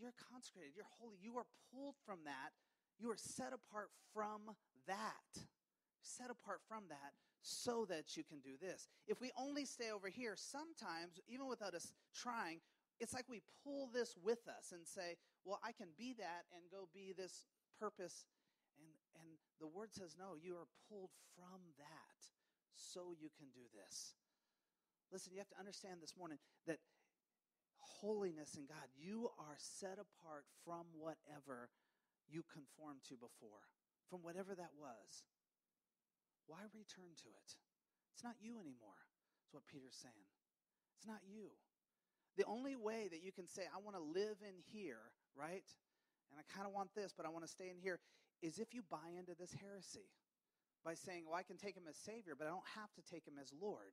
you're 0.00 0.14
consecrated, 0.32 0.72
you're 0.74 0.90
holy, 0.98 1.18
you 1.20 1.36
are 1.36 1.46
pulled 1.72 1.94
from 2.04 2.20
that, 2.24 2.50
you 2.98 3.10
are 3.10 3.16
set 3.16 3.52
apart 3.52 3.90
from 4.12 4.56
that. 4.86 5.46
Set 6.02 6.30
apart 6.30 6.60
from 6.66 6.84
that 6.88 7.12
so 7.42 7.84
that 7.88 8.16
you 8.16 8.24
can 8.24 8.40
do 8.40 8.56
this. 8.60 8.88
If 9.06 9.20
we 9.20 9.30
only 9.38 9.64
stay 9.64 9.90
over 9.90 10.08
here, 10.08 10.34
sometimes, 10.34 11.20
even 11.28 11.46
without 11.46 11.74
us 11.74 11.92
trying, 12.14 12.60
it's 12.98 13.12
like 13.12 13.24
we 13.28 13.42
pull 13.64 13.88
this 13.92 14.16
with 14.22 14.48
us 14.48 14.72
and 14.72 14.86
say, 14.86 15.16
well, 15.44 15.60
I 15.64 15.72
can 15.72 15.88
be 15.96 16.14
that 16.18 16.44
and 16.54 16.62
go 16.70 16.88
be 16.92 17.14
this 17.16 17.44
purpose. 17.78 18.24
The 19.60 19.68
word 19.68 19.92
says, 19.92 20.16
no, 20.16 20.40
you 20.40 20.56
are 20.56 20.68
pulled 20.88 21.12
from 21.36 21.60
that 21.76 22.20
so 22.74 23.12
you 23.12 23.28
can 23.36 23.52
do 23.52 23.68
this. 23.76 24.16
Listen, 25.12 25.32
you 25.36 25.38
have 25.38 25.52
to 25.52 25.60
understand 25.60 26.00
this 26.00 26.16
morning 26.16 26.38
that 26.66 26.80
holiness 28.00 28.56
in 28.56 28.64
God, 28.64 28.88
you 28.96 29.28
are 29.36 29.58
set 29.58 30.00
apart 30.00 30.48
from 30.64 30.88
whatever 30.96 31.68
you 32.24 32.40
conformed 32.48 33.04
to 33.12 33.20
before, 33.20 33.68
from 34.08 34.24
whatever 34.24 34.54
that 34.54 34.72
was. 34.78 35.28
Why 36.46 36.64
return 36.72 37.12
to 37.20 37.28
it? 37.36 37.50
It's 38.14 38.24
not 38.24 38.40
you 38.40 38.56
anymore, 38.56 38.96
is 39.44 39.52
what 39.52 39.68
Peter's 39.68 39.98
saying. 40.00 40.30
It's 40.96 41.06
not 41.06 41.20
you. 41.28 41.52
The 42.38 42.46
only 42.46 42.76
way 42.76 43.08
that 43.10 43.20
you 43.20 43.32
can 43.32 43.46
say, 43.46 43.68
I 43.68 43.82
want 43.82 43.96
to 43.96 44.02
live 44.02 44.40
in 44.40 44.56
here, 44.72 45.12
right? 45.36 45.66
And 46.30 46.38
I 46.38 46.44
kind 46.48 46.66
of 46.66 46.72
want 46.72 46.94
this, 46.94 47.12
but 47.12 47.26
I 47.26 47.28
want 47.28 47.44
to 47.44 47.50
stay 47.50 47.68
in 47.68 47.76
here, 47.76 47.98
is 48.42 48.58
if 48.58 48.74
you 48.74 48.82
buy 48.88 49.16
into 49.18 49.34
this 49.38 49.52
heresy 49.52 50.08
by 50.84 50.94
saying, 50.94 51.24
well, 51.26 51.36
I 51.36 51.44
can 51.44 51.56
take 51.56 51.76
him 51.76 51.88
as 51.88 51.96
Savior, 51.96 52.34
but 52.36 52.46
I 52.46 52.50
don't 52.50 52.76
have 52.76 52.92
to 52.96 53.04
take 53.04 53.26
him 53.26 53.36
as 53.40 53.52
Lord. 53.52 53.92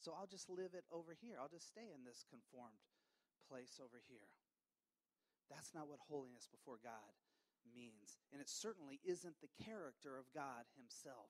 So 0.00 0.12
I'll 0.16 0.28
just 0.28 0.48
live 0.48 0.72
it 0.74 0.84
over 0.92 1.16
here. 1.16 1.36
I'll 1.40 1.52
just 1.52 1.68
stay 1.68 1.92
in 1.92 2.04
this 2.04 2.24
conformed 2.28 2.80
place 3.48 3.80
over 3.80 4.00
here. 4.08 4.32
That's 5.50 5.74
not 5.74 5.88
what 5.88 6.00
holiness 6.08 6.48
before 6.48 6.80
God 6.82 7.12
means. 7.74 8.16
And 8.32 8.40
it 8.40 8.48
certainly 8.48 9.00
isn't 9.04 9.36
the 9.40 9.64
character 9.64 10.16
of 10.16 10.24
God 10.34 10.64
Himself. 10.76 11.28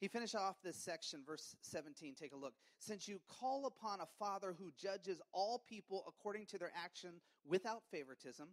He 0.00 0.08
finished 0.08 0.34
off 0.34 0.56
this 0.64 0.76
section, 0.76 1.20
verse 1.26 1.54
17. 1.60 2.14
Take 2.14 2.32
a 2.32 2.36
look. 2.36 2.54
Since 2.78 3.06
you 3.06 3.20
call 3.28 3.66
upon 3.66 4.00
a 4.00 4.08
Father 4.18 4.54
who 4.58 4.72
judges 4.80 5.20
all 5.32 5.62
people 5.68 6.04
according 6.08 6.46
to 6.46 6.58
their 6.58 6.72
action 6.74 7.20
without 7.46 7.82
favoritism, 7.90 8.48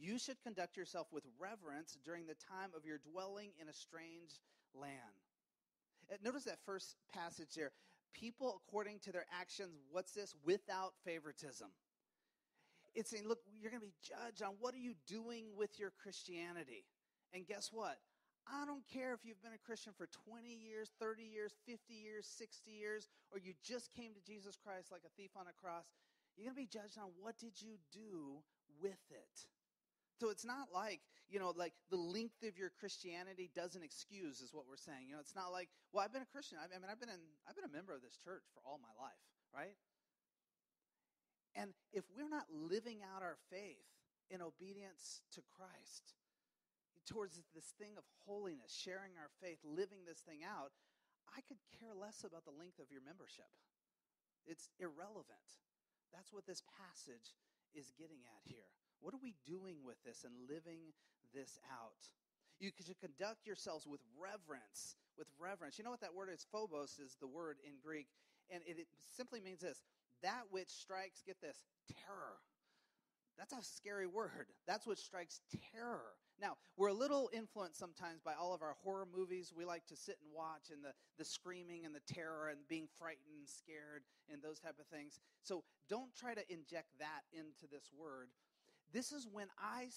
you 0.00 0.18
should 0.18 0.40
conduct 0.42 0.76
yourself 0.76 1.08
with 1.12 1.24
reverence 1.38 1.98
during 2.04 2.26
the 2.26 2.34
time 2.34 2.70
of 2.76 2.84
your 2.84 2.98
dwelling 2.98 3.50
in 3.60 3.68
a 3.68 3.72
strange 3.72 4.40
land. 4.74 5.20
Uh, 6.10 6.16
notice 6.24 6.44
that 6.44 6.58
first 6.64 6.96
passage 7.12 7.54
there 7.54 7.72
people 8.12 8.60
according 8.66 8.98
to 9.00 9.12
their 9.12 9.26
actions, 9.38 9.70
what's 9.90 10.12
this? 10.12 10.34
Without 10.44 10.94
favoritism. 11.04 11.68
It's 12.94 13.10
saying, 13.10 13.26
look, 13.26 13.38
you're 13.60 13.70
going 13.70 13.82
to 13.82 13.86
be 13.86 13.94
judged 14.02 14.42
on 14.42 14.54
what 14.58 14.74
are 14.74 14.82
you 14.82 14.94
doing 15.06 15.46
with 15.56 15.78
your 15.78 15.92
Christianity. 16.02 16.84
And 17.32 17.46
guess 17.46 17.70
what? 17.72 17.98
I 18.50 18.66
don't 18.66 18.82
care 18.90 19.14
if 19.14 19.20
you've 19.22 19.40
been 19.42 19.54
a 19.54 19.62
Christian 19.62 19.92
for 19.96 20.08
20 20.26 20.48
years, 20.48 20.90
30 20.98 21.22
years, 21.22 21.54
50 21.66 21.94
years, 21.94 22.26
60 22.26 22.70
years, 22.70 23.08
or 23.30 23.38
you 23.38 23.54
just 23.62 23.94
came 23.94 24.10
to 24.12 24.22
Jesus 24.26 24.58
Christ 24.58 24.90
like 24.90 25.06
a 25.06 25.12
thief 25.14 25.30
on 25.38 25.46
a 25.46 25.54
cross. 25.54 25.86
You're 26.34 26.50
going 26.50 26.66
to 26.66 26.66
be 26.66 26.78
judged 26.78 26.98
on 26.98 27.14
what 27.20 27.38
did 27.38 27.62
you 27.62 27.78
do 27.92 28.42
with 28.82 28.98
it. 29.10 29.46
So 30.20 30.28
it's 30.28 30.44
not 30.44 30.68
like, 30.68 31.00
you 31.32 31.40
know, 31.40 31.56
like 31.56 31.72
the 31.88 31.96
length 31.96 32.44
of 32.44 32.60
your 32.60 32.68
Christianity 32.68 33.48
doesn't 33.56 33.80
excuse 33.80 34.44
is 34.44 34.52
what 34.52 34.68
we're 34.68 34.76
saying. 34.76 35.08
You 35.08 35.16
know, 35.16 35.24
it's 35.24 35.34
not 35.34 35.48
like, 35.48 35.72
well, 35.96 36.04
I've 36.04 36.12
been 36.12 36.20
a 36.20 36.28
Christian. 36.28 36.60
I 36.60 36.68
mean, 36.68 36.92
I've 36.92 37.00
been 37.00 37.08
in 37.08 37.24
I've 37.48 37.56
been 37.56 37.64
a 37.64 37.72
member 37.72 37.96
of 37.96 38.04
this 38.04 38.20
church 38.20 38.44
for 38.52 38.60
all 38.68 38.76
my 38.76 38.92
life, 39.00 39.24
right? 39.48 39.72
And 41.56 41.72
if 41.96 42.04
we're 42.12 42.28
not 42.28 42.44
living 42.52 43.00
out 43.00 43.24
our 43.24 43.40
faith 43.48 43.88
in 44.28 44.44
obedience 44.44 45.24
to 45.34 45.40
Christ, 45.56 46.14
towards 47.08 47.40
this 47.56 47.72
thing 47.80 47.96
of 47.96 48.04
holiness, 48.28 48.70
sharing 48.70 49.16
our 49.16 49.32
faith, 49.40 49.58
living 49.64 50.04
this 50.04 50.20
thing 50.22 50.44
out, 50.46 50.70
I 51.32 51.40
could 51.48 51.58
care 51.80 51.96
less 51.96 52.22
about 52.22 52.44
the 52.44 52.54
length 52.54 52.78
of 52.78 52.92
your 52.92 53.02
membership. 53.02 53.50
It's 54.44 54.68
irrelevant. 54.78 55.48
That's 56.12 56.30
what 56.30 56.46
this 56.46 56.62
passage 56.78 57.34
is 57.74 57.90
getting 57.98 58.22
at 58.28 58.44
here. 58.44 58.70
What 59.00 59.14
are 59.14 59.22
we 59.22 59.34
doing 59.46 59.76
with 59.84 59.96
this 60.04 60.24
and 60.24 60.32
living 60.48 60.92
this 61.34 61.58
out? 61.72 62.08
You 62.60 62.70
should 62.84 63.00
conduct 63.00 63.46
yourselves 63.46 63.86
with 63.86 64.00
reverence. 64.20 64.96
With 65.16 65.28
reverence. 65.40 65.78
You 65.78 65.84
know 65.84 65.90
what 65.90 66.02
that 66.02 66.14
word 66.14 66.28
is? 66.32 66.46
Phobos 66.52 66.98
is 66.98 67.16
the 67.20 67.26
word 67.26 67.56
in 67.64 67.72
Greek. 67.82 68.06
And 68.50 68.62
it, 68.66 68.86
simply 69.16 69.40
means 69.40 69.60
this 69.60 69.82
that 70.22 70.44
which 70.50 70.68
strikes, 70.68 71.22
get 71.24 71.40
this, 71.40 71.64
terror. 71.88 72.36
That's 73.38 73.54
a 73.54 73.64
scary 73.64 74.06
word. 74.06 74.52
That's 74.66 74.86
what 74.86 74.98
strikes 74.98 75.40
terror. 75.72 76.12
Now, 76.40 76.56
we're 76.76 76.88
a 76.88 76.94
little 76.94 77.30
influenced 77.32 77.78
sometimes 77.78 78.20
by 78.20 78.34
all 78.34 78.52
of 78.52 78.60
our 78.60 78.76
horror 78.84 79.06
movies. 79.06 79.52
We 79.56 79.64
like 79.64 79.86
to 79.86 79.96
sit 79.96 80.16
and 80.22 80.32
watch 80.34 80.68
and 80.72 80.84
the, 80.84 80.92
the 81.16 81.24
screaming 81.24 81.86
and 81.86 81.94
the 81.94 82.04
terror 82.04 82.48
and 82.48 82.60
being 82.68 82.88
frightened 82.98 83.32
and 83.38 83.48
scared 83.48 84.04
and 84.30 84.42
those 84.42 84.58
type 84.58 84.76
of 84.78 84.86
things. 84.86 85.20
So 85.42 85.64
don't 85.88 86.14
try 86.14 86.34
to 86.34 86.44
inject 86.52 86.98
that 86.98 87.24
into 87.32 87.64
this 87.70 87.88
word. 87.96 88.28
This 88.92 89.12
is 89.12 89.28
when 89.30 89.46
I 89.58 89.88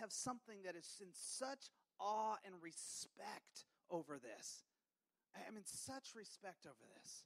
have 0.00 0.12
something 0.12 0.62
that 0.64 0.74
is 0.74 1.00
in 1.00 1.12
such 1.12 1.70
awe 2.00 2.36
and 2.44 2.54
respect 2.60 3.64
over 3.90 4.18
this. 4.18 4.64
I'm 5.36 5.56
in 5.56 5.66
such 5.66 6.14
respect 6.14 6.66
over 6.66 6.86
this 6.98 7.24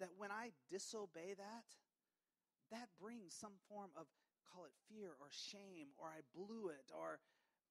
that 0.00 0.14
when 0.16 0.30
I 0.30 0.54
disobey 0.70 1.34
that, 1.34 1.66
that 2.70 2.88
brings 3.00 3.34
some 3.34 3.58
form 3.68 3.90
of, 3.96 4.06
call 4.46 4.64
it 4.64 4.74
fear 4.86 5.10
or 5.18 5.28
shame, 5.30 5.90
or 5.98 6.08
I 6.08 6.22
blew 6.34 6.68
it, 6.70 6.86
or 6.94 7.18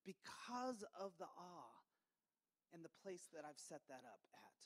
because 0.06 0.84
of 1.00 1.12
the 1.20 1.28
awe 1.28 1.80
and 2.74 2.84
the 2.84 2.94
place 3.04 3.28
that 3.34 3.48
I've 3.48 3.60
set 3.60 3.82
that 3.88 4.04
up 4.04 4.24
at. 4.34 4.60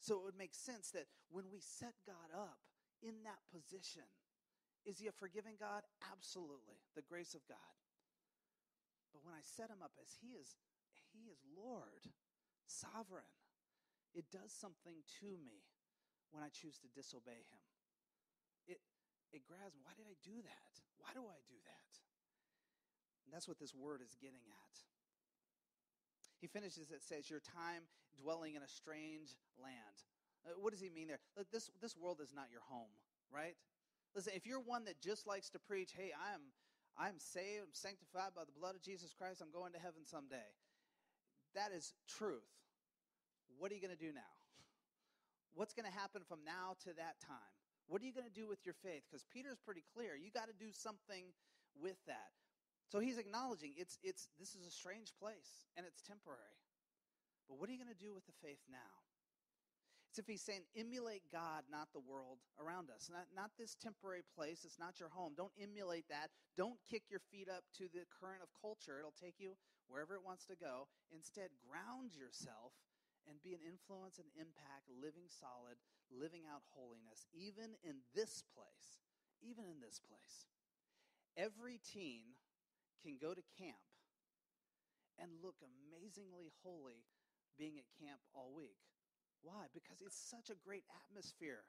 So 0.00 0.18
it 0.18 0.24
would 0.24 0.38
make 0.38 0.54
sense 0.54 0.90
that 0.90 1.06
when 1.30 1.44
we 1.52 1.60
set 1.60 1.94
God 2.06 2.34
up 2.34 2.58
in 3.02 3.22
that 3.24 3.40
position, 3.50 4.04
is 4.84 5.00
he 5.00 5.08
a 5.08 5.16
forgiving 5.16 5.56
God? 5.56 5.82
Absolutely. 6.12 6.76
The 6.94 7.04
grace 7.04 7.32
of 7.32 7.44
God. 7.48 7.74
But 9.12 9.24
when 9.24 9.32
I 9.32 9.40
set 9.40 9.72
him 9.72 9.80
up 9.80 9.96
as 9.96 10.12
he 10.20 10.36
is, 10.36 10.56
he 11.12 11.32
is 11.32 11.40
Lord, 11.56 12.04
sovereign, 12.68 13.30
it 14.12 14.28
does 14.30 14.52
something 14.52 15.00
to 15.20 15.30
me 15.40 15.64
when 16.30 16.42
I 16.42 16.52
choose 16.52 16.76
to 16.82 16.88
disobey 16.92 17.46
him. 17.46 17.62
It, 18.66 18.78
it 19.32 19.46
grabs 19.46 19.74
me. 19.74 19.86
Why 19.86 19.94
did 19.96 20.10
I 20.10 20.18
do 20.20 20.42
that? 20.42 20.72
Why 20.98 21.14
do 21.14 21.24
I 21.24 21.40
do 21.46 21.58
that? 21.64 21.90
And 23.24 23.32
that's 23.32 23.48
what 23.48 23.58
this 23.58 23.74
word 23.74 24.02
is 24.04 24.18
getting 24.20 24.44
at. 24.44 24.74
He 26.42 26.46
finishes 26.46 26.90
it 26.90 27.00
says, 27.00 27.30
Your 27.30 27.40
time 27.40 27.88
dwelling 28.20 28.54
in 28.54 28.62
a 28.62 28.68
strange 28.68 29.32
land. 29.56 29.96
Uh, 30.44 30.58
what 30.60 30.76
does 30.76 30.80
he 30.80 30.90
mean 30.90 31.08
there? 31.08 31.20
Look, 31.38 31.48
this, 31.50 31.70
this 31.80 31.96
world 31.96 32.20
is 32.20 32.34
not 32.34 32.52
your 32.52 32.60
home, 32.68 32.92
right? 33.32 33.56
Listen, 34.14 34.32
if 34.36 34.46
you're 34.46 34.62
one 34.62 34.84
that 34.84 35.00
just 35.02 35.26
likes 35.26 35.50
to 35.50 35.58
preach, 35.58 35.90
hey, 35.96 36.10
I'm 36.14 36.40
I'm 36.94 37.18
saved, 37.18 37.66
I'm 37.66 37.74
sanctified 37.74 38.38
by 38.38 38.46
the 38.46 38.54
blood 38.54 38.78
of 38.78 38.82
Jesus 38.82 39.10
Christ, 39.10 39.42
I'm 39.42 39.50
going 39.50 39.74
to 39.74 39.82
heaven 39.82 40.06
someday. 40.06 40.46
That 41.58 41.74
is 41.74 41.92
truth. 42.06 42.46
What 43.58 43.70
are 43.70 43.74
you 43.74 43.82
going 43.82 43.94
to 43.94 43.98
do 43.98 44.14
now? 44.14 44.34
What's 45.58 45.74
going 45.74 45.90
to 45.90 45.94
happen 45.94 46.22
from 46.22 46.46
now 46.46 46.78
to 46.86 46.94
that 46.94 47.18
time? 47.18 47.54
What 47.90 48.00
are 48.00 48.06
you 48.06 48.14
going 48.14 48.30
to 48.30 48.32
do 48.32 48.46
with 48.46 48.62
your 48.64 48.78
faith? 48.78 49.02
Because 49.10 49.26
Peter's 49.26 49.58
pretty 49.58 49.82
clear. 49.92 50.14
You 50.14 50.30
got 50.30 50.46
to 50.46 50.56
do 50.56 50.70
something 50.70 51.34
with 51.74 51.98
that. 52.06 52.30
So 52.88 53.00
he's 53.00 53.18
acknowledging 53.18 53.74
it's 53.76 53.98
it's 54.02 54.28
this 54.38 54.54
is 54.54 54.62
a 54.66 54.70
strange 54.70 55.12
place 55.18 55.66
and 55.76 55.84
it's 55.84 56.00
temporary. 56.00 56.62
But 57.48 57.58
what 57.58 57.68
are 57.68 57.72
you 57.72 57.82
going 57.82 57.92
to 57.92 57.98
do 57.98 58.14
with 58.14 58.24
the 58.24 58.36
faith 58.40 58.62
now? 58.70 59.03
It's 60.14 60.22
if 60.22 60.30
he's 60.30 60.46
saying, 60.46 60.62
emulate 60.78 61.26
God, 61.34 61.66
not 61.66 61.90
the 61.90 61.98
world 61.98 62.38
around 62.62 62.86
us. 62.86 63.10
Not, 63.10 63.26
not 63.34 63.50
this 63.58 63.74
temporary 63.74 64.22
place. 64.22 64.62
It's 64.62 64.78
not 64.78 65.02
your 65.02 65.10
home. 65.10 65.34
Don't 65.34 65.50
emulate 65.58 66.06
that. 66.06 66.30
Don't 66.54 66.78
kick 66.86 67.10
your 67.10 67.18
feet 67.34 67.50
up 67.50 67.66
to 67.82 67.90
the 67.90 68.06
current 68.14 68.38
of 68.38 68.54
culture. 68.54 69.02
It'll 69.02 69.10
take 69.10 69.42
you 69.42 69.58
wherever 69.90 70.14
it 70.14 70.22
wants 70.22 70.46
to 70.46 70.54
go. 70.54 70.86
Instead, 71.10 71.50
ground 71.66 72.14
yourself 72.14 72.78
and 73.26 73.42
be 73.42 73.58
an 73.58 73.66
influence 73.66 74.22
and 74.22 74.30
impact, 74.38 74.86
living 74.86 75.26
solid, 75.26 75.82
living 76.14 76.46
out 76.46 76.62
holiness, 76.78 77.26
even 77.34 77.74
in 77.82 78.06
this 78.14 78.46
place. 78.54 79.02
Even 79.42 79.66
in 79.66 79.82
this 79.82 79.98
place. 79.98 80.46
Every 81.34 81.82
teen 81.82 82.38
can 83.02 83.18
go 83.18 83.34
to 83.34 83.42
camp 83.58 83.82
and 85.18 85.42
look 85.42 85.58
amazingly 85.58 86.54
holy 86.62 87.02
being 87.58 87.82
at 87.82 87.90
camp 87.98 88.22
all 88.30 88.54
week. 88.54 88.78
Why? 89.44 89.68
Because 89.76 90.00
it's 90.00 90.16
such 90.16 90.48
a 90.48 90.56
great 90.64 90.88
atmosphere 91.04 91.68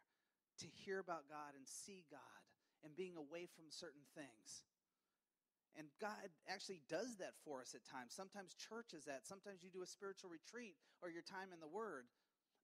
to 0.63 0.67
hear 0.71 1.03
about 1.03 1.27
God 1.27 1.59
and 1.59 1.67
see 1.67 2.07
God 2.07 2.39
and 2.87 2.95
being 2.95 3.19
away 3.19 3.51
from 3.51 3.67
certain 3.67 4.07
things. 4.15 4.63
And 5.75 5.91
God 5.99 6.31
actually 6.47 6.79
does 6.87 7.19
that 7.19 7.35
for 7.43 7.59
us 7.59 7.75
at 7.75 7.83
times. 7.83 8.15
Sometimes 8.15 8.55
church 8.55 8.95
is 8.95 9.03
that. 9.11 9.27
Sometimes 9.27 9.59
you 9.59 9.67
do 9.67 9.83
a 9.83 9.91
spiritual 9.91 10.31
retreat 10.31 10.79
or 11.03 11.11
your 11.11 11.25
time 11.27 11.51
in 11.51 11.59
the 11.59 11.67
Word. 11.67 12.07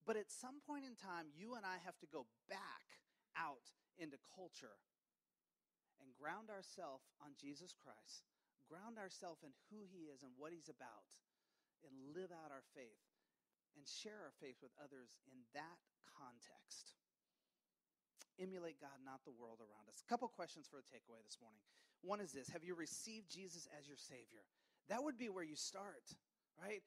But 0.07 0.15
at 0.15 0.31
some 0.31 0.63
point 0.63 0.87
in 0.87 0.95
time, 0.95 1.27
you 1.35 1.59
and 1.59 1.67
I 1.67 1.83
have 1.83 1.99
to 1.99 2.07
go 2.07 2.23
back 2.47 2.87
out 3.35 3.75
into 3.99 4.15
culture 4.31 4.79
and 5.99 6.15
ground 6.15 6.47
ourselves 6.47 7.11
on 7.19 7.35
Jesus 7.35 7.75
Christ, 7.75 8.31
ground 8.65 8.95
ourselves 8.95 9.43
in 9.43 9.51
who 9.69 9.83
He 9.91 10.07
is 10.07 10.23
and 10.23 10.31
what 10.39 10.55
He's 10.55 10.71
about, 10.71 11.11
and 11.83 12.15
live 12.15 12.31
out 12.31 12.55
our 12.55 12.63
faith 12.71 13.10
and 13.75 13.83
share 13.87 14.19
our 14.21 14.35
faith 14.39 14.59
with 14.61 14.71
others 14.79 15.17
in 15.29 15.41
that 15.53 15.79
context. 16.05 16.95
Emulate 18.39 18.79
God, 18.81 18.95
not 19.03 19.21
the 19.27 19.35
world 19.35 19.59
around 19.61 19.85
us. 19.91 20.01
A 20.01 20.09
couple 20.09 20.27
questions 20.31 20.65
for 20.65 20.79
a 20.79 20.85
takeaway 20.87 21.21
this 21.21 21.37
morning. 21.41 21.61
One 22.01 22.19
is 22.19 22.31
this 22.31 22.49
Have 22.49 22.63
you 22.63 22.73
received 22.73 23.29
Jesus 23.29 23.67
as 23.77 23.87
your 23.87 23.99
Savior? 23.99 24.41
That 24.89 25.03
would 25.03 25.17
be 25.17 25.29
where 25.29 25.45
you 25.45 25.55
start, 25.55 26.03
right? 26.57 26.81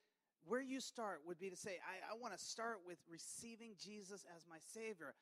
Where 0.45 0.61
you 0.61 0.81
start 0.81 1.23
would 1.25 1.39
be 1.39 1.49
to 1.49 1.57
say, 1.57 1.79
I, 1.81 2.13
I 2.13 2.19
want 2.21 2.37
to 2.37 2.43
start 2.43 2.85
with 2.85 2.99
receiving 3.09 3.79
Jesus 3.81 4.27
as 4.37 4.45
my 4.51 4.59
Savior. 4.61 5.15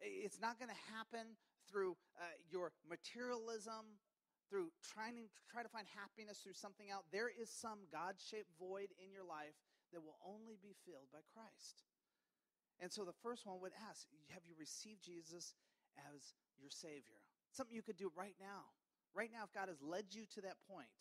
It's 0.00 0.40
not 0.40 0.58
going 0.58 0.70
to 0.70 0.82
happen 0.90 1.38
through 1.70 1.94
uh, 2.18 2.26
your 2.50 2.72
materialism, 2.88 4.02
through 4.50 4.74
trying 4.82 5.14
to 5.14 5.24
try 5.46 5.62
to 5.62 5.68
find 5.68 5.86
happiness 5.94 6.42
through 6.42 6.58
something 6.58 6.90
else. 6.90 7.06
There 7.12 7.30
is 7.30 7.48
some 7.48 7.86
God 7.92 8.18
shaped 8.18 8.50
void 8.58 8.90
in 8.98 9.12
your 9.12 9.22
life 9.24 9.54
that 9.92 10.02
will 10.02 10.18
only 10.24 10.56
be 10.60 10.74
filled 10.84 11.12
by 11.12 11.20
Christ. 11.32 11.84
And 12.80 12.90
so 12.90 13.04
the 13.04 13.16
first 13.22 13.46
one 13.46 13.60
would 13.60 13.76
ask 13.88 14.08
Have 14.34 14.42
you 14.48 14.58
received 14.58 15.04
Jesus 15.04 15.54
as 15.96 16.34
your 16.58 16.72
Savior? 16.72 17.20
Something 17.52 17.76
you 17.76 17.84
could 17.84 18.00
do 18.00 18.10
right 18.16 18.36
now. 18.40 18.72
Right 19.12 19.28
now, 19.28 19.44
if 19.44 19.52
God 19.52 19.68
has 19.68 19.76
led 19.84 20.16
you 20.16 20.24
to 20.34 20.40
that 20.48 20.56
point 20.64 20.96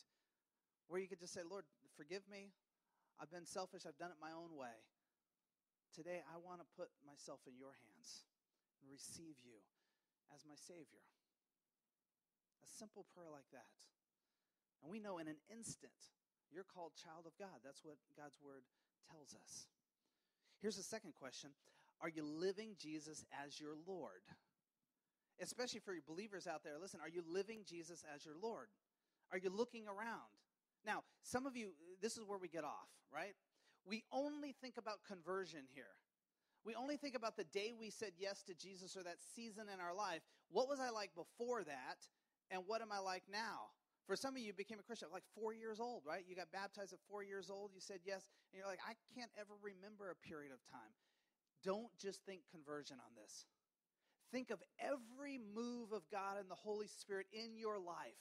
where 0.91 0.99
you 0.99 1.07
could 1.07 1.23
just 1.23 1.31
say, 1.31 1.47
Lord, 1.47 1.63
forgive 1.95 2.27
me. 2.27 2.51
I've 3.15 3.31
been 3.31 3.47
selfish. 3.47 3.87
I've 3.87 3.95
done 3.95 4.11
it 4.11 4.19
my 4.19 4.35
own 4.35 4.51
way. 4.51 4.75
Today, 5.95 6.19
I 6.27 6.35
want 6.35 6.59
to 6.59 6.67
put 6.75 6.91
myself 7.07 7.39
in 7.47 7.55
your 7.55 7.71
hands 7.87 8.27
and 8.83 8.91
receive 8.91 9.39
you 9.39 9.63
as 10.35 10.43
my 10.43 10.59
Savior. 10.59 11.03
A 12.63 12.67
simple 12.67 13.07
prayer 13.15 13.31
like 13.31 13.47
that. 13.55 13.71
And 14.83 14.91
we 14.91 14.99
know 14.99 15.19
in 15.23 15.31
an 15.31 15.39
instant, 15.47 15.95
you're 16.53 16.67
called 16.67 16.91
child 16.99 17.25
of 17.25 17.33
God. 17.39 17.63
That's 17.63 17.83
what 17.83 17.95
God's 18.15 18.37
word 18.43 18.63
tells 19.09 19.33
us. 19.33 19.67
Here's 20.61 20.77
the 20.77 20.83
second 20.83 21.13
question 21.19 21.51
Are 22.01 22.09
you 22.09 22.23
living 22.23 22.75
Jesus 22.77 23.25
as 23.43 23.59
your 23.59 23.73
Lord? 23.87 24.21
Especially 25.41 25.79
for 25.79 25.93
your 25.93 26.03
believers 26.07 26.45
out 26.45 26.63
there, 26.63 26.73
listen, 26.79 26.99
are 27.01 27.09
you 27.09 27.23
living 27.27 27.61
Jesus 27.65 28.03
as 28.13 28.23
your 28.23 28.35
Lord? 28.39 28.67
Are 29.31 29.39
you 29.39 29.49
looking 29.49 29.87
around? 29.87 30.29
Now, 30.85 31.03
some 31.23 31.47
of 31.47 31.55
you, 31.55 31.71
this 31.99 32.15
is 32.15 32.23
where 32.23 32.37
we 32.37 32.47
get 32.47 32.63
off, 32.63 32.89
right? 33.11 33.33
We 33.85 34.03
only 34.11 34.53
think 34.61 34.77
about 34.77 34.99
conversion 35.07 35.61
here. 35.73 35.97
We 36.63 36.75
only 36.75 36.97
think 36.97 37.15
about 37.15 37.37
the 37.37 37.43
day 37.45 37.73
we 37.77 37.89
said 37.89 38.11
yes 38.19 38.43
to 38.43 38.53
Jesus 38.53 38.95
or 38.95 39.03
that 39.03 39.17
season 39.35 39.63
in 39.73 39.79
our 39.79 39.95
life. 39.95 40.21
What 40.51 40.69
was 40.69 40.79
I 40.79 40.91
like 40.91 41.09
before 41.15 41.63
that? 41.63 41.97
And 42.51 42.63
what 42.67 42.81
am 42.81 42.91
I 42.91 42.99
like 42.99 43.23
now? 43.31 43.71
For 44.07 44.15
some 44.15 44.35
of 44.35 44.41
you, 44.41 44.51
became 44.53 44.79
a 44.79 44.83
Christian 44.83 45.09
like 45.13 45.23
four 45.35 45.53
years 45.53 45.79
old, 45.79 46.01
right? 46.05 46.25
You 46.27 46.35
got 46.35 46.51
baptized 46.51 46.91
at 46.91 46.99
four 47.07 47.23
years 47.23 47.49
old. 47.49 47.71
You 47.73 47.79
said 47.79 47.99
yes. 48.03 48.25
And 48.51 48.59
you're 48.59 48.67
like, 48.67 48.81
I 48.83 48.97
can't 49.15 49.31
ever 49.39 49.53
remember 49.61 50.09
a 50.09 50.17
period 50.27 50.51
of 50.51 50.59
time. 50.69 50.91
Don't 51.63 51.93
just 52.01 52.25
think 52.25 52.41
conversion 52.49 52.97
on 52.97 53.13
this. 53.15 53.45
Think 54.31 54.49
of 54.49 54.63
every 54.79 55.37
move 55.37 55.91
of 55.91 56.01
God 56.09 56.39
and 56.39 56.49
the 56.49 56.55
Holy 56.55 56.87
Spirit 56.87 57.27
in 57.31 57.57
your 57.57 57.77
life. 57.79 58.17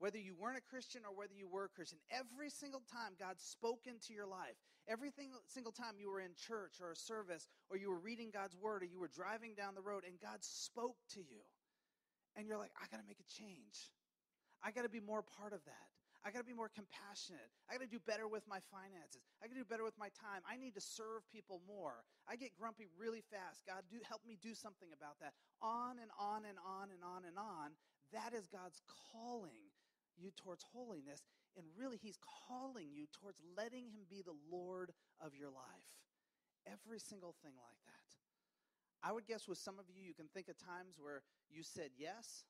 Whether 0.00 0.18
you 0.18 0.34
weren't 0.34 0.56
a 0.56 0.64
Christian 0.64 1.02
or 1.04 1.14
whether 1.14 1.34
you 1.36 1.46
were 1.46 1.66
a 1.66 1.68
Christian, 1.68 1.98
every 2.10 2.48
single 2.48 2.80
time 2.90 3.20
God 3.20 3.36
spoke 3.38 3.84
into 3.84 4.14
your 4.14 4.26
life, 4.26 4.56
every 4.88 5.12
single 5.46 5.72
time 5.72 6.00
you 6.00 6.10
were 6.10 6.20
in 6.20 6.32
church 6.34 6.80
or 6.80 6.90
a 6.90 6.96
service, 6.96 7.46
or 7.68 7.76
you 7.76 7.90
were 7.90 8.00
reading 8.00 8.30
God's 8.32 8.56
word, 8.56 8.82
or 8.82 8.86
you 8.86 8.98
were 8.98 9.12
driving 9.12 9.52
down 9.54 9.74
the 9.74 9.84
road 9.84 10.04
and 10.08 10.18
God 10.18 10.40
spoke 10.40 10.96
to 11.12 11.20
you, 11.20 11.44
and 12.34 12.48
you're 12.48 12.56
like, 12.56 12.72
I 12.80 12.88
got 12.90 12.96
to 12.96 13.06
make 13.06 13.20
a 13.20 13.28
change. 13.28 13.92
I 14.62 14.70
got 14.70 14.82
to 14.82 14.92
be 14.92 15.00
more 15.00 15.22
part 15.22 15.52
of 15.52 15.64
that. 15.64 15.88
I 16.20 16.28
got 16.28 16.44
to 16.44 16.48
be 16.48 16.52
more 16.52 16.68
compassionate. 16.68 17.48
I 17.64 17.80
got 17.80 17.88
to 17.88 17.88
do 17.88 18.02
better 18.04 18.28
with 18.28 18.44
my 18.44 18.60
finances. 18.68 19.24
I 19.40 19.48
got 19.48 19.56
to 19.56 19.64
do 19.64 19.68
better 19.68 19.84
with 19.84 19.96
my 19.96 20.12
time. 20.12 20.44
I 20.44 20.60
need 20.60 20.76
to 20.76 20.84
serve 20.84 21.24
people 21.32 21.64
more. 21.64 22.04
I 22.28 22.36
get 22.36 22.52
grumpy 22.60 22.92
really 23.00 23.24
fast. 23.32 23.64
God, 23.64 23.88
do 23.88 23.96
help 24.04 24.20
me 24.28 24.36
do 24.36 24.52
something 24.52 24.92
about 24.92 25.16
that. 25.24 25.32
On 25.64 25.96
and 25.96 26.12
on 26.20 26.44
and 26.44 26.60
on 26.60 26.92
and 26.92 27.00
on 27.00 27.24
and 27.24 27.40
on. 27.40 27.72
That 28.12 28.36
is 28.36 28.44
God's 28.52 28.84
calling 29.08 29.72
you 30.20 30.28
towards 30.36 30.60
holiness. 30.60 31.24
And 31.56 31.64
really, 31.72 31.96
He's 31.96 32.20
calling 32.20 32.92
you 32.92 33.08
towards 33.16 33.40
letting 33.56 33.88
Him 33.88 34.04
be 34.12 34.20
the 34.20 34.36
Lord 34.52 34.92
of 35.24 35.32
your 35.32 35.48
life. 35.48 35.90
Every 36.68 37.00
single 37.00 37.32
thing 37.40 37.56
like 37.64 37.80
that. 37.88 38.08
I 39.00 39.12
would 39.16 39.24
guess 39.24 39.48
with 39.48 39.56
some 39.56 39.80
of 39.80 39.88
you, 39.88 40.04
you 40.04 40.12
can 40.12 40.28
think 40.36 40.52
of 40.52 40.60
times 40.60 41.00
where 41.00 41.24
you 41.48 41.64
said 41.64 41.96
yes 41.96 42.44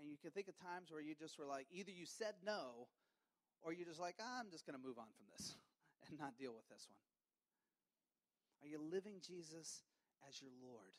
and 0.00 0.10
you 0.10 0.16
can 0.16 0.30
think 0.30 0.48
of 0.48 0.56
times 0.56 0.90
where 0.90 1.00
you 1.00 1.14
just 1.14 1.38
were 1.38 1.46
like, 1.46 1.66
either 1.72 1.90
you 1.90 2.06
said 2.06 2.34
no, 2.44 2.88
or 3.62 3.72
you're 3.72 3.86
just 3.86 4.00
like, 4.00 4.16
ah, 4.20 4.40
I'm 4.40 4.50
just 4.50 4.66
going 4.66 4.78
to 4.78 4.82
move 4.82 4.98
on 4.98 5.10
from 5.14 5.26
this 5.30 5.54
and 6.08 6.18
not 6.18 6.36
deal 6.38 6.52
with 6.52 6.66
this 6.68 6.86
one. 6.90 7.00
Are 8.62 8.70
you 8.70 8.78
living 8.78 9.18
Jesus 9.22 9.82
as 10.26 10.38
your 10.38 10.54
Lord? 10.62 10.94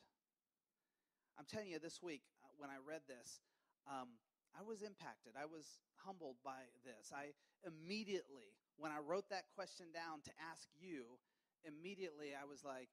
I'm 1.39 1.48
telling 1.48 1.72
you, 1.72 1.80
this 1.80 2.04
week, 2.04 2.22
uh, 2.44 2.52
when 2.60 2.70
I 2.70 2.78
read 2.78 3.02
this, 3.10 3.41
um, 3.89 4.20
I 4.54 4.62
was 4.62 4.86
impacted. 4.86 5.34
I 5.34 5.50
was 5.50 5.82
humbled 6.06 6.38
by 6.46 6.70
this. 6.86 7.10
I 7.10 7.34
immediately, 7.66 8.54
when 8.78 8.94
I 8.94 9.02
wrote 9.02 9.32
that 9.34 9.50
question 9.58 9.89
down 9.89 10.22
to 10.30 10.32
ask 10.38 10.70
you, 10.78 11.18
immediately 11.66 12.38
I 12.38 12.46
was 12.46 12.62
like, 12.62 12.91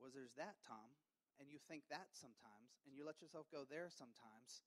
was 0.00 0.14
well, 0.14 0.22
there's 0.22 0.34
that, 0.40 0.56
Tom? 0.64 0.88
And 1.36 1.50
you 1.50 1.60
think 1.68 1.84
that 1.90 2.14
sometimes, 2.16 2.78
and 2.86 2.94
you 2.96 3.04
let 3.04 3.20
yourself 3.20 3.50
go 3.52 3.66
there 3.68 3.90
sometimes. 3.92 4.64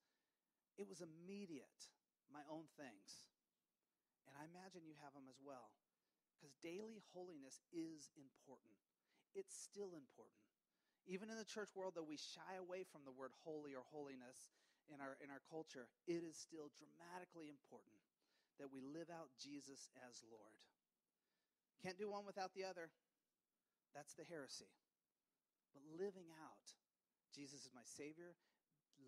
It 0.75 0.87
was 0.87 0.99
immediate, 0.99 1.89
my 2.31 2.43
own 2.51 2.67
things. 2.75 3.27
And 4.27 4.35
I 4.35 4.47
imagine 4.47 4.83
you 4.83 4.97
have 4.99 5.15
them 5.15 5.31
as 5.31 5.39
well. 5.39 5.71
Because 6.35 6.51
daily 6.59 6.99
holiness 7.15 7.63
is 7.71 8.11
important. 8.19 8.75
It's 9.31 9.55
still 9.55 9.95
important. 9.95 10.43
Even 11.07 11.29
in 11.29 11.37
the 11.37 11.47
church 11.47 11.71
world, 11.77 11.93
though 11.95 12.07
we 12.07 12.17
shy 12.17 12.57
away 12.57 12.83
from 12.83 13.05
the 13.05 13.13
word 13.13 13.31
holy 13.45 13.77
or 13.77 13.85
holiness 13.93 14.51
in 14.89 14.99
our, 14.99 15.15
in 15.21 15.29
our 15.29 15.41
culture, 15.47 15.87
it 16.09 16.25
is 16.25 16.35
still 16.35 16.73
dramatically 16.75 17.47
important 17.47 18.01
that 18.57 18.71
we 18.71 18.81
live 18.81 19.11
out 19.13 19.31
Jesus 19.37 19.87
as 20.07 20.25
Lord. 20.27 20.59
Can't 21.83 21.99
do 21.99 22.09
one 22.09 22.25
without 22.25 22.55
the 22.57 22.65
other. 22.65 22.89
That's 23.93 24.17
the 24.17 24.25
heresy. 24.27 24.71
But 25.75 25.85
living 25.99 26.31
out 26.41 26.73
Jesus 27.35 27.67
is 27.67 27.75
my 27.75 27.83
Savior, 27.83 28.33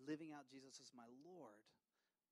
living 0.06 0.32
out 0.32 0.48
Jesus 0.48 0.80
as 0.80 0.90
my 0.96 1.08
Lord, 1.24 1.64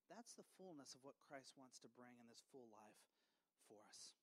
that's 0.06 0.34
the 0.34 0.46
fullness 0.56 0.94
of 0.94 1.02
what 1.02 1.18
Christ 1.26 1.54
wants 1.58 1.82
to 1.82 1.90
bring 1.92 2.16
in 2.22 2.30
this 2.30 2.46
full 2.54 2.70
life 2.70 3.02
for 3.66 3.82
us. 3.82 4.14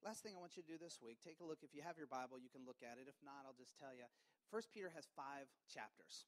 Last 0.00 0.22
thing 0.22 0.32
I 0.32 0.40
want 0.40 0.54
you 0.54 0.62
to 0.62 0.70
do 0.70 0.78
this 0.78 1.02
week, 1.02 1.18
take 1.20 1.42
a 1.42 1.46
look. 1.46 1.60
If 1.66 1.74
you 1.74 1.82
have 1.82 1.98
your 1.98 2.08
Bible, 2.08 2.38
you 2.38 2.48
can 2.48 2.62
look 2.62 2.80
at 2.86 2.96
it. 3.02 3.10
If 3.10 3.18
not, 3.20 3.44
I'll 3.44 3.58
just 3.58 3.74
tell 3.76 3.92
you. 3.92 4.06
First 4.46 4.70
Peter 4.70 4.88
has 4.94 5.10
five 5.12 5.50
chapters, 5.66 6.24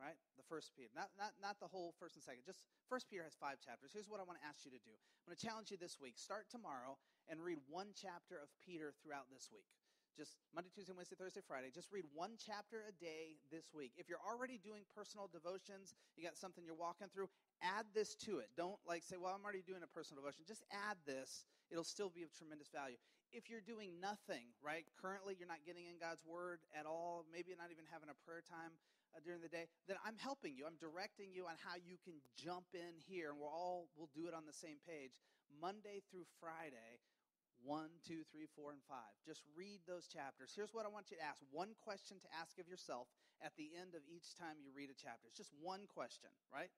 right? 0.00 0.16
The 0.40 0.46
first 0.48 0.72
Peter. 0.72 0.88
Not, 0.96 1.12
not, 1.20 1.36
not 1.38 1.60
the 1.60 1.68
whole 1.68 1.92
first 2.00 2.16
and 2.16 2.24
second. 2.24 2.48
Just 2.48 2.64
First 2.88 3.12
Peter 3.12 3.22
has 3.22 3.36
five 3.36 3.60
chapters. 3.60 3.92
Here's 3.92 4.08
what 4.08 4.18
I 4.18 4.26
want 4.26 4.40
to 4.40 4.48
ask 4.48 4.64
you 4.64 4.72
to 4.72 4.82
do. 4.82 4.96
I'm 4.96 5.30
going 5.30 5.36
to 5.36 5.44
challenge 5.44 5.68
you 5.68 5.78
this 5.78 6.00
week. 6.00 6.16
Start 6.16 6.48
tomorrow 6.48 6.96
and 7.28 7.38
read 7.38 7.60
one 7.68 7.92
chapter 7.92 8.40
of 8.40 8.48
Peter 8.64 8.96
throughout 9.04 9.28
this 9.28 9.52
week 9.52 9.68
just 10.16 10.36
Monday, 10.54 10.70
Tuesday, 10.74 10.92
Wednesday, 10.94 11.16
Thursday, 11.16 11.40
Friday. 11.46 11.70
Just 11.74 11.90
read 11.92 12.04
one 12.14 12.34
chapter 12.38 12.82
a 12.88 12.94
day 12.98 13.38
this 13.50 13.70
week. 13.74 13.92
If 13.96 14.08
you're 14.08 14.22
already 14.22 14.58
doing 14.58 14.82
personal 14.94 15.30
devotions, 15.30 15.94
you 16.16 16.24
got 16.24 16.36
something 16.36 16.64
you're 16.64 16.78
walking 16.78 17.08
through, 17.12 17.28
add 17.62 17.86
this 17.94 18.14
to 18.26 18.38
it. 18.38 18.50
Don't 18.56 18.78
like 18.86 19.02
say, 19.02 19.16
well, 19.16 19.32
I'm 19.34 19.44
already 19.44 19.62
doing 19.62 19.82
a 19.82 19.90
personal 19.90 20.22
devotion. 20.22 20.42
Just 20.46 20.64
add 20.72 20.98
this. 21.06 21.44
It'll 21.70 21.86
still 21.86 22.10
be 22.10 22.22
of 22.26 22.34
tremendous 22.34 22.68
value. 22.68 22.98
If 23.30 23.46
you're 23.46 23.62
doing 23.62 24.02
nothing, 24.02 24.50
right, 24.58 24.82
currently 24.98 25.38
you're 25.38 25.46
not 25.46 25.62
getting 25.62 25.86
in 25.86 26.02
God's 26.02 26.26
word 26.26 26.66
at 26.74 26.82
all, 26.82 27.22
maybe 27.30 27.54
not 27.54 27.70
even 27.70 27.86
having 27.86 28.10
a 28.10 28.18
prayer 28.26 28.42
time 28.42 28.74
uh, 29.14 29.22
during 29.22 29.38
the 29.38 29.50
day, 29.50 29.70
then 29.86 29.98
I'm 30.02 30.18
helping 30.18 30.58
you. 30.58 30.66
I'm 30.66 30.78
directing 30.82 31.30
you 31.30 31.46
on 31.46 31.54
how 31.62 31.78
you 31.78 31.94
can 32.02 32.18
jump 32.34 32.66
in 32.74 32.98
here, 33.06 33.30
and 33.30 33.38
we'll 33.38 33.54
all 33.54 33.86
we'll 33.94 34.10
do 34.14 34.26
it 34.26 34.34
on 34.34 34.50
the 34.50 34.54
same 34.54 34.82
page. 34.82 35.22
Monday 35.50 36.02
through 36.10 36.26
Friday, 36.38 37.02
1, 37.64 37.88
2, 38.06 38.24
3, 38.32 38.46
4, 38.56 38.72
and 38.72 38.84
5. 38.88 38.96
Just 39.26 39.44
read 39.52 39.84
those 39.84 40.08
chapters. 40.08 40.52
Here's 40.56 40.72
what 40.72 40.86
I 40.86 40.92
want 40.92 41.12
you 41.12 41.20
to 41.20 41.24
ask 41.24 41.40
one 41.52 41.76
question 41.84 42.16
to 42.24 42.30
ask 42.36 42.56
of 42.58 42.68
yourself 42.68 43.08
at 43.44 43.56
the 43.56 43.72
end 43.76 43.92
of 43.92 44.04
each 44.08 44.32
time 44.36 44.60
you 44.60 44.72
read 44.72 44.88
a 44.88 44.96
chapter. 44.96 45.28
It's 45.28 45.36
just 45.36 45.52
one 45.60 45.84
question, 45.88 46.32
right? 46.48 46.72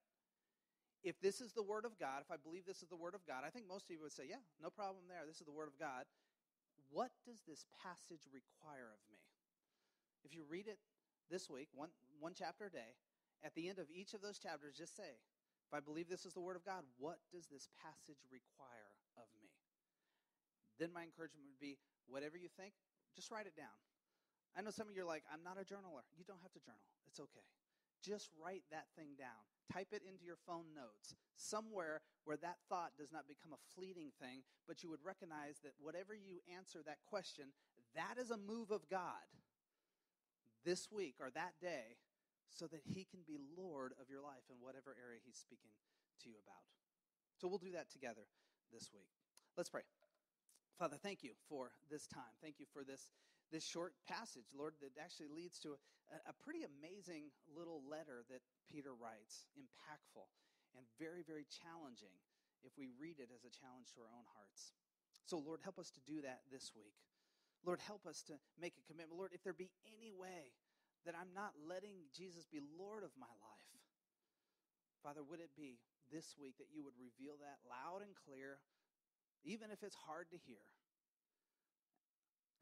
If 1.02 1.18
this 1.18 1.42
is 1.42 1.50
the 1.50 1.66
Word 1.66 1.82
of 1.82 1.98
God, 1.98 2.22
if 2.22 2.30
I 2.30 2.38
believe 2.38 2.62
this 2.62 2.82
is 2.82 2.90
the 2.90 2.98
Word 2.98 3.14
of 3.14 3.26
God, 3.26 3.42
I 3.42 3.50
think 3.50 3.66
most 3.66 3.90
of 3.90 3.94
you 3.94 4.02
would 4.02 4.14
say, 4.14 4.30
yeah, 4.30 4.42
no 4.62 4.70
problem 4.70 5.10
there. 5.10 5.26
This 5.26 5.42
is 5.42 5.46
the 5.46 5.54
Word 5.54 5.66
of 5.66 5.78
God. 5.78 6.06
What 6.94 7.10
does 7.26 7.42
this 7.42 7.66
passage 7.82 8.30
require 8.30 8.94
of 8.94 9.02
me? 9.10 9.18
If 10.22 10.34
you 10.34 10.46
read 10.46 10.70
it 10.70 10.78
this 11.26 11.50
week, 11.50 11.66
one, 11.74 11.90
one 12.22 12.38
chapter 12.38 12.66
a 12.66 12.70
day, 12.70 12.94
at 13.42 13.54
the 13.58 13.66
end 13.66 13.82
of 13.82 13.90
each 13.90 14.14
of 14.14 14.22
those 14.22 14.38
chapters, 14.38 14.78
just 14.78 14.94
say, 14.94 15.18
if 15.66 15.74
I 15.74 15.80
believe 15.80 16.06
this 16.06 16.26
is 16.26 16.34
the 16.34 16.44
Word 16.44 16.54
of 16.54 16.64
God, 16.64 16.86
what 16.98 17.18
does 17.34 17.50
this 17.50 17.66
passage 17.82 18.22
require? 18.30 18.94
Then 20.82 20.90
my 20.90 21.06
encouragement 21.06 21.46
would 21.46 21.62
be 21.62 21.78
whatever 22.10 22.34
you 22.34 22.50
think, 22.50 22.74
just 23.14 23.30
write 23.30 23.46
it 23.46 23.54
down. 23.54 23.78
I 24.58 24.60
know 24.60 24.74
some 24.74 24.90
of 24.90 24.98
you 24.98 25.06
are 25.06 25.08
like, 25.08 25.22
I'm 25.30 25.46
not 25.46 25.56
a 25.56 25.64
journaler. 25.64 26.04
You 26.18 26.26
don't 26.26 26.42
have 26.42 26.52
to 26.58 26.60
journal, 26.60 26.82
it's 27.06 27.22
okay. 27.22 27.46
Just 28.02 28.34
write 28.34 28.66
that 28.74 28.90
thing 28.98 29.14
down. 29.14 29.46
Type 29.70 29.94
it 29.94 30.02
into 30.02 30.26
your 30.26 30.36
phone 30.42 30.74
notes, 30.74 31.14
somewhere 31.38 32.02
where 32.26 32.36
that 32.42 32.58
thought 32.68 32.98
does 32.98 33.14
not 33.14 33.30
become 33.30 33.54
a 33.54 33.62
fleeting 33.78 34.10
thing, 34.18 34.42
but 34.66 34.82
you 34.82 34.90
would 34.90 35.06
recognize 35.06 35.62
that 35.62 35.78
whatever 35.78 36.12
you 36.12 36.42
answer 36.50 36.82
that 36.82 36.98
question, 37.06 37.54
that 37.94 38.18
is 38.18 38.34
a 38.34 38.36
move 38.36 38.74
of 38.74 38.90
God 38.90 39.22
this 40.66 40.90
week 40.90 41.14
or 41.22 41.30
that 41.30 41.54
day 41.62 41.96
so 42.50 42.66
that 42.66 42.82
He 42.84 43.06
can 43.06 43.20
be 43.26 43.38
Lord 43.56 43.94
of 44.02 44.10
your 44.10 44.20
life 44.20 44.50
in 44.50 44.58
whatever 44.60 44.98
area 44.98 45.22
He's 45.24 45.38
speaking 45.38 45.70
to 46.22 46.28
you 46.28 46.36
about. 46.42 46.66
So 47.38 47.48
we'll 47.48 47.62
do 47.62 47.72
that 47.72 47.90
together 47.90 48.26
this 48.72 48.90
week. 48.92 49.08
Let's 49.56 49.70
pray. 49.70 49.82
Father, 50.78 50.96
thank 50.96 51.22
you 51.22 51.32
for 51.48 51.72
this 51.90 52.06
time. 52.06 52.34
Thank 52.42 52.58
you 52.58 52.66
for 52.72 52.82
this, 52.82 53.10
this 53.50 53.64
short 53.64 53.94
passage, 54.08 54.50
Lord, 54.56 54.74
that 54.80 54.96
actually 54.98 55.28
leads 55.28 55.58
to 55.60 55.76
a, 56.10 56.30
a 56.30 56.34
pretty 56.42 56.64
amazing 56.64 57.30
little 57.46 57.82
letter 57.86 58.24
that 58.30 58.42
Peter 58.66 58.94
writes, 58.96 59.46
impactful 59.54 60.26
and 60.76 60.84
very, 60.98 61.22
very 61.22 61.44
challenging 61.46 62.16
if 62.64 62.72
we 62.78 62.88
read 62.96 63.20
it 63.20 63.28
as 63.30 63.44
a 63.44 63.52
challenge 63.52 63.92
to 63.94 64.00
our 64.00 64.12
own 64.12 64.26
hearts. 64.34 64.72
So, 65.26 65.38
Lord, 65.38 65.60
help 65.62 65.78
us 65.78 65.90
to 65.94 66.02
do 66.02 66.22
that 66.22 66.42
this 66.50 66.72
week. 66.74 66.96
Lord, 67.62 67.78
help 67.78 68.06
us 68.06 68.22
to 68.26 68.34
make 68.58 68.74
a 68.74 68.84
commitment. 68.90 69.18
Lord, 69.18 69.30
if 69.34 69.42
there 69.46 69.54
be 69.54 69.70
any 69.86 70.10
way 70.10 70.50
that 71.06 71.14
I'm 71.14 71.30
not 71.34 71.54
letting 71.62 72.10
Jesus 72.10 72.46
be 72.46 72.58
Lord 72.58 73.06
of 73.06 73.14
my 73.14 73.30
life, 73.38 73.78
Father, 75.02 75.22
would 75.22 75.38
it 75.38 75.54
be 75.54 75.78
this 76.10 76.34
week 76.38 76.58
that 76.58 76.70
you 76.70 76.82
would 76.82 76.98
reveal 76.98 77.38
that 77.42 77.62
loud 77.66 78.02
and 78.02 78.14
clear 78.14 78.58
even 79.42 79.70
if 79.70 79.82
it's 79.82 79.98
hard 80.06 80.30
to 80.30 80.38
hear. 80.38 80.62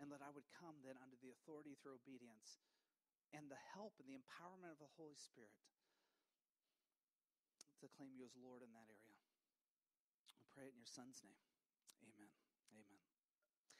And 0.01 0.09
that 0.09 0.24
I 0.24 0.33
would 0.33 0.49
come 0.57 0.81
then 0.81 0.97
under 0.97 1.16
the 1.20 1.28
authority 1.28 1.76
through 1.76 2.01
obedience 2.01 2.64
and 3.37 3.53
the 3.53 3.61
help 3.76 4.01
and 4.01 4.09
the 4.09 4.16
empowerment 4.16 4.72
of 4.72 4.81
the 4.81 4.89
Holy 4.97 5.18
Spirit 5.20 5.61
to 7.81 7.87
claim 7.97 8.12
you 8.16 8.24
as 8.24 8.33
Lord 8.37 8.64
in 8.64 8.72
that 8.72 8.89
area. 8.89 9.20
I 10.41 10.45
pray 10.57 10.68
it 10.68 10.76
in 10.76 10.81
your 10.81 10.89
Son's 10.89 11.20
name. 11.20 11.37
Amen. 12.05 12.33
Amen. 12.76 13.01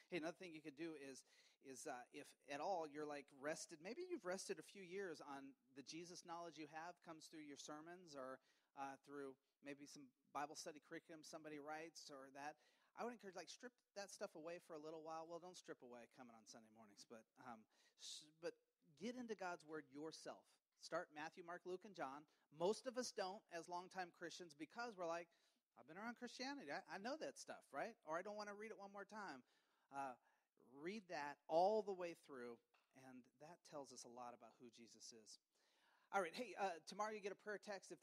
Hey, 0.09 0.21
another 0.21 0.37
thing 0.37 0.53
you 0.53 0.65
could 0.65 0.77
do 0.77 0.97
is, 0.97 1.25
is 1.65 1.85
uh, 1.85 2.05
if 2.17 2.29
at 2.49 2.61
all 2.61 2.89
you're 2.89 3.09
like 3.09 3.29
rested, 3.37 3.81
maybe 3.85 4.05
you've 4.05 4.25
rested 4.25 4.57
a 4.57 4.65
few 4.65 4.85
years 4.85 5.21
on 5.21 5.53
the 5.77 5.85
Jesus 5.85 6.25
knowledge 6.25 6.57
you 6.57 6.69
have 6.73 6.97
comes 7.05 7.29
through 7.29 7.45
your 7.45 7.61
sermons 7.61 8.17
or 8.17 8.41
uh, 8.81 8.97
through 9.05 9.37
maybe 9.61 9.85
some 9.85 10.09
Bible 10.33 10.57
study 10.57 10.81
curriculum 10.81 11.21
somebody 11.21 11.61
writes 11.61 12.09
or 12.09 12.33
that. 12.33 12.57
I 13.01 13.09
would 13.09 13.17
encourage 13.17 13.33
like 13.33 13.49
strip 13.49 13.73
that 13.97 14.13
stuff 14.13 14.37
away 14.37 14.61
for 14.69 14.77
a 14.77 14.83
little 14.83 15.01
while. 15.01 15.25
Well, 15.25 15.41
don't 15.41 15.57
strip 15.57 15.81
away 15.81 16.05
coming 16.21 16.37
on 16.37 16.45
Sunday 16.45 16.69
mornings, 16.77 17.09
but 17.09 17.25
um, 17.49 17.65
but 18.45 18.53
get 19.01 19.17
into 19.17 19.33
God's 19.33 19.65
word 19.65 19.89
yourself. 19.89 20.45
Start 20.85 21.09
Matthew, 21.17 21.41
Mark, 21.41 21.65
Luke, 21.65 21.89
and 21.89 21.97
John. 21.97 22.29
Most 22.53 22.85
of 22.85 23.01
us 23.01 23.09
don't 23.09 23.41
as 23.57 23.73
longtime 23.73 24.13
Christians 24.21 24.53
because 24.53 25.01
we're 25.01 25.09
like, 25.09 25.33
I've 25.81 25.89
been 25.89 25.97
around 25.97 26.21
Christianity. 26.21 26.69
I, 26.69 26.85
I 26.93 27.01
know 27.01 27.17
that 27.25 27.41
stuff, 27.41 27.65
right? 27.73 27.97
Or 28.05 28.21
I 28.21 28.23
don't 28.23 28.37
want 28.37 28.53
to 28.53 28.57
read 28.57 28.69
it 28.69 28.77
one 28.77 28.93
more 28.93 29.09
time. 29.09 29.41
Uh, 29.97 30.13
read 30.77 31.09
that 31.09 31.41
all 31.49 31.81
the 31.81 31.93
way 31.93 32.13
through 32.29 32.61
And 33.09 33.25
that 33.41 33.57
tells 33.73 33.97
us 33.97 34.05
a 34.05 34.13
lot 34.13 34.37
about 34.37 34.53
who 34.61 34.69
Jesus 34.77 35.17
is. 35.17 35.41
All 36.13 36.21
right, 36.21 36.35
hey, 36.35 36.53
uh, 36.61 36.77
tomorrow 36.85 37.11
you 37.11 37.21
get 37.21 37.33
a 37.33 37.39
prayer 37.39 37.57
text. 37.57 37.89
If 37.89 37.97
there's 37.97 37.99